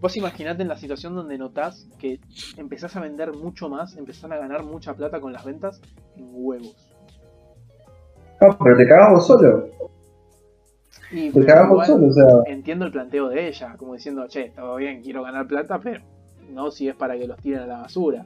[0.00, 2.20] vos imaginate en la situación donde notás que
[2.56, 5.80] empezás a vender mucho más, empezás a ganar mucha plata con las ventas
[6.16, 6.90] en huevos.
[8.40, 9.68] No, pero te cagamos solo.
[11.12, 12.52] Y Te pero cagamos igual solo, o sea.
[12.52, 16.00] entiendo el planteo de ella, como diciendo, che, todo bien, quiero ganar plata, pero
[16.50, 18.24] no si es para que los tiren a la basura.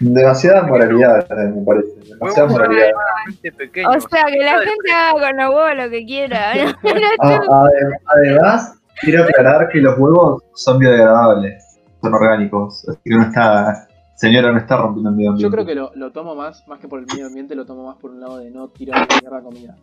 [0.00, 1.88] Demasiada moralidad, eh, me parece.
[2.08, 2.86] Demasiada Huevos moralidad.
[2.88, 3.96] relativamente pequeños.
[4.04, 6.52] O sea, que la gente haga con los huevos lo que quiera.
[7.20, 12.88] Ah, ade- además, quiero aclarar que los huevos son biodegradables, son orgánicos.
[12.88, 13.86] Así que no está.
[14.16, 15.48] Señora, no está rompiendo el medio ambiente.
[15.48, 17.86] Yo creo que lo, lo tomo más, más que por el medio ambiente, lo tomo
[17.86, 19.76] más por un lado de no tirar mierda comida.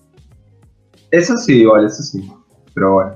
[1.11, 2.31] Eso sí, igual, eso sí.
[2.73, 3.15] Pero bueno,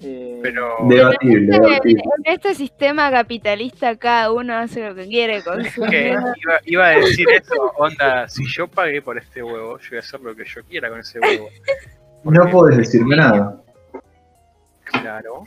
[0.00, 2.02] Eh, Pero debatible, En debatible.
[2.24, 6.86] en este sistema capitalista cada uno hace lo que quiere con su que iba, iba
[6.86, 10.36] a decir eso, onda, si yo pagué por este huevo, yo voy a hacer lo
[10.36, 11.48] que yo quiera con ese huevo.
[12.22, 13.60] No podés decirme nada.
[14.84, 15.42] Claro.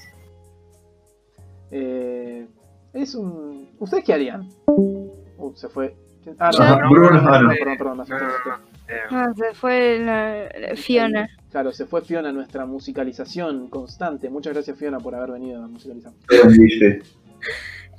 [1.71, 2.45] eh,
[2.93, 3.69] es un.
[3.79, 4.49] ¿Ustedes qué harían?
[4.67, 5.95] Uh, se fue.
[6.39, 7.49] Ah, no, no, perdón, no.
[7.49, 8.49] perdón, perdón, me No, asusté, me no, asusté.
[8.49, 8.70] no.
[8.91, 11.29] Eh, Ah, se fue la- la Fiona.
[11.49, 14.29] Claro, se fue Fiona, nuestra musicalización constante.
[14.29, 16.11] Muchas gracias, Fiona, por haber venido a musicalizar.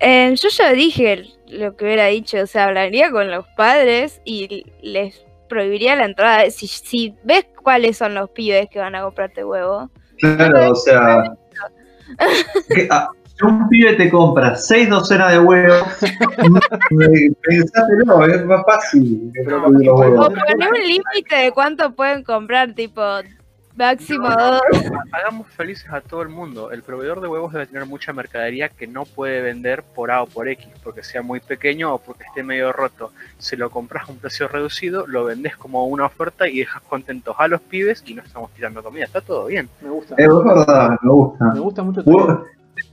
[0.01, 4.64] Eh, yo ya dije lo que hubiera dicho, o sea, hablaría con los padres y
[4.82, 6.51] les prohibiría la entrada.
[6.51, 11.24] Si, si ves cuáles son los pibes que van a comprarte huevo, Claro, o sea.
[12.74, 13.09] que, ah,
[13.43, 15.82] un pibe te compra seis docenas de huevos,
[17.43, 19.32] pensátelo, es más fácil.
[19.48, 23.02] o poner un límite de cuánto pueden comprar, tipo
[23.77, 24.60] máximo dos.
[25.12, 26.70] hagamos felices a todo el mundo.
[26.70, 30.27] El proveedor de huevos debe tener mucha mercadería que no puede vender por A o
[30.27, 33.12] por X, porque sea muy pequeño o porque esté medio roto.
[33.39, 37.36] Si lo compras a un precio reducido, lo vendes como una oferta y dejas contentos
[37.39, 39.05] a los pibes y no estamos tirando comida.
[39.05, 39.69] Está todo bien.
[39.81, 40.14] Me gusta.
[40.19, 41.44] Es verdad, me gusta.
[41.55, 42.02] Me gusta mucho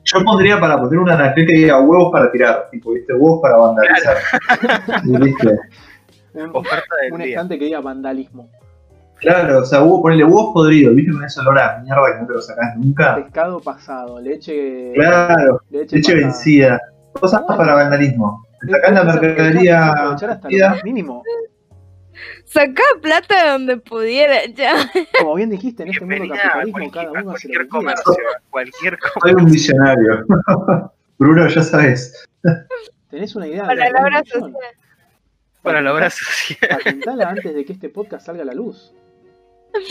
[0.04, 3.14] Yo pondría para poner una anaquel que diga huevos para tirar, tipo, ¿viste?
[3.14, 4.18] Huevos para vandalizar.
[5.06, 5.50] Y listo.
[6.34, 7.30] un, Oferta del un día.
[7.30, 8.50] estante que diga vandalismo.
[9.18, 11.12] Claro, o sea, huevo, ponele huevos podridos, ¿viste?
[11.12, 13.16] Con ese olor a mierda que no te lo sacás nunca.
[13.16, 14.94] Pescado pasado, leche.
[14.96, 16.82] Claro, leche, vencida.
[17.14, 18.46] Cosas para vandalismo.
[18.70, 21.24] Sacás la mercadería hasta lo mínimo.
[22.46, 24.76] Sacá plata de donde pudiera, ya.
[25.20, 27.70] Como bien dijiste, en este mundo Bienvenida capitalismo cada uno hace cualquier lo que quiera.
[27.70, 28.24] comercio.
[28.50, 29.46] Cualquier Soy comercio.
[29.46, 30.26] un visionario.
[31.20, 32.26] Bruno, ya sabes.
[33.10, 33.66] Tenés una idea.
[33.66, 34.54] Para de la obra social.
[35.62, 36.70] Para la obra social.
[36.84, 38.94] Patentala antes de que este podcast salga a la luz.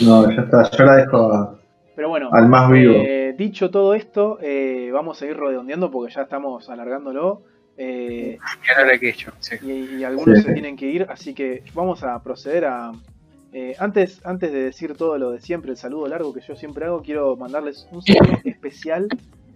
[0.01, 0.69] No, ya está.
[0.71, 1.59] Yo la dejo a-
[1.95, 2.93] Pero bueno, al más vivo.
[2.95, 7.43] eh, dicho todo esto, eh, vamos a ir redondeando porque ya estamos alargándolo.
[7.81, 8.37] Eh.
[9.39, 9.55] Sí.
[9.61, 10.43] y, y algunos Sí.
[10.45, 12.91] se tienen que ir, así que vamos a proceder a...
[13.53, 16.85] eh, antes, antes de decir todo lo de siempre, el saludo largo que yo siempre
[16.85, 19.07] hago, quiero mandarles un saludo especial.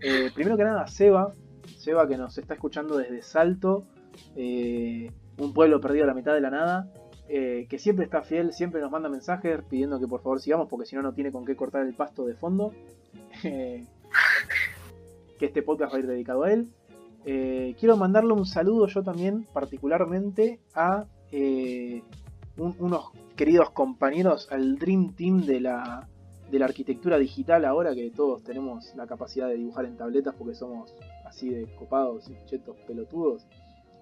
[0.01, 1.33] eh, primero que nada a Seba,
[1.77, 3.83] Seba que nos está escuchando desde Salto,
[4.35, 6.87] eh, un pueblo perdido a la mitad de la nada,
[7.29, 10.85] eh, que siempre está fiel, siempre nos manda mensajes pidiendo que por favor sigamos, porque
[10.85, 12.73] si no, no tiene con qué cortar el pasto de fondo.
[13.43, 13.83] Eh,
[15.39, 16.67] que este podcast va a ir dedicado a él.
[17.25, 22.03] Eh, quiero mandarle un saludo yo también, particularmente a eh,
[22.57, 23.05] un- unos
[23.35, 26.07] queridos compañeros, al Dream Team de la,
[26.51, 30.53] de la arquitectura digital, ahora que todos tenemos la capacidad de dibujar en tabletas porque
[30.53, 30.93] somos
[31.25, 33.47] así de copados y chetos pelotudos.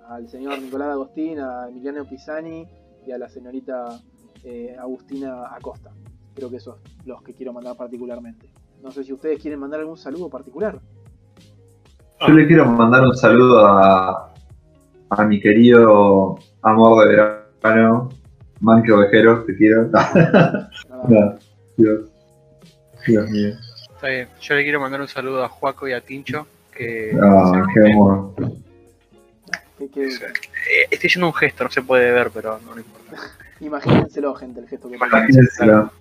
[0.07, 2.67] Al señor Nicolás Agostín, a Emiliano Pisani
[3.05, 4.01] y a la señorita
[4.43, 5.91] eh, Agustina Acosta.
[6.33, 8.49] Creo que esos los que quiero mandar particularmente.
[8.81, 10.81] No sé si ustedes quieren mandar algún saludo particular.
[12.27, 14.31] Yo le quiero mandar un saludo a,
[15.09, 18.09] a mi querido amor de verano,
[18.59, 19.87] Manque Ovejero, te quiero.
[19.87, 20.69] Nada.
[21.07, 21.35] No,
[21.77, 22.11] Dios.
[23.07, 23.55] Dios mío.
[23.95, 24.27] Está bien.
[24.39, 26.45] Yo le quiero mandar un saludo a Juaco y a Tincho.
[26.71, 28.35] Que Ah, qué amor.
[28.35, 33.17] Que- Eh, estoy haciendo un gesto, no se puede ver, pero no, no importa.
[33.61, 34.95] imagínenselo, gente, el gesto que.
[34.97, 35.91] Imagínenselo.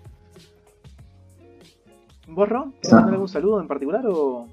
[2.28, 2.72] ¿Vos, Ron?
[2.72, 2.97] ¿Querés Ah.
[2.97, 4.47] mandar algún saludo en particular o...?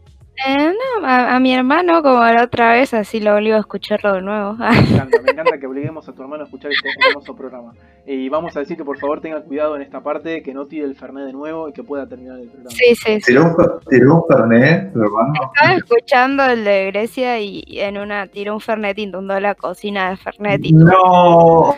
[0.46, 4.14] Eh, no, a, a mi hermano como la otra vez, así lo obligo a escucharlo
[4.14, 4.54] de nuevo.
[4.54, 7.74] Me encanta, me encanta que obliguemos a tu hermano a escuchar este hermoso programa.
[8.06, 10.86] Y vamos a decir que por favor tenga cuidado en esta parte, que no tire
[10.86, 12.70] el Fernet de nuevo y que pueda terminar el programa.
[12.70, 13.22] Sí, sí, sí.
[13.26, 15.34] Tiró un, fer- tiró un Fernet, tu hermano.
[15.56, 20.18] Estaba escuchando el de Grecia y en una tiró un Fernet, inundó la cocina de
[20.18, 21.76] Fernet y No.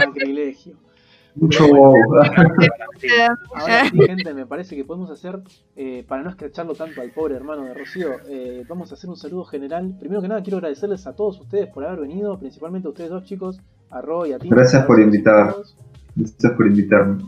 [0.00, 0.74] Sacrilegio.
[1.34, 1.94] Mucho wow.
[3.54, 5.40] Ahora sí, gente, me parece que podemos hacer,
[5.76, 9.16] eh, para no escracharlo tanto al pobre hermano de Rocío, eh, vamos a hacer un
[9.16, 9.96] saludo general.
[9.98, 13.24] Primero que nada, quiero agradecerles a todos ustedes por haber venido, principalmente a ustedes dos
[13.24, 14.50] chicos, a Ro y a Tim.
[14.50, 15.54] Gracias por invitar.
[16.14, 17.24] Gracias por invitarme.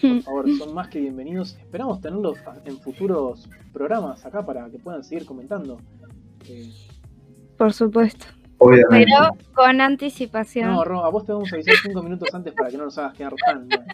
[0.00, 1.58] Por favor, son más que bienvenidos.
[1.60, 5.78] Esperamos tenerlos en futuros programas acá para que puedan seguir comentando.
[6.48, 6.70] Eh,
[7.58, 8.26] por supuesto.
[8.60, 9.10] Obviamente.
[9.12, 10.68] Pero con anticipación.
[10.70, 12.96] no, Ro, a vos te vamos a avisar cinco minutos antes para que no nos
[12.98, 13.86] hagas quedar tan mal.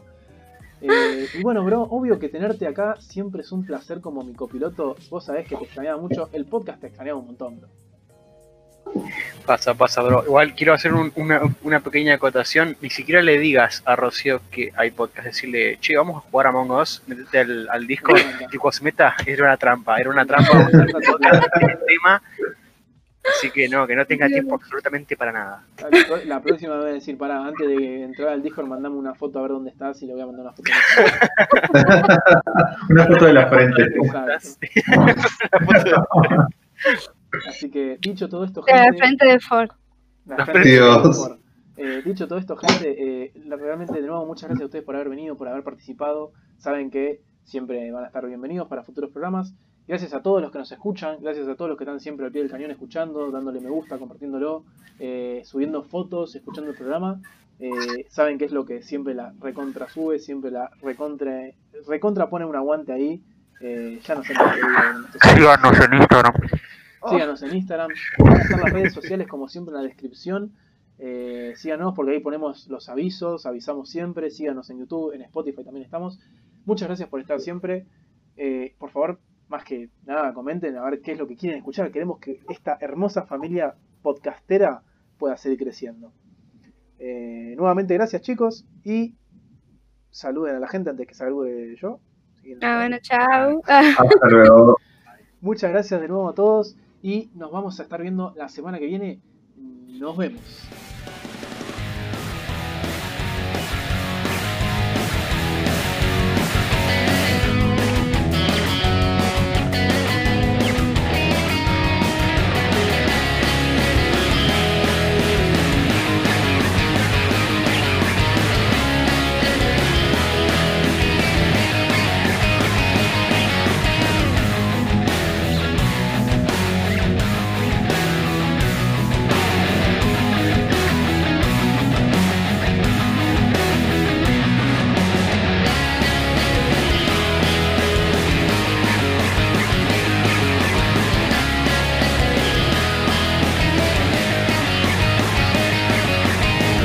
[0.82, 4.96] Eh, y bueno, bro, obvio que tenerte acá siempre es un placer como mi copiloto.
[5.08, 6.28] Vos sabés que te extrañaba mucho.
[6.32, 7.68] El podcast te extrañaba un montón, bro.
[9.46, 10.22] Pasa, pasa, bro.
[10.26, 12.76] Igual quiero hacer un- una, una pequeña acotación.
[12.80, 15.26] Ni siquiera le digas a Rocío que hay podcast.
[15.26, 17.02] Decirle, che, vamos a jugar a Among Us.
[17.06, 18.12] Metete al, al disco.
[18.52, 19.96] Y cuando se meta, era una trampa.
[19.98, 20.68] Era una trampa.
[21.86, 22.22] Tema.
[23.34, 25.64] Así que no, que no tenga tiempo absolutamente para nada.
[26.26, 29.38] La- próxima me voy a decir, pará, antes de entrar al Discord, mandame una foto
[29.38, 30.70] a ver dónde estás y le voy a mandar una foto.
[32.90, 33.82] Una foto de la frente.
[37.48, 38.98] Así que, dicho todo esto, De la gente.
[38.98, 39.70] frente de Ford.
[40.26, 41.02] La frente, Dios.
[41.02, 41.38] por favor.
[41.76, 42.94] Eh, dicho todo esto, gente,
[43.24, 46.32] eh, realmente de nuevo muchas gracias a ustedes por haber venido, por haber participado.
[46.56, 49.54] Saben que siempre van a estar bienvenidos para futuros programas.
[49.88, 52.32] Gracias a todos los que nos escuchan, gracias a todos los que están siempre al
[52.32, 54.64] pie del cañón escuchando, dándole me gusta, compartiéndolo,
[54.98, 57.20] eh, subiendo fotos, escuchando el programa.
[57.60, 61.50] Eh, saben que es lo que siempre la recontra sube, siempre la recontra,
[61.86, 63.22] recontra pone un aguante ahí.
[63.60, 64.60] Eh, ya no sé más qué
[65.34, 66.34] digo en estos Síganos en Instagram.
[67.08, 67.90] Síganos en Instagram.
[68.18, 70.52] Van a estar las redes sociales como siempre en la descripción.
[70.98, 74.30] Eh, síganos porque ahí ponemos los avisos, avisamos siempre.
[74.30, 76.18] Síganos en YouTube, en Spotify también estamos.
[76.64, 77.86] Muchas gracias por estar siempre.
[78.36, 79.18] Eh, por favor,
[79.48, 81.90] más que nada, comenten a ver qué es lo que quieren escuchar.
[81.90, 84.82] Queremos que esta hermosa familia podcastera
[85.18, 86.12] pueda seguir creciendo.
[86.98, 89.14] Eh, nuevamente, gracias chicos y
[90.10, 92.00] saluden a la gente antes que salude yo.
[92.62, 93.60] Ah, bueno, chao.
[93.66, 94.76] Hasta luego.
[95.40, 98.86] Muchas gracias de nuevo a todos y nos vamos a estar viendo la semana que
[98.86, 99.20] viene.
[99.56, 100.95] Nos vemos.